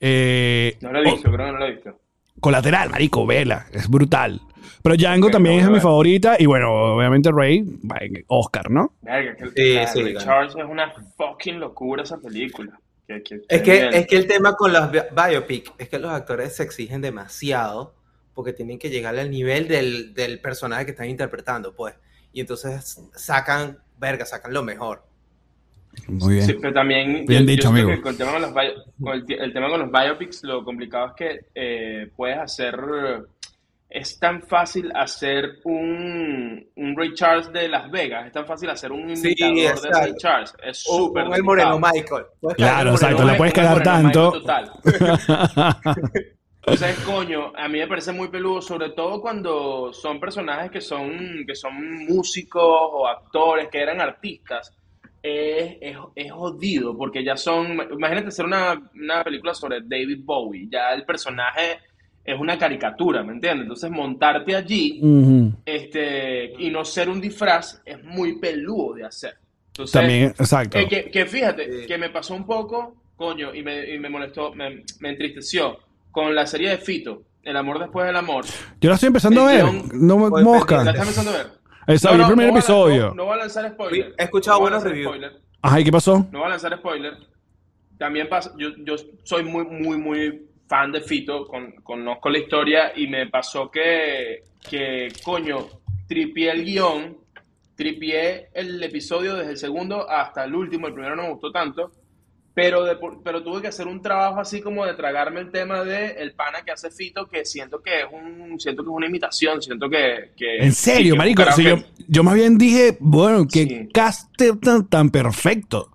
Eh, 0.00 0.76
No 0.80 0.92
lo 0.92 1.00
he 1.00 1.04
visto, 1.04 1.30
creo 1.30 1.46
que 1.46 1.52
no 1.52 1.58
lo 1.58 1.66
he 1.66 1.72
visto. 1.72 2.00
Colateral, 2.40 2.90
marico, 2.90 3.26
vela, 3.26 3.66
es 3.72 3.88
brutal. 3.88 4.40
Pero 4.84 4.96
Django 4.96 5.30
también 5.30 5.60
es 5.60 5.70
mi 5.70 5.80
favorita. 5.80 6.36
Y 6.38 6.44
bueno, 6.44 6.70
obviamente 6.94 7.30
en 7.30 8.24
Oscar, 8.28 8.70
¿no? 8.70 8.92
Verga, 9.00 9.34
que 9.34 9.46
Sí, 9.56 9.74
la 9.76 9.86
sí, 9.86 10.02
Ray 10.02 10.12
claro. 10.12 10.26
Charles 10.26 10.56
es 10.56 10.64
una 10.64 10.92
fucking 11.16 11.58
locura 11.58 12.02
esa 12.02 12.18
película. 12.18 12.78
Que- 13.08 13.22
que- 13.22 13.40
Es 13.48 13.62
que 13.62 13.88
es 13.88 14.12
el 14.12 14.26
tema 14.26 14.54
con 14.56 14.74
los 14.74 14.90
bi- 14.92 14.98
biopic 15.10 15.72
es 15.78 15.88
que 15.88 15.98
los 15.98 16.10
actores 16.10 16.54
se 16.56 16.64
exigen 16.64 17.00
demasiado 17.00 17.94
porque 18.34 18.52
tienen 18.52 18.78
que 18.78 18.90
llegar 18.90 19.16
al 19.18 19.30
nivel 19.30 19.68
del, 19.68 20.12
del 20.12 20.38
personaje 20.40 20.84
que 20.84 20.90
están 20.90 21.08
interpretando, 21.08 21.74
pues. 21.74 21.94
Y 22.34 22.40
entonces 22.40 23.00
sacan, 23.14 23.78
verga, 23.98 24.26
sacan 24.26 24.52
lo 24.52 24.62
mejor. 24.62 25.02
Muy 26.08 26.34
bien. 26.34 26.46
Sí, 26.46 26.56
pero 26.60 26.74
también 26.74 27.24
Bien 27.24 27.42
yo- 27.42 27.46
dicho, 27.46 27.68
amigo. 27.68 27.88
que 27.88 28.00
con 28.02 28.12
el 28.12 28.18
tema 28.18 28.32
con 28.32 28.42
los, 28.42 28.52
bio- 28.52 28.84
con 29.00 29.14
el, 29.14 29.24
ti- 29.24 29.34
el 29.38 29.52
tema 29.54 29.68
con 29.70 29.80
los 29.80 29.90
biopics, 29.90 30.42
lo 30.42 30.62
complicado 30.64 31.06
es 31.06 31.12
que 31.14 31.40
eh, 31.54 32.10
puedes 32.16 32.36
hacer. 32.38 32.76
Es 33.96 34.18
tan 34.18 34.42
fácil 34.42 34.90
hacer 34.96 35.60
un, 35.64 36.66
un 36.74 36.96
Ray 36.96 37.14
Charles 37.14 37.52
de 37.52 37.68
Las 37.68 37.88
Vegas, 37.92 38.26
es 38.26 38.32
tan 38.32 38.44
fácil 38.44 38.68
hacer 38.70 38.90
un 38.90 39.16
Sí, 39.16 39.28
imitador 39.38 39.54
de 39.54 39.66
exacto. 39.68 39.98
Ray 40.00 40.14
Charles. 40.16 40.54
Es 40.64 40.84
O 40.88 40.96
súper. 40.96 41.24
con 41.26 41.34
el 41.34 41.42
Moreno. 41.44 41.78
Michael. 41.78 42.24
Claro, 42.56 42.90
exacto, 42.90 43.18
Moreno 43.18 43.32
le 43.32 43.38
puedes 43.38 43.54
Michael 43.56 43.82
tanto. 43.84 44.32
total. 44.32 44.72
Entonces, 46.66 46.98
coño, 47.04 47.52
a 47.56 47.68
mí 47.68 47.78
me 47.78 47.86
parece 47.86 48.10
muy 48.12 48.28
peludo, 48.28 48.60
sobre 48.62 48.90
todo 48.90 49.20
cuando 49.20 49.92
son 49.92 50.18
personajes 50.18 50.70
que 50.70 50.80
son, 50.80 51.44
que 51.46 51.54
son 51.54 52.06
músicos 52.06 52.62
o 52.64 53.06
actores, 53.06 53.68
que 53.68 53.80
eran 53.80 54.00
artistas. 54.00 54.72
Es, 55.22 55.76
es, 55.80 55.96
es 56.16 56.32
jodido, 56.32 56.96
porque 56.96 57.22
ya 57.24 57.36
son. 57.36 57.78
Imagínate 57.92 58.28
hacer 58.28 58.44
una, 58.46 58.90
una 58.94 59.22
película 59.22 59.54
sobre 59.54 59.80
David 59.82 60.20
Bowie. 60.24 60.68
Ya 60.70 60.92
el 60.94 61.04
personaje 61.04 61.78
es 62.24 62.40
una 62.40 62.58
caricatura, 62.58 63.22
¿me 63.22 63.32
entiendes? 63.32 63.62
Entonces, 63.64 63.90
montarte 63.90 64.56
allí 64.56 64.98
Ujú. 65.02 65.52
este, 65.66 66.52
y 66.58 66.70
no 66.70 66.84
ser 66.84 67.08
un 67.08 67.20
disfraz 67.20 67.82
es 67.84 68.02
muy 68.02 68.38
peludo 68.38 68.94
de 68.94 69.04
hacer. 69.04 69.34
Entonces, 69.68 69.92
También, 69.92 70.24
exacto. 70.38 70.78
eh, 70.78 70.88
que, 70.88 71.10
que 71.10 71.26
fíjate, 71.26 71.86
que 71.86 71.98
me 71.98 72.08
pasó 72.10 72.34
un 72.34 72.46
poco, 72.46 72.94
coño, 73.16 73.54
y 73.54 73.62
me, 73.62 73.92
y 73.94 73.98
me 73.98 74.08
molestó, 74.08 74.54
me, 74.54 74.84
me 75.00 75.10
entristeció 75.10 75.78
con 76.10 76.34
la 76.34 76.46
serie 76.46 76.70
de 76.70 76.78
Fito, 76.78 77.22
El 77.42 77.56
amor 77.56 77.78
después 77.78 78.06
del 78.06 78.16
amor. 78.16 78.44
Yo 78.80 78.88
la 78.88 78.94
estoy 78.94 79.08
empezando 79.08 79.42
a 79.42 79.46
ver. 79.52 79.64
guión- 79.64 79.90
No 79.92 80.16
me 80.16 80.30
Pues, 80.30 80.44
¿La 80.44 80.50
mosca. 80.50 80.78
estás 80.78 80.96
empezando 80.96 81.30
a 81.32 81.36
ver? 81.36 81.46
Exacto, 81.88 82.20
el 82.22 82.26
primer 82.26 82.46
a- 82.46 82.50
episodio. 82.52 83.08
No, 83.08 83.14
no 83.16 83.24
voy 83.26 83.34
a 83.34 83.36
lanzar 83.36 83.68
spoiler. 83.70 84.14
He 84.16 84.22
escuchado 84.24 84.56
No 84.56 84.60
buenos 84.62 84.82
reviews. 84.82 85.06
spoiler. 85.08 85.32
Ajá, 85.60 85.80
¿y 85.80 85.84
qué 85.84 85.92
pasó? 85.92 86.26
No 86.32 86.38
voy 86.38 86.46
a 86.46 86.50
lanzar 86.50 86.74
spoiler. 86.78 87.12
También 87.98 88.28
pasa, 88.28 88.52
yo, 88.56 88.68
yo 88.78 88.94
soy 89.24 89.44
muy, 89.44 89.64
muy, 89.66 89.98
muy 89.98 90.42
fan 90.74 90.90
de 90.90 91.02
Fito, 91.02 91.46
con, 91.46 91.70
conozco 91.84 92.28
la 92.28 92.38
historia 92.38 92.92
y 92.96 93.06
me 93.06 93.28
pasó 93.28 93.70
que, 93.70 94.42
que 94.68 95.06
coño, 95.22 95.68
tripié 96.08 96.50
el 96.50 96.64
guion, 96.64 97.16
tripié 97.76 98.48
el 98.52 98.82
episodio 98.82 99.36
desde 99.36 99.52
el 99.52 99.56
segundo 99.56 100.08
hasta 100.10 100.42
el 100.44 100.54
último, 100.54 100.88
el 100.88 100.94
primero 100.94 101.14
no 101.14 101.22
me 101.22 101.30
gustó 101.30 101.52
tanto, 101.52 101.92
pero, 102.54 102.82
de 102.84 102.96
pero 103.22 103.42
tuve 103.44 103.62
que 103.62 103.68
hacer 103.68 103.86
un 103.86 104.02
trabajo 104.02 104.40
así 104.40 104.60
como 104.60 104.84
de 104.84 104.94
tragarme 104.94 105.40
el 105.42 105.52
tema 105.52 105.84
de 105.84 106.06
el 106.18 106.32
pana 106.32 106.62
que 106.64 106.72
hace 106.72 106.90
Fito, 106.90 107.26
que 107.28 107.44
siento 107.44 107.80
que 107.80 108.00
es 108.00 108.06
un, 108.12 108.58
siento 108.58 108.82
que 108.82 108.90
es 108.90 108.94
una 108.96 109.06
imitación, 109.06 109.62
siento 109.62 109.88
que... 109.88 110.32
que 110.36 110.56
En 110.58 110.72
serio, 110.72 111.14
que 111.14 111.18
marico. 111.18 111.44
Si 111.52 111.62
yo, 111.62 111.76
que- 111.76 111.84
yo 112.08 112.24
más 112.24 112.34
bien 112.34 112.58
dije, 112.58 112.96
bueno, 112.98 113.46
qué 113.46 113.88
Sí. 113.92 114.48
tan, 114.60 114.88
tan 114.88 115.10
perfecto. 115.10 115.90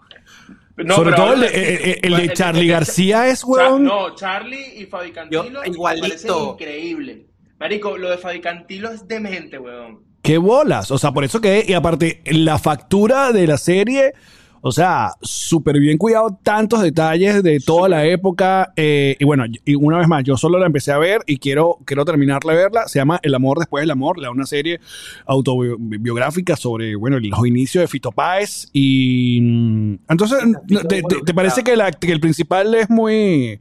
No, 0.85 0.95
Sobre 0.95 1.13
todo 1.13 1.33
el 1.33 1.41
de, 1.41 1.47
el- 1.47 1.99
el 2.13 2.15
de 2.17 2.23
El- 2.25 2.33
Charlie 2.33 2.67
García 2.67 3.27
es, 3.27 3.43
weón. 3.43 3.83
no, 3.83 4.15
Charlie 4.15 4.73
y 4.77 4.85
Fabi 4.85 5.11
Cantilo 5.11 5.65
igualito. 5.65 6.53
increíble. 6.53 7.25
Marico, 7.59 7.97
lo 7.97 8.09
de 8.09 8.17
Fabi 8.17 8.39
Cantilo 8.39 8.89
es 8.91 9.07
demente, 9.07 9.59
weón. 9.59 9.99
Qué 10.21 10.37
bolas. 10.37 10.91
O 10.91 10.97
sea, 10.97 11.11
por 11.11 11.23
eso 11.23 11.41
que, 11.41 11.65
y 11.67 11.73
aparte, 11.73 12.21
la 12.25 12.57
factura 12.59 13.31
de 13.31 13.47
la 13.47 13.57
serie, 13.57 14.13
o 14.61 14.71
sea, 14.71 15.11
súper 15.21 15.79
bien 15.79 15.97
cuidado, 15.97 16.37
tantos 16.43 16.81
detalles 16.81 17.41
de 17.43 17.59
toda 17.59 17.87
la 17.89 18.05
época. 18.05 18.73
eh, 18.75 19.15
y 19.19 19.23
bueno, 19.25 19.45
y 19.65 19.75
una 19.75 19.97
vez 19.99 20.07
más, 20.07 20.23
yo 20.23 20.35
solo 20.37 20.59
la 20.59 20.65
empecé 20.65 20.91
a 20.91 20.97
ver 20.97 21.21
y 21.27 21.37
quiero, 21.37 21.77
quiero 21.85 22.03
terminarla 22.05 22.53
de 22.53 22.57
verla. 22.59 22.87
Se 22.87 22.99
llama 22.99 23.19
El 23.23 23.35
amor 23.35 23.59
después 23.59 23.81
del 23.81 23.91
amor, 23.91 24.17
la 24.19 24.31
una 24.31 24.45
serie 24.45 24.79
autobiográfica 25.25 26.55
sobre, 26.55 26.95
bueno, 26.95 27.19
los 27.19 27.45
inicios 27.47 27.81
de 27.83 27.87
Fito 27.87 28.11
Páez. 28.11 28.69
Y 28.73 29.39
mm, 29.41 29.93
entonces, 30.09 30.39
¿te, 30.67 30.75
te- 30.75 30.85
te 30.87 30.95
involucrado. 30.97 31.35
parece 31.35 31.63
que, 31.63 31.75
la- 31.75 31.91
que 31.91 32.11
el 32.11 32.19
principal 32.19 32.73
es 32.75 32.89
muy... 32.89 33.59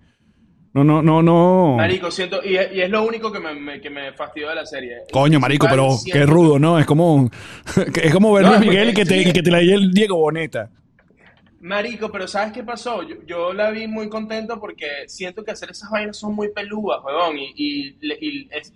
No, 0.75 0.85
no, 0.85 1.03
no, 1.03 1.23
no. 1.23 1.75
Marico, 1.79 2.11
siento, 2.11 2.41
y, 2.45 2.57
es- 2.57 2.69
y 2.75 2.81
es 2.83 2.91
lo 2.91 3.03
único 3.07 3.33
que 3.33 3.41
me, 3.41 3.55
me- 3.55 3.81
que 3.81 3.89
me 3.91 4.13
fastidió 4.13 4.51
de 4.51 4.55
la 4.57 4.67
serie. 4.67 4.99
Coño, 5.11 5.41
marico, 5.41 5.67
pero 5.69 5.97
qué 6.13 6.27
rudo, 6.27 6.59
¿no? 6.59 6.79
Es 6.79 6.87
como, 6.87 7.31
es 8.03 8.13
como 8.13 8.33
ver 8.35 8.45
No, 8.45 8.51
Luis 8.57 8.61
Miguel 8.69 8.91
y 8.91 8.95
que 8.95 9.05
te, 9.05 9.33
que 9.33 9.43
te 9.43 9.51
la 9.51 9.61
el 9.61 9.93
Diego 9.93 10.17
Boneta. 10.19 10.71
Marico, 11.61 12.11
pero 12.13 12.29
¿sabes 12.29 12.53
qué 12.53 12.63
pasó? 12.63 13.03
Yo, 13.03 13.53
la 13.53 13.71
vi 13.71 13.89
muy 13.89 14.09
contento 14.09 14.61
porque 14.61 15.09
siento 15.09 15.45
que 15.45 15.51
hacer 15.51 15.71
esas 15.71 15.91
vainas 15.91 16.17
son 16.17 16.35
muy 16.35 16.51
peludas, 16.51 17.03
weón. 17.05 17.37
Y, 17.39 17.97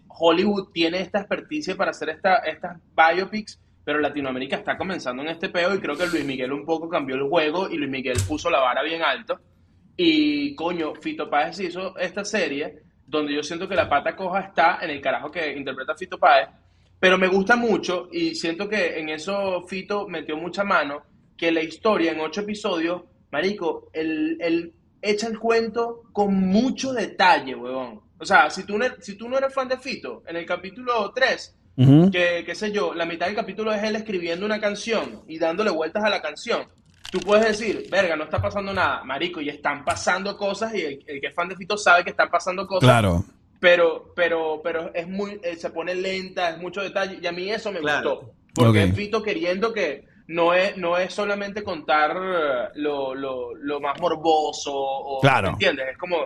Hollywood 0.09 0.73
tiene 0.73 1.01
esta 1.01 1.21
experticia 1.21 1.77
para 1.77 1.93
hacer 1.93 2.11
esta, 2.11 2.37
estas 2.39 2.79
biopics, 2.97 3.61
pero 3.85 3.99
Latinoamérica 3.99 4.57
está 4.57 4.77
comenzando 4.77 5.23
en 5.23 5.29
este 5.29 5.49
peo 5.49 5.75
y 5.75 5.81
creo 5.81 5.97
que 5.97 6.07
Luis 6.07 6.25
Miguel 6.25 6.53
un 6.53 6.65
poco 6.65 6.89
cambió 6.89 7.17
el 7.17 7.29
juego 7.29 7.69
y 7.69 7.77
Luis 7.77 7.91
Miguel 7.91 8.19
puso 8.29 8.51
la 8.51 8.61
vara 8.61 8.83
bien 8.83 9.03
alto. 9.03 9.41
Y 9.97 10.55
coño, 10.55 10.95
Fito 10.95 11.29
Páez 11.31 11.61
hizo 11.61 11.97
esta 11.99 12.25
serie 12.25 12.83
donde 13.07 13.35
yo 13.35 13.43
siento 13.43 13.69
que 13.69 13.75
la 13.75 13.89
pata 13.89 14.17
coja 14.17 14.41
está 14.41 14.79
en 14.83 14.91
el 14.91 15.01
carajo 15.01 15.31
que 15.31 15.57
interpreta 15.57 15.95
Fito 15.95 16.19
Páez, 16.19 16.49
pero 16.99 17.19
me 17.19 17.29
gusta 17.29 17.57
mucho 17.57 18.09
y 18.13 18.35
siento 18.35 18.69
que 18.69 18.99
en 18.99 19.11
eso 19.11 19.63
Fito 19.63 20.09
metió 20.09 20.37
mucha 20.37 20.65
mano, 20.65 21.03
que 21.43 21.51
la 21.51 21.61
historia 21.61 22.13
en 22.13 22.21
ocho 22.21 22.43
episodios, 22.43 23.03
marico, 23.33 23.91
él, 23.93 24.37
él 24.41 24.73
echa 25.03 25.27
el 25.27 25.41
cuento 25.41 26.05
con 26.13 26.33
mucho 26.35 26.93
detalle, 26.93 27.57
huevón. 27.57 28.01
O 28.21 28.25
sea, 28.25 28.49
si 28.49 28.63
tú, 28.63 28.79
no, 28.79 28.85
eres- 28.85 29.05
si 29.05 29.17
tú 29.17 29.29
no 29.29 29.37
eres 29.39 29.53
fan 29.53 29.67
de 29.67 29.77
Fito, 29.77 30.23
en 30.29 30.37
el 30.37 30.47
capítulo 30.47 31.11
3, 31.13 31.57
Ujú. 31.79 32.13
que, 32.13 32.45
qué 32.47 32.55
sé 32.55 32.71
yo, 32.71 32.95
la 32.95 33.07
mitad 33.07 33.27
del 33.27 33.35
capítulo 33.35 33.73
es 33.73 33.83
él 33.83 33.97
escribiendo 33.97 34.47
una 34.47 34.61
canción 34.61 35.23
y 35.27 35.37
dándole 35.41 35.71
vueltas 35.73 36.05
a 36.05 36.11
la 36.11 36.23
canción. 36.23 36.63
Tú 37.11 37.19
puedes 37.19 37.45
decir, 37.45 37.89
verga, 37.91 38.15
no 38.15 38.23
está 38.23 38.41
pasando 38.41 38.73
nada, 38.73 39.03
marico, 39.03 39.41
y 39.41 39.49
están 39.49 39.85
pasando 39.85 40.37
cosas, 40.37 40.73
y 40.77 40.83
el, 40.83 41.05
el 41.09 41.21
que 41.21 41.27
es 41.27 41.35
fan 41.35 41.49
de 41.49 41.57
Fito 41.57 41.77
sabe 41.77 42.05
que 42.05 42.11
están 42.11 42.31
pasando 42.31 42.69
cosas, 42.69 42.89
Claro. 42.89 43.25
pero, 43.59 44.13
pero, 44.15 44.61
pero 44.63 44.95
es 44.95 45.09
muy, 45.09 45.41
eh, 45.43 45.57
se 45.57 45.71
pone 45.71 45.93
lenta, 45.97 46.51
es 46.51 46.59
mucho 46.59 46.83
detalle, 46.83 47.19
y 47.21 47.27
a 47.27 47.33
mí 47.33 47.51
eso 47.51 47.73
me 47.73 47.81
Claro. 47.81 48.11
gustó. 48.19 48.33
Porque 48.55 48.83
Ok. 48.85 48.89
es 48.91 48.95
Fito 48.95 49.21
queriendo 49.25 49.73
que, 49.73 50.05
no 50.33 50.55
es, 50.55 50.77
no 50.77 50.97
es 50.99 51.13
solamente 51.15 51.63
contar 51.63 52.11
eh, 52.17 52.69
lo, 52.77 53.15
lo, 53.15 53.55
lo 53.55 53.81
más 53.81 54.01
morboso. 54.01 54.73
O, 54.75 55.21
Claro. 55.21 55.49
¿me 55.49 55.53
¿Entiendes? 55.55 55.87
Es 55.93 55.99
como. 55.99 56.17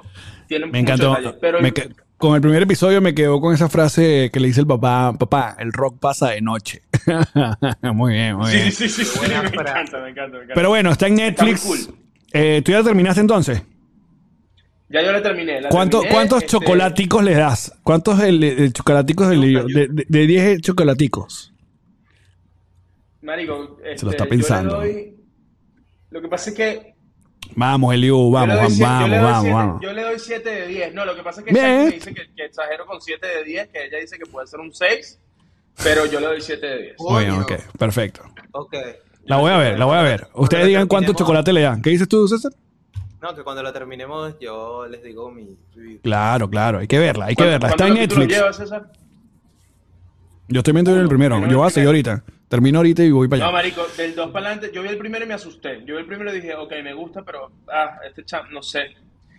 Tiene 0.49 0.67
Me 0.67 0.79
encantó. 0.81 1.11
detalles, 1.11 1.35
Pero 1.41 1.61
Me 1.61 1.73
con 2.19 2.35
el 2.35 2.41
primer 2.41 2.63
episodio 2.63 3.03
me 3.03 3.15
quedó 3.15 3.41
con 3.43 3.53
esa 3.55 3.69
frase 3.69 4.31
que 4.33 4.41
le 4.41 4.47
dice 4.47 4.61
el 4.61 4.67
papá, 4.67 5.13
papá, 5.19 5.55
el 5.59 5.71
rock 5.73 5.99
pasa 6.01 6.31
de 6.31 6.41
noche. 6.41 6.81
muy 7.83 8.15
bien, 8.15 8.37
muy 8.37 8.51
Sí, 8.51 8.57
bien. 8.57 8.73
sí, 8.73 8.89
sí, 8.89 9.05
sí, 9.05 9.21
me 9.21 9.27
encanta, 9.27 9.51
me 9.51 9.69
encanta, 9.69 9.99
me 10.01 10.11
encanta. 10.11 10.55
Pero 10.55 10.69
bueno, 10.71 10.91
está 10.93 11.09
en 11.09 11.17
Netflix. 11.17 11.61
Está 11.65 11.69
muy 11.69 11.85
cool. 11.85 11.95
Eh, 12.33 12.63
¿Tú 12.65 12.73
ya 12.73 12.83
terminaste 12.83 13.21
entonces? 13.21 13.63
ya 14.89 15.03
yo 15.03 15.13
la 15.13 15.21
terminé. 15.23 15.61
la 15.61 15.69
¿Cuánto- 15.69 15.99
terminé, 16.01 16.15
¿Cuántos 16.15 16.39
este, 16.39 16.51
chocolaticos 16.53 17.25
le 17.25 17.35
das? 17.35 17.73
¿Cuántos 17.83 18.21
el, 18.23 18.43
el 18.43 18.73
chocolaticos 18.73 19.29
del 19.29 19.41
de, 19.67 19.89
de 20.09 20.27
10 20.27 20.61
chocolaticos? 20.63 21.53
Marico, 23.27 23.79
este, 23.85 24.05
lo 24.07 24.11
está 24.13 24.25
yo 24.25 24.31
le 24.31 24.37
pensando. 24.37 24.77
doy- 24.77 25.17
lo 26.11 26.21
que 26.23 26.29
pasa 26.29 26.51
es 26.51 26.57
que 26.57 26.95
Vamos, 27.55 27.95
Eliu, 27.95 28.31
vamos, 28.33 28.57
vamos, 28.57 28.73
siete- 28.73 28.85
vamos, 28.91 29.09
le 29.11 29.17
doy 29.17 29.25
vamos, 29.25 29.41
siete- 29.43 29.55
vamos. 29.55 29.81
Yo 29.83 29.93
le 29.93 30.03
doy 30.03 30.19
7 30.19 30.51
de 30.51 30.67
10. 30.67 30.95
No, 30.95 31.05
lo 31.05 31.15
que 31.15 31.23
pasa 31.23 31.41
es 31.41 31.47
que 31.47 31.53
me 31.53 31.87
dice 31.93 32.13
que, 32.13 32.23
que 32.35 32.45
exagero 32.45 32.87
con 32.87 33.01
7 33.01 33.25
de 33.25 33.45
10, 33.45 33.69
que 33.69 33.85
ella 33.87 33.99
dice 33.99 34.19
que 34.19 34.27
puede 34.27 34.47
ser 34.49 34.59
un 34.59 34.75
6, 34.75 35.21
pero 35.85 36.07
yo 36.07 36.19
le 36.19 36.27
doy 36.27 36.41
7 36.41 36.67
de 36.67 36.83
10. 36.83 36.95
Muy 36.99 37.25
bien, 37.25 37.41
Coño. 37.43 37.57
ok, 37.57 37.77
perfecto. 37.79 38.23
Ok. 38.51 38.75
La 39.27 39.37
voy 39.37 39.53
a 39.53 39.59
ver, 39.59 39.79
la 39.79 39.85
voy 39.85 39.97
a 39.97 40.03
ver. 40.03 40.27
Ustedes 40.35 40.67
digan 40.67 40.89
cuánto 40.89 41.13
chocolate 41.13 41.53
le 41.53 41.61
dan. 41.63 41.83
¿Qué 41.83 41.91
dices 41.91 42.09
tú, 42.09 42.27
César? 42.27 42.51
No, 43.23 43.35
que 43.35 43.43
cuando 43.45 43.63
la 43.63 43.73
terminemos 43.73 44.35
yo 44.41 44.87
les 44.89 45.03
digo 45.05 45.31
mi 45.31 45.57
review. 45.75 46.01
Claro, 46.03 46.51
claro, 46.51 46.79
hay 46.81 46.87
que 46.89 46.99
verla, 46.99 47.27
hay 47.27 47.37
que 47.37 47.45
verla. 47.45 47.69
Está 47.69 47.87
en 47.87 47.95
¿Cuántos 47.95 47.97
capítulos 47.97 48.19
Netflix. 48.27 48.39
llevas, 48.39 48.57
César? 48.57 48.93
Yo 50.49 50.61
estoy 50.61 50.73
viendo 50.73 50.95
el 51.01 51.09
primero. 51.09 51.47
Yo 51.47 51.59
voy 51.59 51.67
a 51.67 51.71
seguir 51.71 51.87
ahorita. 51.89 52.25
Termino 52.49 52.79
ahorita 52.79 53.03
y 53.03 53.11
voy 53.11 53.27
para 53.29 53.41
No, 53.41 53.47
allá. 53.47 53.53
marico, 53.53 53.83
del 53.97 54.15
2 54.15 54.31
para 54.31 54.47
adelante, 54.51 54.71
yo 54.75 54.83
vi 54.83 54.89
el 54.89 54.99
primero 54.99 55.25
y 55.25 55.29
me 55.29 55.35
asusté. 55.35 55.81
Yo 55.85 55.95
vi 55.97 56.01
el 56.03 56.07
primero 56.07 56.33
y 56.33 56.41
dije, 56.41 56.55
ok, 56.55 56.73
me 56.85 56.95
gusta, 56.95 57.23
pero, 57.25 57.51
ah, 57.73 57.99
este 58.07 58.25
champ, 58.25 58.51
no 58.51 58.63
sé. 58.63 58.95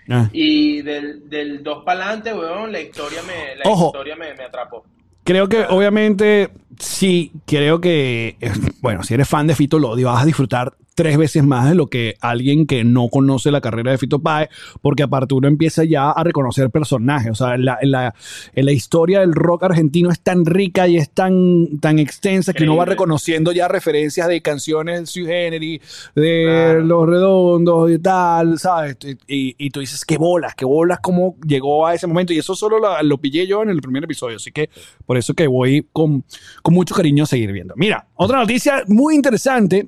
Ah. 0.09 0.29
Y 0.33 0.81
del, 0.81 1.29
del 1.29 1.63
2 1.63 1.83
para 1.85 2.03
adelante, 2.05 2.33
weón, 2.33 2.71
la 2.71 2.81
historia 2.81 3.21
me, 3.23 3.55
la 3.55 3.69
Ojo. 3.69 3.87
historia 3.87 4.15
me, 4.15 4.33
me 4.33 4.43
atrapó. 4.43 4.85
Creo 5.23 5.47
que, 5.49 5.65
obviamente, 5.69 6.49
sí, 6.79 7.31
creo 7.45 7.79
que, 7.81 8.37
bueno, 8.81 9.03
si 9.03 9.13
eres 9.13 9.27
fan 9.27 9.47
de 9.47 9.55
Fito 9.55 9.79
Lodi, 9.79 10.03
vas 10.03 10.23
a 10.23 10.25
disfrutar 10.25 10.73
tres 10.97 11.15
veces 11.15 11.43
más 11.43 11.69
de 11.69 11.75
lo 11.75 11.85
que 11.87 12.15
alguien 12.21 12.65
que 12.65 12.83
no 12.83 13.07
conoce 13.09 13.51
la 13.51 13.61
carrera 13.61 13.91
de 13.91 13.99
Fito 13.99 14.17
Páez, 14.17 14.49
porque 14.81 15.03
aparte 15.03 15.35
uno 15.35 15.47
empieza 15.47 15.83
ya 15.83 16.09
a 16.09 16.23
reconocer 16.23 16.71
personajes. 16.71 17.29
O 17.29 17.35
sea, 17.35 17.55
la, 17.55 17.77
la, 17.83 18.15
la 18.55 18.71
historia 18.71 19.19
del 19.19 19.33
rock 19.33 19.65
argentino 19.65 20.09
es 20.09 20.19
tan 20.21 20.43
rica 20.43 20.87
y 20.87 20.97
es 20.97 21.11
tan, 21.11 21.77
tan 21.79 21.99
extensa 21.99 22.51
que 22.51 22.63
uno 22.63 22.71
va 22.71 22.77
Increíble. 22.77 22.93
reconociendo 22.95 23.51
ya 23.51 23.67
referencias 23.67 24.27
de 24.27 24.41
canciones 24.41 24.95
del 24.95 25.05
Sui 25.05 25.25
Generis, 25.27 25.81
de 26.15 26.43
Claro. 26.45 26.81
Los 26.81 27.07
Redondos 27.07 27.91
y 27.91 27.99
tal, 27.99 28.57
¿sabes? 28.57 28.97
Y, 29.27 29.53
y 29.55 29.69
tú 29.69 29.81
dices, 29.81 30.03
qué 30.03 30.17
bolas, 30.17 30.55
qué 30.55 30.65
bolas, 30.65 30.97
cómo 30.99 31.35
llegó 31.45 31.85
a 31.85 31.93
ese 31.93 32.07
momento. 32.07 32.33
Y 32.33 32.39
eso 32.39 32.55
solo 32.55 32.79
lo, 32.79 33.03
lo 33.03 33.17
pillé 33.19 33.45
yo 33.45 33.61
en 33.61 33.69
el 33.69 33.81
primer 33.81 34.03
episodio. 34.03 34.37
Así 34.37 34.51
que 34.51 34.71
por 35.05 35.15
eso 35.15 35.35
que 35.35 35.45
voy 35.45 35.87
con, 35.93 36.23
con 36.63 36.73
mucho 36.73 36.95
cariño 36.95 37.25
a 37.25 37.27
seguir 37.27 37.51
viendo. 37.51 37.75
Mira, 37.77 38.07
otra 38.15 38.39
noticia 38.39 38.81
muy 38.87 39.13
interesante. 39.13 39.87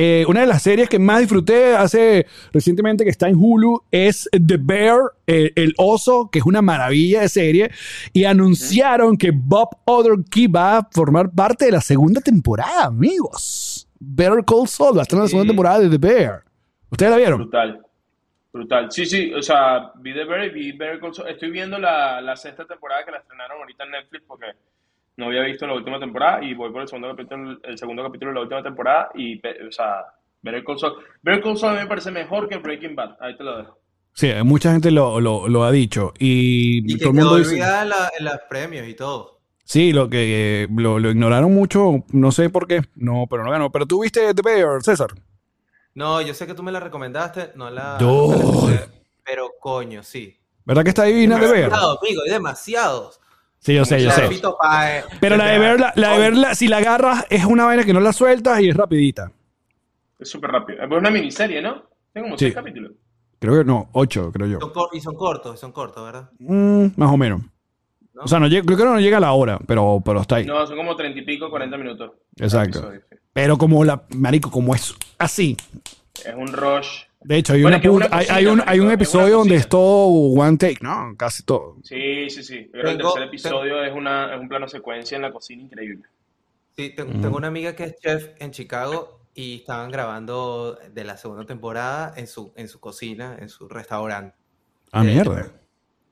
Eh, 0.00 0.24
una 0.28 0.42
de 0.42 0.46
las 0.46 0.62
series 0.62 0.88
que 0.88 1.00
más 1.00 1.18
disfruté 1.18 1.74
hace 1.74 2.24
recientemente 2.52 3.02
que 3.02 3.10
está 3.10 3.28
en 3.28 3.34
Hulu 3.34 3.82
es 3.90 4.30
The 4.30 4.56
Bear, 4.56 5.00
eh, 5.26 5.50
el 5.56 5.74
oso, 5.76 6.28
que 6.30 6.38
es 6.38 6.46
una 6.46 6.62
maravilla 6.62 7.22
de 7.22 7.28
serie. 7.28 7.70
Y 8.12 8.22
anunciaron 8.22 9.16
que 9.16 9.32
Bob 9.34 9.70
Odenkirk 9.86 10.54
va 10.54 10.78
a 10.78 10.88
formar 10.92 11.32
parte 11.32 11.64
de 11.64 11.72
la 11.72 11.80
segunda 11.80 12.20
temporada, 12.20 12.84
amigos. 12.84 13.88
Better 13.98 14.44
Call 14.44 14.68
Saul 14.68 14.96
va 14.96 15.00
a 15.00 15.02
estar 15.02 15.16
en 15.16 15.24
la 15.24 15.28
segunda 15.28 15.48
temporada 15.48 15.80
de 15.80 15.90
The 15.90 15.98
Bear. 15.98 16.44
¿Ustedes 16.92 17.10
la 17.10 17.16
vieron? 17.16 17.38
Brutal. 17.40 17.80
Brutal. 18.52 18.92
Sí, 18.92 19.04
sí, 19.04 19.34
o 19.34 19.42
sea, 19.42 19.90
vi 19.96 20.14
The 20.14 20.24
Bear 20.26 20.44
y 20.44 20.50
vi 20.50 20.72
Better 20.78 21.00
Call 21.00 21.12
Saul. 21.12 21.28
Estoy 21.28 21.50
viendo 21.50 21.76
la, 21.76 22.20
la 22.20 22.36
sexta 22.36 22.64
temporada 22.64 23.04
que 23.04 23.10
la 23.10 23.18
estrenaron 23.18 23.58
ahorita 23.58 23.82
en 23.82 23.90
Netflix 23.90 24.22
porque 24.28 24.46
no 25.18 25.26
había 25.26 25.42
visto 25.42 25.66
la 25.66 25.74
última 25.74 26.00
temporada 26.00 26.42
y 26.42 26.54
voy 26.54 26.70
por 26.72 26.80
el 26.82 26.88
segundo 26.88 27.08
capítulo, 27.14 27.58
el 27.62 27.76
segundo 27.76 28.02
capítulo 28.02 28.30
de 28.30 28.34
la 28.36 28.40
última 28.42 28.62
temporada 28.62 29.10
y, 29.14 29.36
o 29.38 29.70
sea, 29.70 30.04
Better 30.40 30.64
Call 30.64 30.78
Saul. 30.78 30.94
Better 31.22 31.42
Call 31.42 31.58
Saul 31.58 31.72
a 31.72 31.74
mí 31.76 31.82
me 31.82 31.88
parece 31.88 32.10
mejor 32.10 32.48
que 32.48 32.56
Breaking 32.58 32.94
Bad. 32.96 33.16
Ahí 33.20 33.36
te 33.36 33.44
lo 33.44 33.58
dejo. 33.58 33.78
Sí, 34.14 34.32
mucha 34.44 34.72
gente 34.72 34.90
lo, 34.90 35.20
lo, 35.20 35.46
lo 35.48 35.64
ha 35.64 35.70
dicho. 35.70 36.12
Y, 36.18 36.78
Y 36.90 36.96
que 36.96 37.04
todo 37.04 37.10
el 37.10 37.16
mundo 37.16 37.36
dice. 37.36 37.54
en, 37.54 37.60
la- 37.88 38.10
en 38.18 38.24
los 38.24 38.38
premios 38.48 38.88
y 38.88 38.94
todo. 38.94 39.40
Sí, 39.64 39.92
lo 39.92 40.08
que 40.08 40.62
eh, 40.64 40.68
lo, 40.74 40.98
lo 40.98 41.10
ignoraron 41.10 41.52
mucho, 41.52 42.04
no 42.12 42.32
sé 42.32 42.48
por 42.48 42.66
qué. 42.66 42.80
No, 42.96 43.26
pero 43.28 43.44
no 43.44 43.50
ganó. 43.50 43.70
Pero 43.70 43.86
tú 43.86 44.02
viste 44.02 44.32
The 44.34 44.42
Bear, 44.42 44.82
César. 44.82 45.08
No, 45.94 46.20
yo 46.22 46.32
sé 46.32 46.46
que 46.46 46.54
tú 46.54 46.62
me 46.62 46.72
la 46.72 46.80
recomendaste, 46.80 47.52
no 47.56 47.68
la... 47.70 47.98
No 48.00 48.30
pero 49.24 49.50
coño, 49.60 50.02
sí. 50.02 50.38
¿Verdad 50.64 50.82
que 50.84 50.88
está 50.90 51.04
divina 51.04 51.38
The 51.38 51.46
Bear? 51.46 51.56
Demasiados, 51.64 51.98
amigo, 52.02 52.22
hay 52.24 52.30
demasiados. 52.30 53.20
Sí, 53.68 53.74
yo 53.74 53.84
sé, 53.84 54.02
yo 54.02 54.10
sé. 54.10 54.22
Páez, 54.58 55.04
Pero 55.20 55.36
la 55.36 55.44
de 55.48 55.58
Bear, 55.58 55.78
la, 55.78 55.92
de 55.94 56.02
Coño. 56.02 56.18
Bear, 56.18 56.36
la- 56.36 56.54
si 56.54 56.68
la 56.68 56.78
agarras, 56.78 57.26
es 57.28 57.44
una 57.44 57.66
vaina 57.66 57.84
que 57.84 57.92
no 57.92 58.00
la 58.00 58.14
sueltas 58.14 58.58
y 58.62 58.70
es 58.70 58.74
rapidita. 58.74 59.30
Es 60.18 60.30
súper 60.30 60.50
rápido. 60.52 60.82
Es 60.82 60.90
una 60.90 61.10
miniserie, 61.10 61.60
¿no? 61.60 61.82
Tiene 62.14 62.28
como 62.28 62.38
Sí. 62.38 62.46
seis 62.46 62.54
capítulos. 62.54 62.92
Creo 63.38 63.58
que 63.58 63.64
no, 63.64 63.90
ocho, 63.92 64.32
creo 64.32 64.46
yo. 64.46 64.58
Y 64.94 65.00
son 65.00 65.14
cortos, 65.16 65.60
son 65.60 65.72
cortos, 65.72 66.02
¿verdad? 66.02 66.30
Mm, 66.38 66.86
más 66.96 67.12
o 67.12 67.16
menos. 67.18 67.42
¿No? 68.14 68.22
O 68.22 68.26
sea, 68.26 68.40
no 68.40 68.46
llega- 68.48 68.64
creo 68.64 68.78
que 68.78 68.84
no 68.84 68.98
llega 69.00 69.18
a 69.18 69.20
la 69.20 69.32
hora, 69.32 69.58
pero, 69.66 70.00
pero 70.02 70.22
está 70.22 70.36
ahí. 70.36 70.46
No, 70.46 70.66
son 70.66 70.76
como 70.78 70.96
treinta 70.96 71.18
y 71.20 71.22
pico, 71.26 71.50
cuarenta 71.50 71.76
minutos. 71.76 72.12
Exacto. 72.36 72.78
Episodio, 72.78 73.02
sí. 73.10 73.16
Pero 73.34 73.58
como 73.58 73.84
la, 73.84 74.02
marico, 74.16 74.50
como 74.50 74.74
es 74.74 74.94
así. 75.18 75.58
Es 76.24 76.34
un 76.34 76.52
rush. 76.54 77.02
De 77.20 77.36
hecho, 77.36 77.52
hay, 77.52 77.62
Bueno, 77.62 77.78
una 77.84 78.06
una 78.06 78.08
hay, 78.12 78.46
un, 78.46 78.62
hay 78.64 78.78
un 78.80 78.90
episodio 78.92 79.38
donde 79.38 79.56
es 79.56 79.68
todo 79.68 80.06
one 80.06 80.56
take, 80.56 80.78
¿no? 80.80 81.14
Casi 81.16 81.42
todo. 81.42 81.76
Sí, 81.82 82.30
sí, 82.30 82.42
sí. 82.42 82.68
Pero 82.70 82.90
el 82.90 82.98
tercer 82.98 83.22
episodio 83.24 83.82
es, 83.82 83.92
una, 83.92 84.34
es 84.34 84.40
un 84.40 84.48
plano 84.48 84.68
secuencia 84.68 85.16
en 85.16 85.22
la 85.22 85.32
cocina 85.32 85.62
increíble. 85.62 86.04
Sí, 86.76 86.90
tengo, 86.94 87.20
tengo 87.20 87.36
una 87.36 87.48
amiga 87.48 87.74
que 87.74 87.84
es 87.84 87.96
chef 87.96 88.30
en 88.38 88.52
Chicago 88.52 89.20
y 89.34 89.56
estaban 89.56 89.90
grabando 89.90 90.78
de 90.92 91.04
la 91.04 91.16
segunda 91.16 91.44
temporada 91.44 92.14
en 92.16 92.28
su, 92.28 92.52
en 92.56 92.68
su 92.68 92.78
cocina, 92.78 93.36
en 93.40 93.48
su 93.48 93.68
restaurante. 93.68 94.36
Ah, 94.92 95.02
Eh, 95.02 95.06
mierda. 95.14 95.52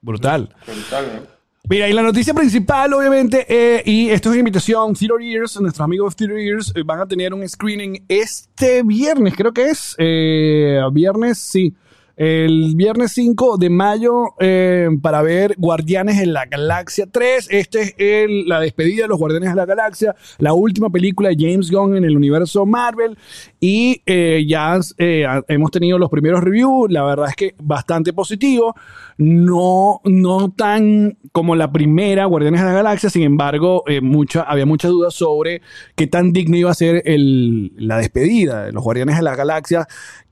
Brutal. 0.00 0.54
Brutal, 0.66 1.06
¿no? 1.14 1.35
Mira, 1.68 1.88
y 1.88 1.92
la 1.92 2.02
noticia 2.02 2.32
principal, 2.32 2.92
obviamente, 2.92 3.44
eh, 3.48 3.82
y 3.84 4.10
esto 4.10 4.28
es 4.28 4.34
una 4.34 4.38
invitación, 4.38 4.94
Theater 4.94 5.20
Ears, 5.20 5.60
nuestros 5.60 5.84
amigos 5.84 6.14
de 6.14 6.26
Theater 6.26 6.38
Ears 6.38 6.72
eh, 6.76 6.82
van 6.84 7.00
a 7.00 7.06
tener 7.06 7.34
un 7.34 7.46
screening 7.48 8.04
este 8.06 8.84
viernes, 8.84 9.34
creo 9.34 9.52
que 9.52 9.70
es, 9.70 9.96
eh, 9.98 10.80
viernes, 10.92 11.38
sí, 11.38 11.74
el 12.16 12.72
viernes 12.76 13.12
5 13.12 13.58
de 13.58 13.68
mayo 13.68 14.34
eh, 14.40 14.88
para 15.02 15.20
ver 15.20 15.54
Guardianes 15.58 16.18
en 16.18 16.32
la 16.32 16.46
Galaxia 16.46 17.06
3. 17.10 17.48
Este 17.50 17.94
es 17.98 18.46
la 18.46 18.58
despedida 18.58 19.02
de 19.02 19.08
los 19.08 19.18
Guardianes 19.18 19.50
de 19.50 19.56
la 19.56 19.66
Galaxia, 19.66 20.16
la 20.38 20.54
última 20.54 20.88
película 20.88 21.28
de 21.28 21.36
James 21.38 21.70
Gunn 21.70 21.94
en 21.94 22.04
el 22.04 22.16
universo 22.16 22.64
Marvel. 22.64 23.18
Y 23.60 24.02
eh, 24.06 24.44
ya 24.48 24.80
eh, 24.96 25.26
hemos 25.48 25.70
tenido 25.70 25.98
los 25.98 26.08
primeros 26.08 26.42
reviews, 26.42 26.90
la 26.90 27.04
verdad 27.04 27.28
es 27.28 27.36
que 27.36 27.54
bastante 27.62 28.14
positivo. 28.14 28.74
No, 29.18 30.00
no 30.04 30.50
tan 30.52 31.18
como 31.32 31.54
la 31.54 31.70
primera 31.70 32.24
Guardianes 32.24 32.60
de 32.60 32.66
la 32.66 32.72
Galaxia, 32.72 33.10
sin 33.10 33.22
embargo, 33.22 33.84
mucha, 34.02 34.42
había 34.42 34.66
muchas 34.66 34.90
dudas 34.90 35.14
sobre 35.14 35.60
qué 35.94 36.06
tan 36.06 36.32
digno 36.32 36.56
iba 36.56 36.70
a 36.70 36.74
ser 36.74 37.02
la 37.06 37.98
despedida 37.98 38.64
de 38.64 38.72
los 38.72 38.82
Guardianes 38.82 39.16
de 39.16 39.22
la 39.22 39.36
Galaxia 39.36 39.86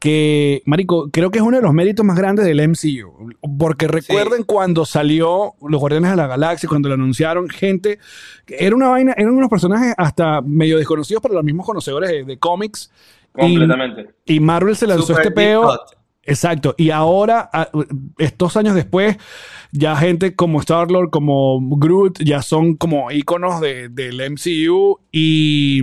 que, 0.04 0.62
Marico, 0.66 1.08
creo 1.10 1.30
que 1.30 1.38
es 1.38 1.42
uno 1.42 1.56
de 1.56 1.62
los 1.62 1.72
méritos 1.72 2.04
más 2.04 2.18
grandes 2.18 2.44
del 2.44 2.60
MCU. 2.68 3.32
Porque 3.58 3.88
recuerden 3.88 4.42
cuando 4.44 4.84
salió 4.84 5.54
Los 5.66 5.80
Guardianes 5.80 6.10
de 6.10 6.16
la 6.16 6.26
Galaxia, 6.26 6.68
cuando 6.68 6.90
lo 6.90 6.94
anunciaron, 6.96 7.48
gente, 7.48 7.98
era 8.46 8.76
una 8.76 8.88
vaina, 8.88 9.14
eran 9.16 9.32
unos 9.32 9.48
personajes 9.48 9.94
hasta 9.96 10.42
medio 10.42 10.76
desconocidos 10.76 11.22
para 11.22 11.32
los 11.34 11.42
mismos 11.42 11.64
conocedores 11.64 12.10
de, 12.10 12.24
de 12.24 12.38
cómics. 12.38 12.90
Completamente. 13.32 14.10
y 14.26 14.40
Marvel 14.40 14.76
se 14.76 14.86
lanzó 14.86 15.06
Super 15.06 15.22
este 15.22 15.30
peo. 15.34 15.72
Exacto. 16.22 16.74
Y 16.76 16.90
ahora, 16.90 17.48
estos 18.18 18.58
años 18.58 18.74
después, 18.74 19.16
ya 19.72 19.96
gente 19.96 20.34
como 20.34 20.60
Star-Lord, 20.60 21.08
como 21.08 21.60
Groot, 21.78 22.18
ya 22.22 22.42
son 22.42 22.76
como 22.76 23.10
íconos 23.10 23.58
de- 23.62 23.88
del 23.88 24.20
MCU. 24.20 25.00
Y, 25.10 25.82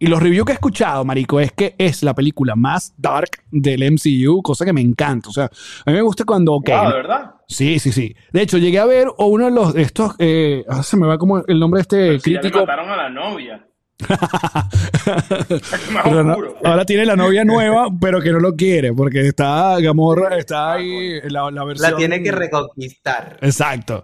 y 0.00 0.06
los 0.08 0.20
reviews 0.20 0.44
que 0.46 0.52
he 0.52 0.54
escuchado, 0.54 1.04
Marico, 1.04 1.38
es 1.38 1.52
que 1.52 1.76
es 1.78 2.02
la 2.02 2.14
película 2.14 2.56
más 2.56 2.92
dark 2.96 3.30
del 3.52 3.82
MCU, 3.92 4.42
cosa 4.42 4.64
que 4.64 4.72
me 4.72 4.80
encanta. 4.80 5.28
O 5.28 5.32
sea, 5.32 5.44
a 5.44 5.90
mí 5.90 5.92
me 5.92 6.02
gusta 6.02 6.24
cuando. 6.24 6.58
¿de 6.64 6.72
verdad? 6.72 7.34
Sí, 7.46 7.78
sí, 7.78 7.92
sí. 7.92 8.16
De 8.32 8.42
hecho, 8.42 8.58
llegué 8.58 8.78
a 8.78 8.86
ver 8.86 9.08
uno 9.18 9.44
de 9.44 9.50
los 9.50 9.76
estos. 9.76 10.14
eh, 10.18 10.64
ah, 10.68 10.82
se 10.82 10.96
me 10.96 11.06
va 11.06 11.18
como 11.18 11.44
el 11.46 11.60
nombre 11.60 11.78
de 11.78 11.82
este 11.82 11.96
Pero 12.08 12.18
si 12.20 12.30
ya 12.32 12.36
le 12.36 12.40
crítico. 12.40 12.60
mataron 12.60 12.88
a 12.90 12.96
la 12.96 13.10
novia. 13.10 13.66
Pero 16.04 16.24
no- 16.24 16.36
ahora 16.64 16.84
tiene 16.84 17.04
la 17.06 17.16
novia 17.16 17.44
nueva, 17.44 17.88
pero 18.00 18.20
que 18.20 18.32
no 18.32 18.40
lo 18.40 18.54
quiere, 18.56 18.92
porque 18.92 19.20
está 19.26 19.78
Gamorra, 19.80 20.36
está 20.38 20.72
ahí 20.74 21.20
la, 21.28 21.50
la 21.50 21.64
versión. 21.64 21.90
La 21.92 21.96
tiene 21.96 22.22
que 22.22 22.32
reconquistar. 22.32 23.36
Exacto. 23.40 24.02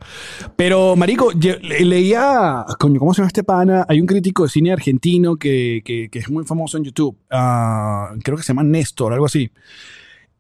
Pero, 0.57 0.97
Marico, 0.97 1.32
yo 1.32 1.55
le- 1.61 1.84
leía. 1.84 2.64
Coño, 2.78 2.99
¿cómo 2.99 3.14
se 3.14 3.18
llama 3.18 3.28
este 3.28 3.44
pana? 3.44 3.84
Hay 3.88 4.01
un 4.01 4.07
crítico 4.07 4.44
de 4.44 4.49
cine 4.49 4.72
argentino 4.72 5.36
que, 5.36 5.82
que- 5.84 6.09
que 6.11 6.18
es 6.18 6.30
muy 6.30 6.44
famoso 6.44 6.76
en 6.78 6.84
YouTube. 6.84 7.16
Ah, 7.30 8.11
creo 8.22 8.36
que 8.36 8.42
se 8.42 8.49
llama 8.49 8.64
Néstor, 8.64 9.12
algo 9.12 9.26
así. 9.26 9.51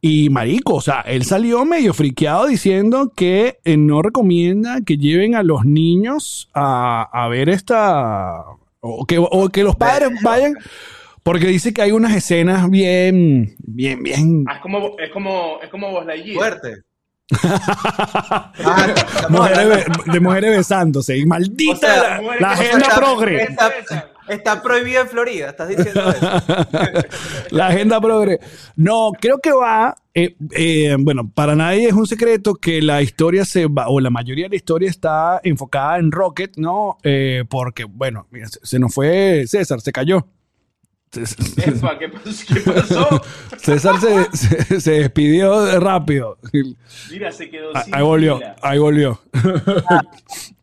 Y 0.00 0.28
Marico, 0.30 0.74
o 0.74 0.80
sea, 0.80 1.00
él 1.00 1.24
salió 1.24 1.64
medio 1.64 1.92
friqueado 1.94 2.46
diciendo 2.46 3.12
que 3.16 3.58
eh, 3.64 3.76
no 3.76 4.02
recomienda 4.02 4.80
que 4.82 4.98
lleven 4.98 5.34
a 5.34 5.42
los 5.42 5.64
niños 5.64 6.48
a, 6.54 7.08
a 7.12 7.28
ver 7.28 7.48
esta. 7.48 8.44
O 8.88 9.04
que, 9.04 9.18
o 9.18 9.48
que 9.48 9.62
los 9.62 9.76
padres 9.76 10.10
vayan. 10.22 10.54
Porque 11.22 11.46
dice 11.46 11.74
que 11.74 11.82
hay 11.82 11.90
unas 11.90 12.14
escenas 12.14 12.70
bien, 12.70 13.56
bien, 13.58 14.02
bien. 14.02 14.44
Ah, 14.48 14.54
es 14.56 14.60
como, 14.60 14.96
es 14.98 15.10
como, 15.10 15.58
es 15.60 15.68
como 15.70 15.90
Buzz 15.90 16.06
Lightyear. 16.06 16.36
Fuerte. 16.36 16.82
Ah, 17.42 18.94
Mujeres 19.30 19.86
de 20.06 20.20
mujeres 20.20 20.56
besándose. 20.56 21.16
Y 21.16 21.26
maldita 21.26 21.72
O 21.72 21.76
sea, 21.76 22.20
la, 22.20 22.40
la 22.40 22.50
agenda 22.52 22.88
progre. 22.94 23.48
Está 24.28 24.62
prohibido 24.62 25.02
en 25.02 25.08
Florida, 25.08 25.50
estás 25.50 25.68
diciendo 25.68 26.08
eso. 26.10 26.30
La 27.50 27.68
agenda 27.68 28.00
progre. 28.00 28.40
No, 28.76 29.10
creo 29.20 29.38
que 29.38 29.52
va. 29.52 29.94
eh, 30.14 30.34
eh, 30.52 30.96
bueno, 30.98 31.30
para 31.32 31.54
nadie 31.54 31.88
es 31.88 31.92
un 31.94 32.06
secreto 32.06 32.54
que 32.54 32.80
la 32.82 33.02
historia 33.02 33.44
se 33.44 33.66
va, 33.66 33.88
o 33.88 34.00
la 34.00 34.10
mayoría 34.10 34.44
de 34.46 34.50
la 34.50 34.56
historia 34.56 34.88
está 34.90 35.40
enfocada 35.44 35.98
en 35.98 36.10
Rocket, 36.12 36.56
¿no? 36.56 36.98
Eh, 37.02 37.44
porque, 37.48 37.84
bueno, 37.84 38.26
mira, 38.30 38.48
se, 38.48 38.58
se 38.62 38.78
nos 38.78 38.92
fue 38.94 39.44
César, 39.46 39.80
se 39.80 39.92
cayó. 39.92 40.26
Epa, 41.56 41.98
¿qué 41.98 42.08
pasó? 42.10 42.44
¿Qué 42.52 42.60
pasó? 42.60 43.22
César 43.58 43.94
se, 44.00 44.36
se- 44.36 44.80
se 44.80 44.90
despidió 44.90 45.62
de 45.64 45.80
rápido. 45.80 46.36
Mira, 47.10 47.32
se 47.32 47.48
quedó 47.48 47.70
Ah, 47.74 47.84
sin 47.84 47.94
Ahí 47.94 48.02
volvió, 48.02 48.38
pila. 48.38 48.56
ahí 48.60 48.78
volvió. 48.78 49.20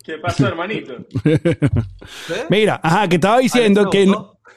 ¿Qué 0.04 0.18
pasó, 0.18 0.48
hermanito? 0.48 0.96
¿Sí? 1.24 2.34
Mira, 2.50 2.80
ajá, 2.84 3.08
que 3.08 3.16
estaba 3.16 3.40
diciendo 3.40 3.90
que, 3.90 4.12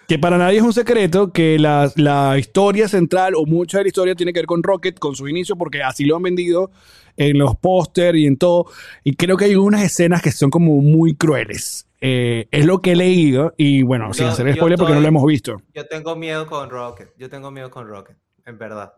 que 0.08 0.18
para 0.18 0.38
nadie 0.38 0.58
es 0.58 0.64
un 0.64 0.72
secreto 0.72 1.32
que 1.32 1.58
la, 1.58 1.90
la 1.94 2.36
historia 2.36 2.88
central 2.88 3.34
o 3.36 3.46
mucha 3.46 3.78
de 3.78 3.84
la 3.84 3.88
historia 3.88 4.14
tiene 4.16 4.32
que 4.32 4.40
ver 4.40 4.46
con 4.46 4.62
Rocket, 4.62 4.98
con 4.98 5.14
su 5.14 5.28
inicio, 5.28 5.56
porque 5.56 5.82
así 5.82 6.04
lo 6.04 6.16
han 6.16 6.22
vendido 6.22 6.70
en 7.16 7.38
los 7.38 7.56
póster 7.56 8.16
y 8.16 8.26
en 8.26 8.36
todo. 8.36 8.66
Y 9.04 9.14
creo 9.14 9.36
que 9.36 9.46
hay 9.46 9.54
unas 9.54 9.82
escenas 9.82 10.20
que 10.20 10.32
son 10.32 10.50
como 10.50 10.80
muy 10.80 11.14
crueles. 11.14 11.86
Eh, 12.00 12.46
es 12.50 12.66
lo 12.66 12.82
que 12.82 12.92
he 12.92 12.96
leído 12.96 13.54
y 13.56 13.82
bueno, 13.82 14.12
sin 14.12 14.26
hacer 14.26 14.52
spoiler 14.54 14.78
porque 14.78 14.94
no 14.94 15.00
lo 15.00 15.08
hemos 15.08 15.24
visto. 15.24 15.62
Yo 15.74 15.86
tengo 15.86 16.14
miedo 16.16 16.46
con 16.46 16.68
Rocket. 16.70 17.10
Yo 17.16 17.30
tengo 17.30 17.50
miedo 17.50 17.70
con 17.70 17.88
Rocket, 17.88 18.16
en 18.44 18.58
verdad. 18.58 18.92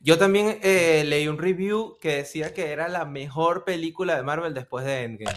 Yo 0.00 0.18
también 0.18 0.58
eh, 0.62 1.02
leí 1.06 1.28
un 1.28 1.38
review 1.38 1.96
que 2.00 2.16
decía 2.16 2.52
que 2.52 2.72
era 2.72 2.88
la 2.88 3.04
mejor 3.04 3.64
película 3.64 4.16
de 4.16 4.22
Marvel 4.22 4.54
después 4.54 4.84
de 4.84 5.04
Endgame. 5.04 5.36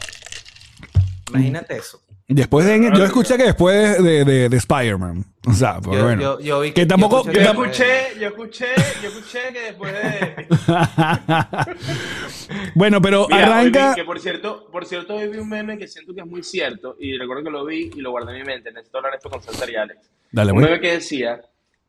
Imagínate 1.29 1.77
eso. 1.77 2.01
Después 2.27 2.65
de... 2.65 2.91
Yo 2.97 3.05
escuché 3.05 3.37
que 3.37 3.43
después 3.43 4.01
de, 4.03 4.25
de, 4.25 4.49
de 4.49 4.57
Spider-Man. 4.57 5.23
O 5.47 5.53
sea, 5.53 5.79
pues 5.79 5.99
Yo, 5.99 6.05
bueno. 6.05 6.21
yo- 6.21 6.39
yo 6.39 6.59
vi 6.61 6.71
Que 6.71 6.81
yo 6.81 6.87
tampoco- 6.87 7.19
escuché 7.19 7.37
que 7.37 7.43
Yo 7.43 7.51
escuché, 7.51 7.85
yo 8.19 8.27
escuché, 8.29 8.65
yo 9.03 9.09
escuché 9.09 9.39
que 9.53 9.61
después 9.61 9.93
de... 9.93 10.47
bueno, 12.75 13.01
pero 13.01 13.27
Mira, 13.29 13.45
arranca... 13.45 13.89
vi 13.89 13.95
que 13.95 14.03
por 14.05 14.19
cierto, 14.19 14.67
por 14.71 14.85
cierto, 14.85 15.15
hoy 15.15 15.27
vi 15.29 15.37
un 15.37 15.49
meme 15.49 15.77
que 15.77 15.87
siento 15.87 16.13
que 16.13 16.21
es 16.21 16.27
muy 16.27 16.43
cierto 16.43 16.95
y 16.99 17.17
recuerdo 17.17 17.43
que 17.43 17.49
lo 17.51 17.65
vi 17.65 17.91
y 17.95 18.01
lo 18.01 18.11
guardé 18.11 18.33
en 18.33 18.39
mi 18.39 18.43
mente. 18.45 18.71
Necesito 18.71 18.97
hablar 18.97 19.15
esto 19.15 19.29
con 19.29 19.41
César 19.41 19.69
y 19.69 19.75
Alex. 19.75 19.99
Dale, 20.31 20.51
Un 20.51 20.61
meme 20.63 20.79
que 20.79 20.91
decía 20.93 21.41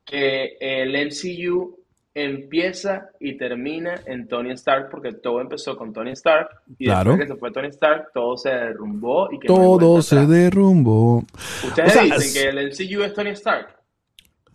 que 0.05 0.57
el 0.61 0.93
MCU 1.09 1.79
empieza 2.19 3.11
y 3.21 3.37
termina 3.37 4.01
en 4.07 4.27
Tony 4.27 4.53
Stark 4.53 4.89
porque 4.91 5.13
todo 5.13 5.43
empezó 5.43 5.77
con 5.77 5.93
Tony 5.93 6.13
Stark 6.13 6.49
y 6.79 6.87
Claro. 6.87 7.11
después 7.11 7.29
que 7.29 7.35
se 7.35 7.39
fue 7.39 7.53
Tony 7.53 7.69
Stark 7.69 8.07
todo 8.15 8.39
se 8.39 8.49
derrumbó 8.49 9.29
y 9.31 9.39
que 9.39 9.47
Todo 9.47 10.01
se 10.01 10.15
atrás. 10.17 10.31
derrumbó. 10.31 11.25
Ustedes 11.67 11.91
o 11.91 11.93
sea, 11.93 12.03
dicen 12.05 12.21
es- 12.23 12.33
que 12.33 12.49
el 12.49 12.59
MCU 12.59 13.03
es 13.03 13.13
Tony 13.13 13.31
Stark. 13.31 13.67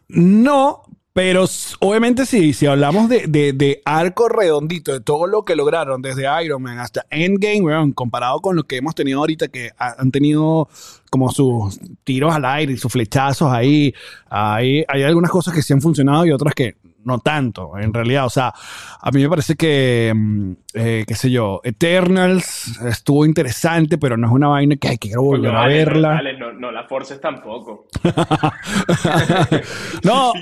No, 0.09 0.81
pero 1.13 1.45
obviamente 1.81 2.25
sí, 2.25 2.53
si 2.53 2.65
hablamos 2.65 3.09
de, 3.09 3.27
de- 3.27 3.53
de 3.53 3.81
arco 3.85 4.27
redondito, 4.27 4.91
de 4.93 5.01
todo 5.01 5.27
lo 5.27 5.45
que 5.45 5.55
lograron 5.55 6.01
desde 6.01 6.25
Iron 6.43 6.61
Man 6.63 6.79
hasta 6.79 7.05
Endgame, 7.11 7.61
weón, 7.61 7.91
comparado 7.93 8.39
con 8.39 8.55
lo 8.55 8.63
que 8.63 8.77
hemos 8.77 8.95
tenido 8.95 9.19
ahorita, 9.19 9.49
que 9.49 9.69
ha- 9.77 9.95
han 10.01 10.09
tenido 10.11 10.67
como 11.11 11.29
sus 11.31 11.79
tiros 12.03 12.33
al 12.33 12.45
aire 12.45 12.73
y 12.73 12.77
sus 12.77 12.91
flechazos 12.91 13.51
ahí, 13.51 13.93
hay, 14.29 14.83
hay 14.87 15.03
algunas 15.03 15.29
cosas 15.31 15.53
que 15.53 15.61
sí 15.61 15.73
han 15.73 15.81
funcionado 15.81 16.25
y 16.25 16.31
otras 16.31 16.55
que 16.55 16.75
no 17.03 17.19
tanto, 17.19 17.77
en 17.77 17.93
realidad. 17.93 18.25
O 18.25 18.29
sea, 18.29 18.53
a 19.01 19.11
mí 19.11 19.21
me 19.21 19.29
parece 19.29 19.55
que, 19.55 20.13
mm, 20.15 20.51
eh, 20.73 21.03
qué 21.07 21.15
sé 21.15 21.31
yo, 21.31 21.61
Eternals 21.63 22.79
estuvo 22.85 23.25
interesante, 23.25 23.97
pero 23.97 24.17
no 24.17 24.27
es 24.27 24.33
una 24.33 24.49
vaina 24.49 24.75
que 24.75 24.89
hay 24.89 24.97
que 24.97 25.15
volver 25.17 25.51
Coño, 25.51 25.61
a 25.61 25.67
verla. 25.67 26.21
No, 26.21 26.53
no, 26.53 26.59
no 26.59 26.71
la 26.71 26.87
forces 26.87 27.19
tampoco. 27.19 27.87
no, 30.03 30.33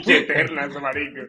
marico. 0.82 1.22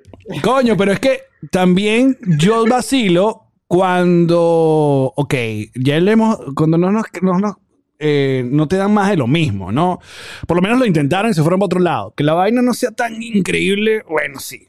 Coño, 0.43 0.77
pero 0.77 0.93
es 0.93 1.01
que 1.01 1.21
también 1.51 2.17
yo 2.39 2.67
vacilo 2.67 3.47
cuando, 3.67 5.13
ok, 5.15 5.35
ya 5.77 6.01
le 6.01 6.13
hemos, 6.13 6.39
cuando 6.57 6.77
no 6.77 6.91
nos, 6.91 7.05
no 7.23 7.39
nos, 7.39 7.55
eh, 8.01 8.45
no 8.51 8.67
te 8.67 8.77
dan 8.77 8.93
más 8.93 9.11
de 9.11 9.17
lo 9.17 9.27
mismo, 9.27 9.71
¿no? 9.71 10.01
Por 10.47 10.57
lo 10.57 10.63
menos 10.63 10.79
lo 10.79 10.87
intentaron 10.87 11.31
y 11.31 11.35
se 11.35 11.43
fueron 11.43 11.61
para 11.61 11.67
otro 11.67 11.81
lado. 11.81 12.15
Que 12.17 12.25
la 12.25 12.33
vaina 12.33 12.63
no 12.63 12.75
sea 12.75 12.91
tan 12.91 13.23
increíble, 13.23 14.03
bueno, 14.09 14.41
sí. 14.41 14.67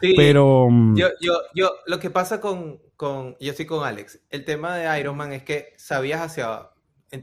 Sí, 0.00 0.14
Pero... 0.16 0.68
mm, 0.70 0.96
Yo, 0.96 1.08
yo, 1.20 1.34
yo, 1.54 1.70
lo 1.86 1.98
que 1.98 2.10
pasa 2.10 2.40
con, 2.40 2.80
con, 2.96 3.36
yo 3.40 3.50
estoy 3.50 3.66
con 3.66 3.84
Alex, 3.86 4.20
el 4.30 4.44
tema 4.44 4.76
de 4.76 5.00
Iron 5.00 5.16
Man 5.16 5.32
es 5.32 5.42
que 5.42 5.74
sabías 5.76 6.20
hacia, 6.20 6.70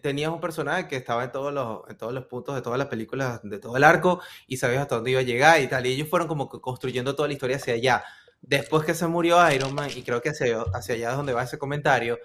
tenías 0.01 0.31
un 0.31 0.41
personaje 0.41 0.87
que 0.87 0.95
estaba 0.95 1.23
en 1.25 1.31
todos 1.31 1.53
los, 1.53 1.81
en 1.89 1.97
todos 1.97 2.13
los 2.13 2.25
puntos 2.25 2.55
de 2.55 2.61
todas 2.61 2.77
las 2.79 2.87
películas, 2.87 3.39
de 3.43 3.59
todo 3.59 3.77
el 3.77 3.83
arco, 3.83 4.21
y 4.47 4.57
sabías 4.57 4.81
hasta 4.81 4.95
dónde 4.95 5.11
iba 5.11 5.19
a 5.21 5.23
llegar 5.23 5.61
y 5.61 5.67
tal, 5.67 5.85
y 5.85 5.91
ellos 5.93 6.09
fueron 6.09 6.27
como 6.27 6.49
que 6.49 6.59
construyendo 6.59 7.15
toda 7.15 7.27
la 7.27 7.33
historia 7.33 7.57
hacia 7.57 7.73
allá. 7.75 8.03
Después 8.41 8.85
que 8.85 8.93
se 8.93 9.07
murió 9.07 9.37
Iron 9.51 9.73
Man, 9.73 9.89
y 9.95 10.03
creo 10.03 10.21
que 10.21 10.29
hacia, 10.29 10.61
hacia 10.73 10.95
allá 10.95 11.11
es 11.11 11.17
donde 11.17 11.33
va 11.33 11.43
ese 11.43 11.57
comentario, 11.57 12.19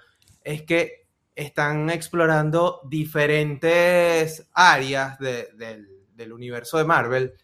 es 0.44 0.62
que 0.62 1.06
están 1.34 1.88
explorando 1.88 2.80
diferentes 2.90 4.48
áreas 4.52 5.18
de- 5.18 5.48
del, 5.54 5.88
del 6.14 6.32
universo 6.32 6.78
de 6.78 6.84
Marvel, 6.84 7.34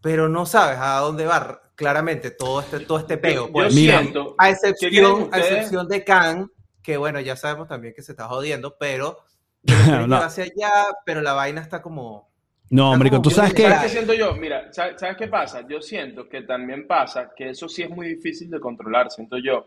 pero 0.00 0.28
no 0.28 0.46
sabes 0.46 0.78
a 0.80 0.98
dónde 0.98 1.26
va 1.26 1.60
claramente 1.82 2.30
todo 2.30 2.60
este, 2.60 2.80
todo 2.80 2.98
este 2.98 3.18
pego. 3.18 3.46
Yo 3.46 3.52
pues. 3.52 3.74
Mira, 3.74 3.98
siento. 4.00 4.36
A 4.38 4.48
¿Qué 4.48 4.56
creen 4.56 4.74
excepción, 4.74 5.28
a 5.32 5.38
excepción 5.38 5.88
de 5.88 6.04
Khan, 6.04 6.50
que 6.80 6.96
bueno, 6.96 7.18
ya 7.18 7.34
sabemos 7.34 7.66
también 7.66 7.92
que 7.92 8.02
se 8.02 8.12
está 8.12 8.28
jodiendo, 8.28 8.76
pero 8.78 9.18
No. 10.08 10.16
hacia 10.16 10.44
allá, 10.44 10.70
pero 11.04 11.20
la 11.20 11.32
vaina 11.32 11.60
está 11.60 11.80
como... 11.82 12.30
no, 12.70 12.96
marico, 12.96 13.20
tú 13.20 13.30
sabes 13.30 13.54
que... 13.54 13.62
¿Sabes 13.62 13.82
qué 13.82 13.88
siento 13.88 14.14
yo? 14.14 14.34
Mira, 14.34 14.72
¿sabes, 14.72 15.00
sabes 15.00 15.16
qué 15.16 15.28
pasa? 15.28 15.66
Yo 15.68 15.80
siento 15.80 16.28
que 16.28 16.42
también 16.42 16.86
pasa 16.86 17.32
que 17.34 17.50
eso 17.50 17.68
sí 17.68 17.82
es 17.82 17.90
muy 17.90 18.08
difícil 18.08 18.50
de 18.50 18.60
controlar, 18.60 19.10
siento 19.10 19.38
yo. 19.38 19.66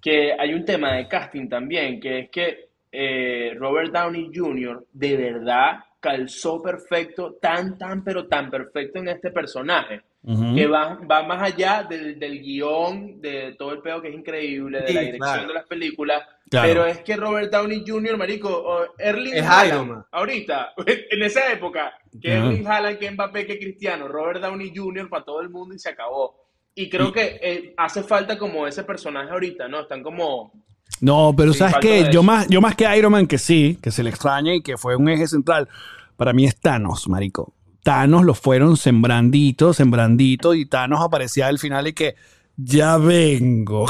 Que 0.00 0.32
hay 0.38 0.52
un 0.52 0.64
tema 0.64 0.94
de 0.94 1.08
casting 1.08 1.48
también, 1.48 2.00
que 2.00 2.20
es 2.20 2.30
que 2.30 2.70
eh, 2.90 3.54
Robert 3.58 3.92
Downey 3.92 4.30
Jr. 4.34 4.86
de 4.92 5.16
verdad 5.16 5.84
calzó 6.00 6.60
perfecto, 6.60 7.38
tan, 7.40 7.78
tan, 7.78 8.02
pero 8.02 8.26
tan 8.26 8.50
perfecto 8.50 8.98
en 8.98 9.08
este 9.08 9.30
personaje, 9.30 10.02
Ujú. 10.24 10.54
que 10.54 10.66
va, 10.68 11.00
va 11.10 11.22
más 11.24 11.42
allá 11.42 11.82
del, 11.82 12.18
del 12.18 12.40
guion, 12.40 13.20
de 13.20 13.56
todo 13.58 13.72
el 13.72 13.80
pedo 13.80 14.00
que 14.00 14.08
es 14.08 14.14
increíble, 14.14 14.80
de 14.82 14.86
Sí, 14.88 14.92
la 14.94 15.00
dirección 15.00 15.32
claro. 15.32 15.48
de 15.48 15.54
las 15.54 15.66
películas, 15.66 16.22
Claro. 16.48 16.68
pero 16.68 16.86
es 16.86 16.98
que 16.98 17.16
Robert 17.16 17.50
Downey 17.50 17.82
Jr., 17.86 18.16
marico, 18.16 18.84
Erling 18.98 19.34
Es 19.34 19.42
Haaland, 19.46 20.04
ahorita, 20.12 20.74
en 20.86 21.22
esa 21.22 21.50
época, 21.52 21.92
que 22.20 22.36
Ajá. 22.36 22.46
Erling 22.46 22.66
Haaland, 22.68 22.98
que 22.98 23.10
Mbappé, 23.10 23.46
que 23.46 23.58
Cristiano, 23.58 24.06
Robert 24.06 24.40
Downey 24.40 24.72
Jr. 24.76 25.08
para 25.08 25.24
todo 25.24 25.40
el 25.40 25.50
mundo 25.50 25.74
y 25.74 25.78
se 25.78 25.88
acabó. 25.88 26.36
Y 26.74 26.88
creo 26.88 27.08
Y- 27.08 27.12
que 27.12 27.40
eh, 27.42 27.74
hace 27.76 28.02
falta 28.02 28.38
como 28.38 28.66
ese 28.66 28.84
personaje 28.84 29.30
ahorita, 29.30 29.66
¿no? 29.68 29.80
Están 29.80 30.02
como... 30.02 30.52
No, 31.00 31.34
pero 31.36 31.52
sabes 31.52 31.80
de 31.80 32.12
yo 32.12 32.22
más, 32.22 32.46
yo 32.48 32.60
más 32.60 32.76
que 32.76 32.84
Iron 32.96 33.10
Man, 33.12 33.26
que 33.26 33.38
sí, 33.38 33.76
que 33.82 33.90
se 33.90 34.02
le 34.04 34.10
extraña 34.10 34.54
y 34.54 34.62
que 34.62 34.76
fue 34.76 34.94
un 34.94 35.08
eje 35.08 35.26
central, 35.26 35.68
para 36.16 36.32
mí 36.32 36.44
es 36.44 36.60
Thanos, 36.60 37.08
marico. 37.08 37.54
Thanos 37.82 38.24
lo 38.24 38.34
fueron 38.34 38.76
sembrandito, 38.76 39.74
sembrandito, 39.74 40.54
y 40.54 40.66
Thanos 40.66 41.00
aparecía 41.00 41.48
al 41.48 41.58
final 41.58 41.88
y 41.88 41.92
que 41.92 42.14
ya 42.56 42.96
vengo. 42.96 43.86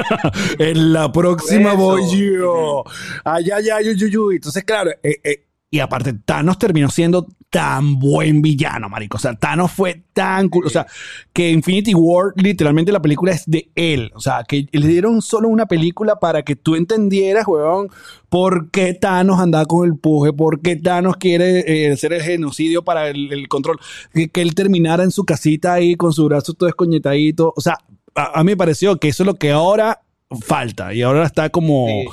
en 0.58 0.92
la 0.92 1.10
próxima 1.10 1.70
eso. 1.70 1.78
voy 1.78 2.02
yo. 2.10 2.84
Allá, 3.24 3.60
ya, 3.60 3.80
yu, 3.80 3.92
yu, 3.92 4.06
yu. 4.06 4.30
Entonces, 4.30 4.64
claro, 4.64 4.90
eh, 5.02 5.20
eh, 5.24 5.46
y 5.70 5.80
aparte, 5.80 6.12
Thanos 6.12 6.58
terminó 6.58 6.90
siendo 6.90 7.26
tan 7.52 7.98
buen 7.98 8.40
villano, 8.40 8.88
marico. 8.88 9.18
O 9.18 9.20
sea, 9.20 9.34
Thanos 9.34 9.70
fue 9.70 10.04
tan 10.14 10.48
cool. 10.48 10.66
O 10.66 10.70
sea, 10.70 10.86
que 11.34 11.50
Infinity 11.50 11.94
War, 11.94 12.32
literalmente 12.36 12.90
la 12.92 13.02
película 13.02 13.32
es 13.32 13.44
de 13.46 13.70
él. 13.74 14.10
O 14.14 14.20
sea, 14.20 14.42
que 14.48 14.66
le 14.72 14.86
dieron 14.86 15.20
solo 15.20 15.48
una 15.48 15.66
película 15.66 16.18
para 16.18 16.44
que 16.44 16.56
tú 16.56 16.76
entendieras, 16.76 17.46
weón, 17.46 17.90
por 18.30 18.70
qué 18.70 18.94
Thanos 18.94 19.38
anda 19.38 19.66
con 19.66 19.86
el 19.86 19.98
puje, 19.98 20.32
por 20.32 20.62
qué 20.62 20.76
Thanos 20.76 21.18
quiere 21.18 21.60
eh, 21.66 21.92
hacer 21.92 22.14
el 22.14 22.22
genocidio 22.22 22.82
para 22.84 23.10
el, 23.10 23.30
el 23.30 23.48
control. 23.48 23.78
Que, 24.14 24.30
que 24.30 24.40
él 24.40 24.54
terminara 24.54 25.04
en 25.04 25.10
su 25.10 25.24
casita 25.24 25.74
ahí 25.74 25.94
con 25.94 26.14
su 26.14 26.24
brazo 26.24 26.54
todo 26.54 26.70
escoñetadito. 26.70 27.52
O 27.54 27.60
sea, 27.60 27.76
a, 28.14 28.40
a 28.40 28.44
mí 28.44 28.52
me 28.52 28.56
pareció 28.56 28.96
que 28.96 29.08
eso 29.08 29.24
es 29.24 29.26
lo 29.26 29.34
que 29.34 29.50
ahora 29.50 30.00
falta. 30.40 30.94
Y 30.94 31.02
ahora 31.02 31.26
está 31.26 31.50
como... 31.50 31.86
Sí. 31.86 32.06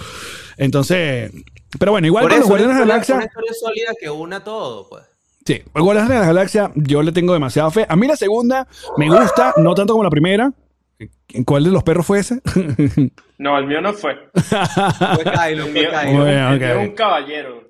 Entonces... 0.57 1.31
Pero 1.79 1.93
bueno, 1.93 2.07
igual 2.07 2.23
Por 2.23 2.31
con 2.31 2.39
los 2.39 2.49
Guardianes 2.49 2.75
de 2.77 2.81
la 2.81 2.87
Galaxia... 2.87 3.15
una 3.15 3.25
historia 3.25 3.53
sólida 3.53 3.91
que 4.01 4.09
una 4.09 4.43
todo, 4.43 4.89
pues. 4.89 5.03
Sí, 5.49 5.63
el 5.73 5.81
Guardianes 5.81 6.11
de 6.11 6.19
la 6.19 6.27
Galaxia 6.27 6.71
yo 6.75 7.01
le 7.01 7.11
tengo 7.11 7.33
demasiada 7.33 7.71
fe. 7.71 7.83
A 7.89 7.95
mí 7.95 8.05
la 8.05 8.15
segunda 8.15 8.67
me 8.97 9.09
gusta, 9.09 9.55
no 9.57 9.73
tanto 9.73 9.93
como 9.93 10.03
la 10.03 10.11
primera. 10.11 10.53
¿En 11.29 11.43
cuál 11.43 11.63
de 11.63 11.71
los 11.71 11.81
perros 11.81 12.05
fue 12.05 12.19
ese? 12.19 12.39
No, 13.39 13.57
el 13.57 13.65
mío 13.65 13.81
no 13.81 13.91
fue. 13.93 14.15
Fue 14.33 15.23
Kylo, 15.23 15.65
fue 15.67 15.89
Kylo. 15.89 16.23
Bueno, 16.23 16.81
un 16.81 16.91
caballero. 16.91 17.63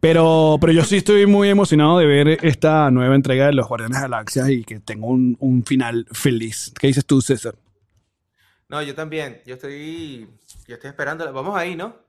pero, 0.00 0.58
pero 0.60 0.72
yo 0.72 0.84
sí 0.84 0.98
estoy 0.98 1.24
muy 1.24 1.48
emocionado 1.48 1.98
de 1.98 2.04
ver 2.04 2.44
esta 2.44 2.90
nueva 2.90 3.14
entrega 3.14 3.46
de 3.46 3.54
los 3.54 3.66
Guardianes 3.66 3.96
de 3.96 4.08
la 4.08 4.16
Galaxia 4.16 4.50
y 4.50 4.64
que 4.64 4.80
tengo 4.80 5.06
un, 5.06 5.34
un 5.40 5.64
final 5.64 6.04
feliz. 6.12 6.74
¿Qué 6.78 6.88
dices 6.88 7.06
tú, 7.06 7.22
César? 7.22 7.54
No, 8.68 8.82
yo 8.82 8.94
también. 8.94 9.40
Yo 9.46 9.54
estoy, 9.54 10.28
yo 10.66 10.74
estoy 10.74 10.90
esperando. 10.90 11.32
Vamos 11.32 11.56
ahí, 11.56 11.74
¿no? 11.74 12.07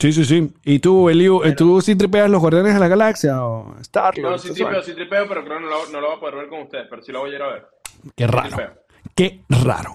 Sí, 0.00 0.12
sí, 0.12 0.24
sí. 0.24 0.50
¿Y 0.64 0.78
tú, 0.78 1.08
Eliu, 1.10 1.42
eh, 1.44 1.52
tú 1.54 1.80
sí 1.82 1.94
tripeas 1.94 2.30
los 2.30 2.40
Guardianes 2.40 2.72
de 2.74 2.80
la 2.80 2.88
Galaxia 2.88 3.44
o 3.44 3.76
Star 3.80 4.18
No, 4.18 4.38
sí 4.38 4.52
tripeo, 4.54 4.82
sí 4.82 4.94
tripeo, 4.94 5.28
pero 5.28 5.44
creo 5.44 5.58
que 5.58 5.64
no 5.64 5.70
lo, 5.70 5.86
no 5.90 6.00
lo 6.00 6.06
voy 6.08 6.16
a 6.16 6.20
poder 6.20 6.34
ver 6.36 6.48
con 6.48 6.62
ustedes, 6.62 6.86
pero 6.88 7.02
sí 7.02 7.12
lo 7.12 7.20
voy 7.20 7.32
a 7.32 7.36
ir 7.36 7.42
a 7.42 7.48
ver. 7.52 7.66
Qué 8.16 8.26
raro. 8.26 8.48
Tripeo. 8.48 8.74
Qué 9.14 9.40
raro. 9.64 9.94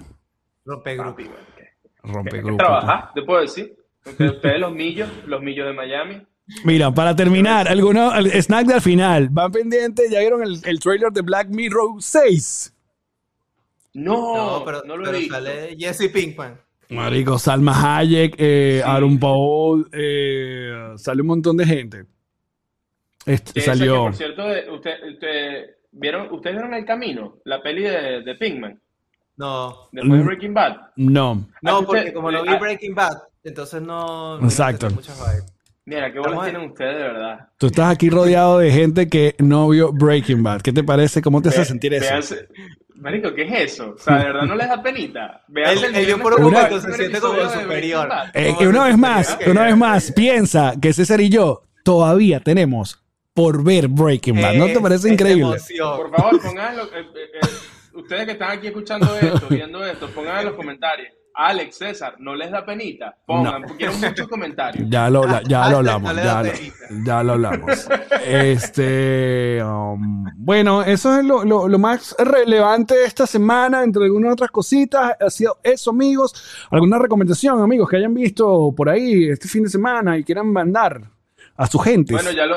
Rompe 0.64 0.95
grupo. 0.95 1.10
Papi, 1.12 1.24
güey, 1.24 1.38
¿qué- 1.58 1.70
Rompe 2.03 2.38
grupo. 2.41 2.58
trabajar? 2.58 3.10
¿Te 3.16 3.22
puedo 3.24 3.41
decir? 3.41 3.76
Ustedes, 4.06 4.60
los 4.60 4.72
millos, 4.72 5.10
los 5.26 5.41
millos 5.41 5.66
de 5.66 5.74
Miami. 5.74 6.22
Mira, 6.64 6.91
para 6.93 7.16
terminar, 7.16 7.68
alguno, 7.68 8.14
el 8.16 8.28
snack 8.43 8.68
del 8.68 8.82
final. 8.82 9.30
Van 9.32 9.51
pendientes, 9.51 10.12
ya 10.12 10.20
vieron 10.20 10.43
el, 10.43 10.60
el 10.64 10.80
trailer 10.80 11.12
de 11.12 11.22
Black 11.22 11.47
Mirror 11.49 11.93
6. 11.99 12.72
No, 13.95 14.60
No, 14.60 14.66
pero, 14.66 14.84
no 14.86 14.97
lo 14.97 15.06
pero 15.06 15.18
he 15.18 15.20
visto. 15.22 15.34
sale 15.36 15.76
Jesse 15.80 16.10
Pinkman. 16.14 16.60
Marico, 16.90 17.40
Salma 17.40 17.98
Hayek, 17.98 18.36
eh, 18.38 18.82
Sí. 18.84 18.90
Aaron 18.90 19.18
Paul, 19.20 19.88
eh, 19.92 20.94
sale 20.98 21.22
un 21.22 21.28
montón 21.28 21.58
de 21.58 21.66
gente. 21.66 22.06
Este, 23.26 23.54
que, 23.54 23.62
salió. 23.62 24.04
por 24.04 24.16
cierto, 24.16 24.44
usted, 24.74 24.92
usted- 25.14 25.66
¿vieron, 25.92 26.32
¿ustedes 26.32 26.56
vieron 26.56 26.74
El 26.76 26.86
Camino? 26.86 27.38
La 27.46 27.62
peli 27.62 27.82
de, 27.84 28.22
de 28.22 28.36
Pinkman, 28.36 28.80
No. 29.38 29.90
después 29.92 30.20
de 30.20 30.24
Mm. 30.24 30.28
Breaking 30.28 30.54
Bad. 30.54 30.76
No. 30.96 31.48
No, 31.62 31.74
usted- 31.80 31.86
porque 31.88 32.14
como 32.14 32.32
no 32.32 32.44
vi 32.44 32.50
ah, 32.50 32.60
Breaking 32.60 32.94
Bad, 32.94 33.18
entonces 33.44 33.82
no. 33.82 34.40
Exacto. 34.44 34.88
tengo 34.88 35.02
muchas 35.02 35.18
vibes. 35.20 35.52
Mira, 35.88 36.12
qué 36.12 36.20
bolas 36.20 36.44
tienen 36.50 36.70
ustedes, 36.70 36.96
de 36.98 37.04
verdad. 37.04 37.50
Tú 37.60 37.68
estás 37.68 37.92
aquí 37.94 38.10
rodeado 38.10 38.58
de 38.60 38.72
gente 38.72 39.08
que 39.08 39.36
no 39.40 39.70
vio 39.70 39.92
Breaking 39.94 40.42
Bad. 40.44 40.62
¿Qué 40.62 40.72
te 40.74 40.84
parece? 40.84 41.22
¿Cómo 41.22 41.42
te 41.42 41.50
hace 41.50 41.64
sentir 41.66 41.94
eso? 41.94 42.06
véanse- 42.06 42.48
Marico, 42.98 43.34
¿qué 43.34 43.43
es 43.43 43.74
eso? 43.74 43.93
O 43.96 43.98
sea, 43.98 44.18
de 44.20 44.26
verdad 44.26 44.43
no 44.43 44.56
les 44.56 44.68
da 44.70 44.82
penita. 44.82 45.43
Él- 45.54 45.84
el 45.84 45.96
él 45.96 46.20
por 46.22 46.34
un 46.36 46.43
momento 46.43 46.80
se 46.80 46.93
siente 46.93 47.20
como 47.20 47.50
superior. 47.50 48.10
Eh, 48.34 48.50
¿Cómo 48.52 48.62
y 48.62 48.66
una 48.68 48.86
vez 48.86 48.98
más, 48.98 49.38
una 49.48 49.64
vez 49.66 49.76
más, 49.78 50.12
piensa 50.14 50.74
que 50.82 50.93
César 50.93 51.20
y 51.22 51.30
yo 51.30 51.64
todavía 51.84 52.39
tenemos 52.39 53.02
por 53.34 53.64
ver 53.64 53.89
Breaking 53.89 54.41
Bad. 54.41 54.54
¿No 54.54 54.66
te 54.66 54.72
Es- 54.74 54.80
parece 54.80 55.08
es 55.08 55.14
increíble? 55.14 55.43
emoción. 55.43 55.98
Por 55.98 56.12
favor, 56.16 56.41
pongan, 56.41 56.80
eh, 56.80 56.82
eh, 56.96 57.30
eh, 57.34 57.48
ustedes 57.96 58.26
que 58.26 58.32
están 58.32 58.52
aquí 58.52 58.68
escuchando 58.68 59.14
esto, 59.18 59.48
viendo 59.50 59.86
esto, 59.86 60.08
pongan 60.12 60.39
en 60.39 60.46
los 60.46 60.56
comentarios. 60.56 61.10
Alex, 61.38 61.78
César, 61.78 62.16
¿no 62.20 62.34
les 62.36 62.50
da 62.52 62.66
penita? 62.66 63.16
Pongan, 63.26 63.62
No. 63.64 63.68
quiero 63.78 63.94
muchos 63.94 64.28
comentarios. 64.30 64.88
Ya 64.90 65.10
lo, 65.10 65.26
la- 65.26 65.42
ya 65.44 65.70
lo 65.70 65.78
hablamos, 65.78 66.14
no 66.16 66.24
ya 66.24 66.44
lo, 66.44 66.50
ya 67.06 67.24
lo 67.24 67.32
hablamos. 67.34 67.88
Este, 68.26 69.62
um, 69.64 70.26
bueno, 70.38 70.82
eso 70.84 71.18
es 71.20 71.26
lo, 71.26 71.44
lo- 71.44 71.68
lo 71.68 71.80
más 71.80 72.16
relevante 72.18 72.96
de 72.96 73.06
esta 73.06 73.28
semana, 73.28 73.84
entre 73.84 74.04
algunas 74.06 74.34
otras 74.34 74.52
cositas. 74.52 75.14
Ha 75.20 75.30
sido 75.30 75.58
eso, 75.64 75.90
amigos. 75.92 76.68
¿Alguna 76.72 76.98
recomendación, 77.00 77.62
amigos, 77.62 77.90
que 77.90 77.98
hayan 77.98 78.14
visto 78.14 78.74
por 78.76 78.90
ahí 78.90 79.30
este 79.30 79.48
fin 79.48 79.64
de 79.64 79.70
semana 79.70 80.18
y 80.18 80.24
quieran 80.24 80.52
mandar 80.52 81.02
a 81.58 81.68
su 81.68 81.80
gente? 81.80 82.14
Bueno, 82.14 82.32
ya 82.32 82.46
lo, 82.46 82.56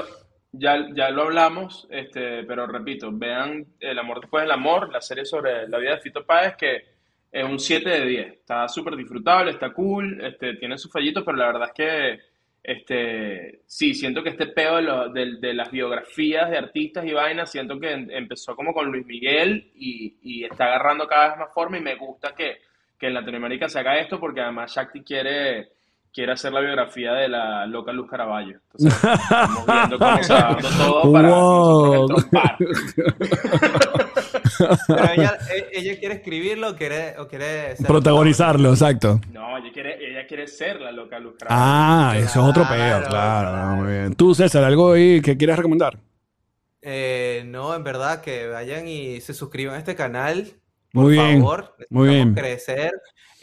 ya, 0.53 0.77
ya 0.95 1.11
lo 1.11 1.23
hablamos, 1.23 1.87
este, 1.91 2.45
pero 2.45 2.67
repito, 2.67 3.11
vean 3.13 3.67
El 3.81 3.99
amor 3.99 4.21
después 4.21 4.43
del 4.43 4.53
amor, 4.53 4.91
la 4.93 5.01
serie 5.01 5.25
sobre 5.25 5.69
la 5.69 5.79
vida 5.79 5.91
de 5.97 6.01
Fito 6.01 6.25
Páez, 6.25 6.55
que 6.57 6.98
es 7.33 7.45
un 7.45 7.59
7 7.59 7.89
de 7.89 8.07
10. 8.07 8.27
Está 8.35 8.69
súper 8.69 8.97
disfrutable, 8.97 9.51
está 9.51 9.71
cool, 9.73 10.21
este, 10.25 10.55
tiene 10.55 10.79
sus 10.79 10.91
fallitos, 10.93 11.23
pero 11.25 11.37
la 11.37 11.47
verdad 11.47 11.69
es 11.69 11.75
que 11.75 12.21
este, 12.63 13.61
sí, 13.67 13.95
siento 13.95 14.23
que 14.23 14.31
este 14.31 14.47
peo 14.47 14.77
de, 14.77 14.83
lo- 14.83 15.09
de- 15.11 15.37
de 15.39 15.55
las 15.55 15.71
biografías 15.71 16.51
de 16.51 16.59
artistas 16.59 17.05
y 17.07 17.13
vainas, 17.13 17.51
siento 17.51 17.79
que 17.81 17.91
em- 17.93 18.11
empezó 18.11 18.55
como 18.57 18.75
con 18.75 18.91
Luis 18.91 19.07
Miguel 19.07 19.71
y, 19.75 20.17
y 20.23 20.45
está 20.45 20.67
agarrando 20.67 21.07
cada 21.07 21.29
vez 21.31 21.39
más 21.39 21.55
forma 21.55 21.79
y 21.79 21.83
me 21.83 21.95
gusta 21.95 22.35
que, 22.35 22.59
que 22.99 23.07
en 23.07 23.15
Latinoamérica 23.15 23.69
se 23.69 23.79
haga 23.79 23.99
esto 23.99 24.19
porque 24.21 24.41
además 24.43 24.75
Shakti 24.75 25.03
quiere, 25.03 25.69
quiere 26.13 26.33
hacer 26.33 26.53
la 26.53 26.61
biografía 26.61 27.13
de 27.15 27.29
la 27.29 27.65
loca 27.67 27.93
Luz 27.93 28.11
Caraballo. 28.11 28.59
Entonces, 28.73 29.05
estamos 29.23 29.67
viendo 29.67 29.99
cómo 29.99 30.23
se 30.23 30.33
va 30.35 30.41
dando 30.61 30.69
todo 30.85 31.13
para 31.13 31.29
Wow. 31.31 32.09
nosotros. 32.09 32.27
Pero 34.87 35.13
ella, 35.15 35.39
e- 35.55 35.69
ella 35.79 35.99
quiere 35.99 36.15
escribirlo 36.17 36.71
o 36.71 36.77
quiere, 36.77 37.19
o 37.19 37.27
quiere 37.29 37.77
ser 37.77 37.87
Protagonizarlo, 37.87 38.71
exacto. 38.71 39.21
No, 39.33 39.57
ella 39.59 39.71
quiere, 39.73 39.99
ella 40.11 40.27
quiere 40.27 40.47
ser 40.47 40.81
la 40.81 40.93
loca 40.93 41.19
Luz 41.19 41.35
Caraballo. 41.39 41.63
Ah, 41.65 42.15
eso 42.19 42.25
es 42.43 42.49
otro 42.49 42.65
Claro, 42.67 42.77
peo, 43.01 43.09
claro. 43.11 43.51
claro. 43.51 43.77
Muy 43.77 43.93
bien. 43.93 44.15
Tú, 44.15 44.35
César, 44.35 44.65
algo 44.65 44.93
ahí 44.93 45.21
que 45.21 45.37
quieras 45.37 45.57
recomendar. 45.57 45.99
Eh, 46.83 47.43
no, 47.47 47.75
en 47.75 47.83
verdad, 47.85 48.21
que 48.21 48.47
vayan 48.49 48.87
y 48.89 49.21
se 49.21 49.35
suscriban 49.35 49.75
a 49.75 49.79
este 49.79 49.95
canal. 49.95 50.49
Por 50.93 51.05
Muy 51.05 51.13
bien, 51.15 51.41
favor, 51.43 51.77
muy 51.91 52.09
bien. 52.09 52.35
crecer 52.35 52.93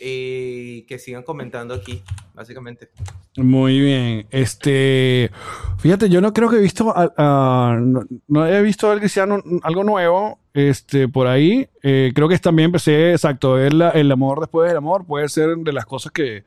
y 0.02 0.82
que 0.88 0.98
sigan 0.98 1.22
comentando 1.24 1.74
aquí, 1.76 2.02
básicamente. 2.34 2.90
Muy 3.38 3.80
bien. 3.80 4.28
Este, 4.32 5.30
fíjate, 5.78 6.10
yo 6.10 6.22
no 6.22 6.34
creo 6.34 6.50
que 6.50 6.56
he 6.58 6.62
visto, 6.62 6.92
a- 6.96 7.14
a- 7.18 7.78
no, 7.80 8.02
no 8.28 8.48
he 8.48 8.62
visto 8.64 8.90
algo 8.90 9.02
que 9.02 9.10
sea 9.10 9.26
no- 9.28 9.44
algo 9.62 9.84
nuevo, 9.84 10.40
este, 10.56 11.08
por 11.08 11.28
ahí. 11.28 11.68
Eh, 11.84 12.12
creo 12.16 12.28
que 12.28 12.38
también 12.40 12.66
empecé, 12.68 13.12
exacto, 13.12 13.54
a 13.54 13.58
ver 13.58 13.74
la- 13.74 13.90
el 13.92 14.12
amor 14.12 14.40
después 14.40 14.68
del 14.68 14.78
amor. 14.78 15.06
Puede 15.06 15.30
ser 15.30 15.56
de 15.58 15.72
las 15.74 15.86
cosas 15.86 16.12
que, 16.12 16.44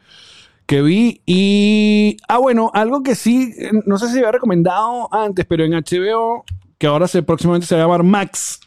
que 0.66 0.82
vi. 0.82 1.20
Y, 1.26 2.16
ah, 2.28 2.38
bueno, 2.38 2.70
algo 2.74 3.02
que 3.04 3.14
sí, 3.14 3.54
no 3.86 3.98
sé 3.98 4.08
si 4.08 4.18
había 4.18 4.32
recomendado 4.32 5.08
antes, 5.14 5.46
pero 5.46 5.64
en 5.64 5.74
HBO, 5.74 6.44
que 6.78 6.86
ahora 6.88 7.06
se, 7.06 7.22
próximamente 7.22 7.66
se 7.66 7.76
va 7.76 7.82
a 7.82 7.84
llamar 7.84 8.02
Max. 8.02 8.60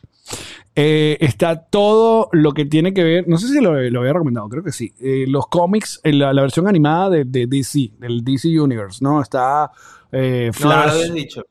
eh, 0.76 1.18
está 1.20 1.66
todo 1.66 2.30
lo 2.32 2.54
que 2.54 2.64
tiene 2.66 2.94
que 2.94 3.04
ver, 3.04 3.28
no 3.28 3.38
sé 3.38 3.48
si 3.50 3.60
lo, 3.60 3.74
lo 3.74 4.00
había 4.00 4.14
recomendado, 4.14 4.48
creo 4.48 4.64
que 4.64 4.72
sí, 4.72 4.94
eh, 5.02 5.26
los 5.28 5.48
cómics, 5.48 6.00
eh, 6.06 6.14
la, 6.14 6.32
la 6.34 6.42
versión 6.44 6.66
animada 6.68 7.10
de, 7.10 7.26
de 7.26 7.46
DC, 7.46 7.92
del 8.00 8.24
DC 8.24 8.48
Universe, 8.58 9.00
¿no? 9.04 9.22
Está 9.22 9.70
eh, 10.14 10.50
No, 10.62 10.70
lo 10.70 10.92
Flash. 10.92 11.12
dicho. 11.12 11.44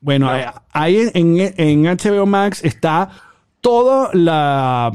bueno, 0.00 0.26
no. 0.32 0.52
ahí 0.70 1.10
en, 1.12 1.36
en 1.56 1.82
HBO 1.86 2.24
Max 2.26 2.64
está 2.64 3.10
toda 3.60 4.10
la 4.12 4.92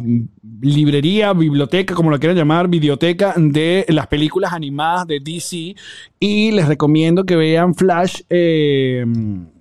librería, 0.61 1.33
biblioteca, 1.33 1.93
como 1.95 2.09
lo 2.09 2.19
quieran 2.19 2.37
llamar, 2.37 2.67
videoteca 2.67 3.33
de 3.37 3.85
las 3.89 4.07
películas 4.07 4.53
animadas 4.53 5.07
de 5.07 5.19
DC. 5.19 5.75
Y 6.19 6.51
les 6.51 6.67
recomiendo 6.67 7.25
que 7.25 7.35
vean 7.35 7.75
Flash, 7.75 8.21
eh, 8.29 9.05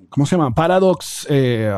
¿cómo 0.09 0.27
se 0.27 0.37
llama? 0.37 0.55
Paradox, 0.55 1.27
eh, 1.29 1.73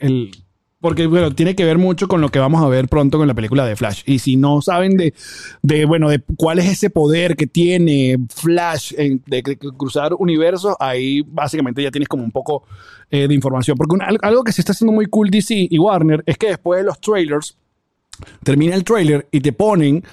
el, 0.00 0.43
porque, 0.84 1.06
bueno, 1.06 1.34
tiene 1.34 1.56
que 1.56 1.64
ver 1.64 1.78
mucho 1.78 2.08
con 2.08 2.20
lo 2.20 2.28
que 2.28 2.38
vamos 2.38 2.62
a 2.62 2.68
ver 2.68 2.88
pronto 2.88 3.16
con 3.16 3.26
la 3.26 3.32
película 3.32 3.64
de 3.64 3.74
Flash. 3.74 4.02
Y 4.04 4.18
si 4.18 4.36
no 4.36 4.60
saben 4.60 4.98
de, 4.98 5.14
de 5.62 5.86
bueno, 5.86 6.10
de 6.10 6.22
cuál 6.36 6.58
es 6.58 6.66
ese 6.66 6.90
poder 6.90 7.36
que 7.36 7.46
tiene 7.46 8.18
Flash 8.28 8.92
de, 8.92 9.42
cruzar 9.78 10.12
universos, 10.12 10.76
ahí 10.78 11.22
básicamente 11.22 11.82
ya 11.82 11.90
tienes 11.90 12.06
como 12.06 12.22
un 12.22 12.30
poco 12.30 12.64
eh, 13.10 13.26
de 13.26 13.32
información. 13.32 13.78
Porque 13.78 13.96
algo 14.20 14.44
que 14.44 14.52
se 14.52 14.60
está 14.60 14.72
haciendo 14.72 14.92
muy 14.92 15.06
cool 15.06 15.30
DC 15.30 15.68
y 15.70 15.78
Warner 15.78 16.22
es 16.26 16.36
que 16.36 16.48
después 16.48 16.80
de 16.80 16.84
los 16.84 17.00
trailers, 17.00 17.56
termina 18.42 18.74
el 18.74 18.84
trailer 18.84 19.26
y 19.30 19.40
te 19.40 19.54
ponen 19.54 20.04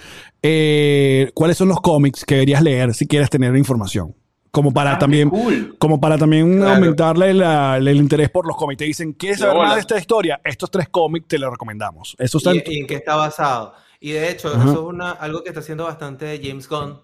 eh, 0.41 1.31
cuáles 1.33 1.57
son 1.57 1.67
los 1.67 1.81
cómics 1.81 2.23
que 2.23 2.35
deberías 2.35 2.63
leer 2.63 2.93
si 2.93 3.07
quieres 3.07 3.29
tener 3.29 3.57
información. 3.57 4.15
Como 4.51 4.73
para 4.73 4.93
Ah, 4.95 4.99
también, 4.99 5.29
cool. 5.29 5.75
como 5.79 5.99
para 6.01 6.17
también 6.17 6.57
Claro. 6.57 6.75
aumentarle 6.75 7.33
la- 7.33 7.77
el 7.77 7.87
interés 7.95 8.29
por 8.29 8.45
los 8.45 8.57
cómics. 8.57 8.79
Te 8.79 8.83
dicen, 8.85 9.13
¿quieres 9.13 9.39
saber 9.39 9.55
más 9.55 9.75
de 9.75 9.79
esta 9.81 9.97
historia? 9.97 10.41
Estos 10.43 10.69
tres 10.69 10.89
cómics 10.89 11.25
te 11.29 11.39
los 11.39 11.49
recomendamos. 11.51 12.15
Eso 12.19 12.37
está 12.37 12.51
en- 12.51 12.57
¿Y, 12.65 12.73
y 12.75 12.79
en 12.81 12.87
qué 12.87 12.95
está 12.95 13.15
basado? 13.15 13.73
Y 14.01 14.11
de 14.11 14.29
hecho, 14.29 14.49
Ajá. 14.49 14.63
eso 14.63 14.73
es 14.73 14.79
una, 14.79 15.11
algo 15.11 15.41
que 15.43 15.49
está 15.49 15.61
haciendo 15.61 15.85
bastante 15.85 16.39
James 16.43 16.67
Gunn 16.67 16.99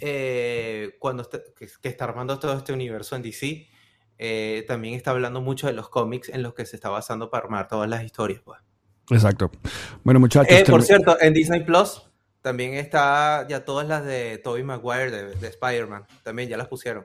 eh, 0.00 0.96
cuando 0.98 1.22
está, 1.22 1.38
que, 1.58 1.66
que 1.80 1.88
está 1.88 2.04
armando 2.04 2.38
todo 2.38 2.52
este 2.56 2.72
universo 2.72 3.16
en 3.16 3.22
DC. 3.22 3.66
eh, 4.18 4.64
también 4.66 4.94
está 4.94 5.10
hablando 5.10 5.42
mucho 5.42 5.66
de 5.66 5.74
los 5.74 5.88
cómics 5.90 6.30
en 6.30 6.42
los 6.42 6.54
que 6.54 6.64
se 6.64 6.76
está 6.76 6.88
basando 6.88 7.28
para 7.28 7.44
armar 7.44 7.68
todas 7.68 7.86
las 7.90 8.02
historias. 8.02 8.40
Pues. 8.42 8.58
Exacto. 9.10 9.50
Bueno, 10.04 10.20
muchachos. 10.20 10.50
Eh, 10.56 10.64
por 10.66 10.82
cierto, 10.82 11.20
en 11.20 11.34
Disney 11.34 11.64
Plus 11.64 12.02
también 12.46 12.74
está 12.74 13.44
ya 13.48 13.64
todas 13.64 13.88
las 13.88 14.04
de 14.04 14.38
Tobey 14.38 14.62
Maguire 14.62 15.10
de, 15.10 15.34
de 15.34 15.48
Spider-Man. 15.48 16.04
También 16.22 16.48
ya 16.48 16.56
las 16.56 16.68
pusieron. 16.68 17.04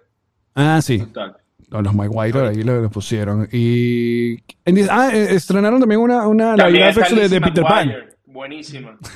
Ah, 0.53 0.79
sí. 0.83 0.99
Total. 0.99 1.35
A 1.71 1.81
Los 1.81 1.95
Maguire 1.95 2.41
ahí 2.47 2.61
lo, 2.61 2.79
lo 2.79 2.91
pusieron. 2.91 3.49
Y. 3.51 4.33
en 4.65 4.87
ah, 4.91 5.09
eh, 5.11 5.33
estrenaron 5.33 5.79
también 5.79 5.99
una, 5.99 6.27
una 6.27 6.55
la 6.55 6.65
También 6.65 6.83
action 6.83 7.17
de, 7.17 7.27
de 7.27 7.41
Peter 7.41 7.63
Pan. 7.63 7.91
Buenísima. 8.25 8.99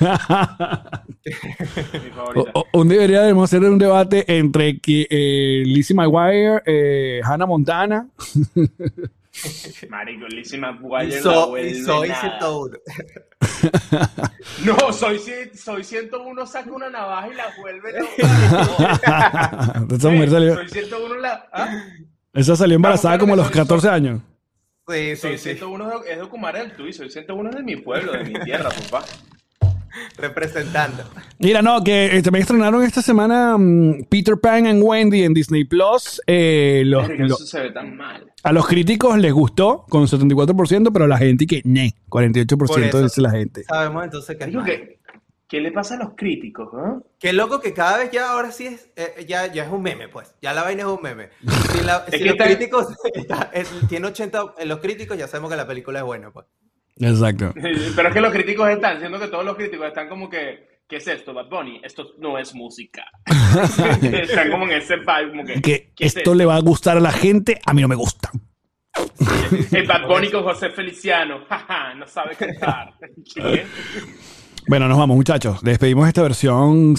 Mi 1.24 2.10
favorita. 2.10 2.50
o- 2.54 2.66
un 2.72 2.88
debería 2.88 3.20
debemos 3.20 3.44
hacer 3.44 3.62
un 3.62 3.78
debate 3.78 4.24
entre 4.36 4.80
que 4.80 5.06
eh, 5.08 5.62
Lizzie 5.64 5.94
McGuire, 5.94 6.60
eh, 6.66 7.20
Hannah 7.22 7.46
Montana. 7.46 8.08
Marico, 9.90 10.26
Lizzie 10.28 10.58
Y, 10.58 10.60
McGuire 10.60 11.16
la 11.16 11.22
so- 11.22 11.48
vuelve 11.48 11.70
y 11.70 11.82
soy 11.82 12.08
nada. 12.08 12.20
101. 12.20 12.78
No, 14.64 14.92
soy, 14.92 15.20
soy 15.54 15.84
101, 15.84 16.46
saca 16.46 16.70
una 16.70 16.88
navaja 16.88 17.28
y 17.28 17.34
la 17.34 17.44
vuelve 17.60 17.92
loca. 17.92 19.84
esa 19.94 20.08
mujer 20.08 20.30
salió, 20.30 20.54
Soy 20.54 20.68
101 20.68 21.14
la... 21.16 21.46
¿ah? 21.52 21.82
esa 22.32 22.56
salió 22.56 22.76
embarazada 22.76 23.16
Vamos, 23.16 23.20
como 23.22 23.32
a 23.34 23.36
los 23.36 23.46
soy- 23.48 23.56
14 23.56 23.88
años. 23.88 24.20
Sí, 24.88 25.16
Soy 25.16 25.32
sí, 25.32 25.38
sí. 25.38 25.50
101 25.56 26.02
es 26.04 26.16
de- 26.16 26.22
Ocumare 26.22 26.60
del 26.60 26.72
Tuy, 26.72 26.92
soy 26.92 27.10
101 27.10 27.50
es 27.50 27.56
de 27.56 27.62
mi 27.62 27.76
pueblo, 27.76 28.12
de 28.12 28.24
mi 28.24 28.34
tierra, 28.44 28.70
papá. 28.90 29.04
Representando. 30.18 31.04
Mira, 31.38 31.62
no, 31.62 31.82
que 31.84 32.06
eh, 32.16 32.22
también 32.22 32.42
estrenaron 32.42 32.82
esta 32.82 33.02
semana 33.02 33.56
mm, 33.58 34.04
Peter 34.08 34.36
Pan 34.40 34.66
and 34.66 34.82
Wendy 34.82 35.22
en 35.24 35.34
Disney 35.34 35.64
Plus. 35.64 36.20
Eh, 36.26 36.82
los- 36.86 37.06
Verga, 37.08 37.26
lo- 37.26 37.34
eso 37.36 37.46
se 37.46 37.60
ve 37.60 37.70
tan 37.72 37.96
mal. 37.96 38.32
a 38.42 38.52
los 38.52 38.66
críticos 38.66 39.18
les 39.18 39.32
gustó 39.32 39.84
con 39.88 40.06
74%, 40.06 40.90
pero 40.92 41.04
a 41.04 41.08
la 41.08 41.18
gente 41.18 41.46
que, 41.46 41.62
ne, 41.64 41.94
48% 42.08 42.56
Por 42.56 42.80
eso. 42.82 43.02
dice 43.02 43.20
la 43.20 43.30
gente. 43.30 43.64
Sabemos 43.64 44.04
entonces 44.04 44.36
que 44.36 44.46
que, 44.50 44.98
¿qué 45.48 45.60
le 45.60 45.70
pasa 45.72 45.94
a 45.94 45.98
los 45.98 46.10
críticos, 46.16 46.72
no? 46.72 47.04
Qué 47.20 47.32
loco 47.32 47.60
que 47.60 47.72
cada 47.72 47.98
vez 47.98 48.10
ya 48.10 48.30
ahora 48.30 48.50
sí 48.50 48.66
es, 48.66 48.90
eh, 48.96 49.24
ya, 49.28 49.52
ya 49.52 49.64
es 49.64 49.70
un 49.72 49.82
meme, 49.82 50.08
pues. 50.08 50.34
Ya 50.42 50.52
la 50.52 50.62
vaina 50.62 50.82
es 50.82 50.88
un 50.88 51.00
meme. 51.02 51.28
Si, 51.72 51.84
la- 51.84 52.04
si 52.10 52.18
que 52.18 52.24
los 52.24 52.32
está- 52.34 52.44
críticos, 52.46 52.86
está- 53.14 53.50
es- 53.52 53.70
tiene 53.88 54.06
80, 54.08 54.54
en 54.58 54.68
los 54.68 54.80
críticos 54.80 55.16
ya 55.16 55.28
sabemos 55.28 55.50
que 55.50 55.56
la 55.56 55.66
película 55.66 56.00
es 56.00 56.04
buena, 56.04 56.30
pues. 56.30 56.46
Exacto. 56.98 57.52
Pero 57.96 58.08
es 58.08 58.14
que 58.14 58.20
los 58.20 58.32
críticos 58.32 58.68
están, 58.70 58.98
siendo 58.98 59.18
que 59.18 59.28
todos 59.28 59.44
los 59.44 59.56
críticos 59.56 59.86
están 59.86 60.08
como 60.08 60.28
que, 60.28 60.80
¿qué 60.88 60.96
es 60.96 61.06
esto, 61.06 61.34
Bad 61.34 61.48
Bunny? 61.48 61.80
Esto 61.82 62.14
no 62.18 62.38
es 62.38 62.54
música. 62.54 63.04
están 64.02 64.50
como 64.50 64.64
en 64.64 64.72
ese 64.72 64.96
vibe, 64.96 65.30
como 65.30 65.44
que, 65.44 65.54
Que 65.54 65.92
¿qué 65.94 66.06
es 66.06 66.16
esto 66.16 66.34
le 66.34 66.44
va 66.44 66.56
a 66.56 66.60
gustar 66.60 66.96
a 66.96 67.00
la 67.00 67.12
gente, 67.12 67.60
a 67.64 67.72
mí 67.72 67.82
no 67.82 67.88
me 67.88 67.96
gusta. 67.96 68.30
El 69.72 69.86
Bad 69.86 70.06
Bunny 70.08 70.30
con 70.30 70.42
José 70.42 70.70
Feliciano, 70.70 71.44
jaja, 71.46 71.94
no 71.94 72.06
sabe 72.06 72.34
cantar. 72.34 72.94
¿Qué? 73.34 73.66
Bueno, 74.68 74.88
nos 74.88 74.98
vamos, 74.98 75.16
muchachos. 75.16 75.62
Despedimos 75.62 76.08
esta 76.08 76.22
versión 76.22 76.94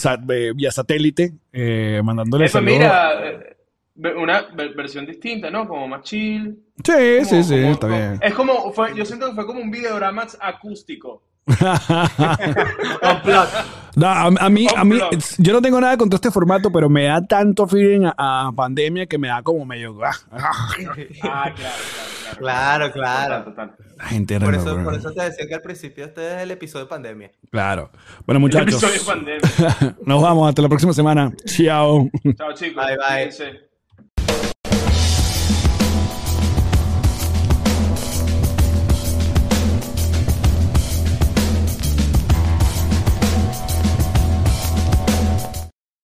vía 0.55 0.71
satélite, 0.71 1.33
eh, 1.51 2.01
mandándole 2.03 2.45
Eso, 2.45 2.59
saludos. 2.59 2.77
mira, 2.77 3.27
eh, 3.27 3.56
una 3.97 4.47
ver- 4.55 4.73
versión 4.75 5.05
distinta, 5.05 5.49
¿no? 5.49 5.67
Como 5.67 5.87
más 5.87 6.01
chill. 6.03 6.57
Sí, 6.83 6.93
sí, 7.23 7.29
Como- 7.29 7.43
sí, 7.43 7.55
como- 7.61 7.71
está 7.71 7.87
como- 7.87 7.97
bien. 7.99 8.19
Es 8.21 8.33
como, 8.33 8.71
fue, 8.73 8.95
yo 8.95 9.05
siento 9.05 9.27
que 9.29 9.33
fue 9.35 9.45
como 9.45 9.59
un 9.61 9.71
videorama 9.71 10.25
acústico. 10.39 11.23
No, 13.95 14.05
a, 14.07 14.25
a 14.27 14.49
mí, 14.49 14.67
a 14.75 14.83
mí, 14.83 14.99
yo 15.39 15.53
no 15.53 15.61
tengo 15.61 15.81
nada 15.81 15.97
contra 15.97 16.15
este 16.17 16.29
formato, 16.29 16.71
pero 16.71 16.87
me 16.87 17.05
da 17.05 17.25
tanto 17.25 17.65
feeling 17.67 18.05
a, 18.05 18.47
a 18.47 18.51
pandemia 18.51 19.07
que 19.07 19.17
me 19.17 19.27
da 19.27 19.41
como 19.41 19.65
medio. 19.65 19.97
ah, 20.03 20.11
ah, 20.31 20.67
Ah, 21.23 21.51
claro, 21.55 21.55
claro, 21.55 21.55
claro. 21.55 22.37
Claro, 22.37 22.91
claro. 22.91 23.43
Total, 23.45 23.71
total. 23.71 23.95
la 23.97 24.05
gente 24.05 24.39
Por 24.39 24.53
eso, 24.53 24.83
por 24.83 24.93
eso 24.93 25.11
te 25.13 25.23
decía 25.23 25.47
que 25.47 25.55
al 25.55 25.61
principio 25.61 26.05
este 26.05 26.35
es 26.35 26.41
el 26.43 26.51
episodio 26.51 26.85
de 26.85 26.89
pandemia. 26.89 27.31
Claro. 27.49 27.89
Bueno, 28.27 28.39
muchachos, 28.39 28.83
Episodio 28.83 28.99
de 28.99 29.05
pandemia. 29.05 29.97
nos 30.05 30.21
vamos. 30.21 30.47
Hasta 30.49 30.61
la 30.61 30.69
próxima 30.69 30.93
semana. 30.93 31.31
Chao. 31.45 32.07
Chao, 32.37 32.53
chicos. 32.53 32.85
Bye, 32.85 32.97
bye. 32.97 33.66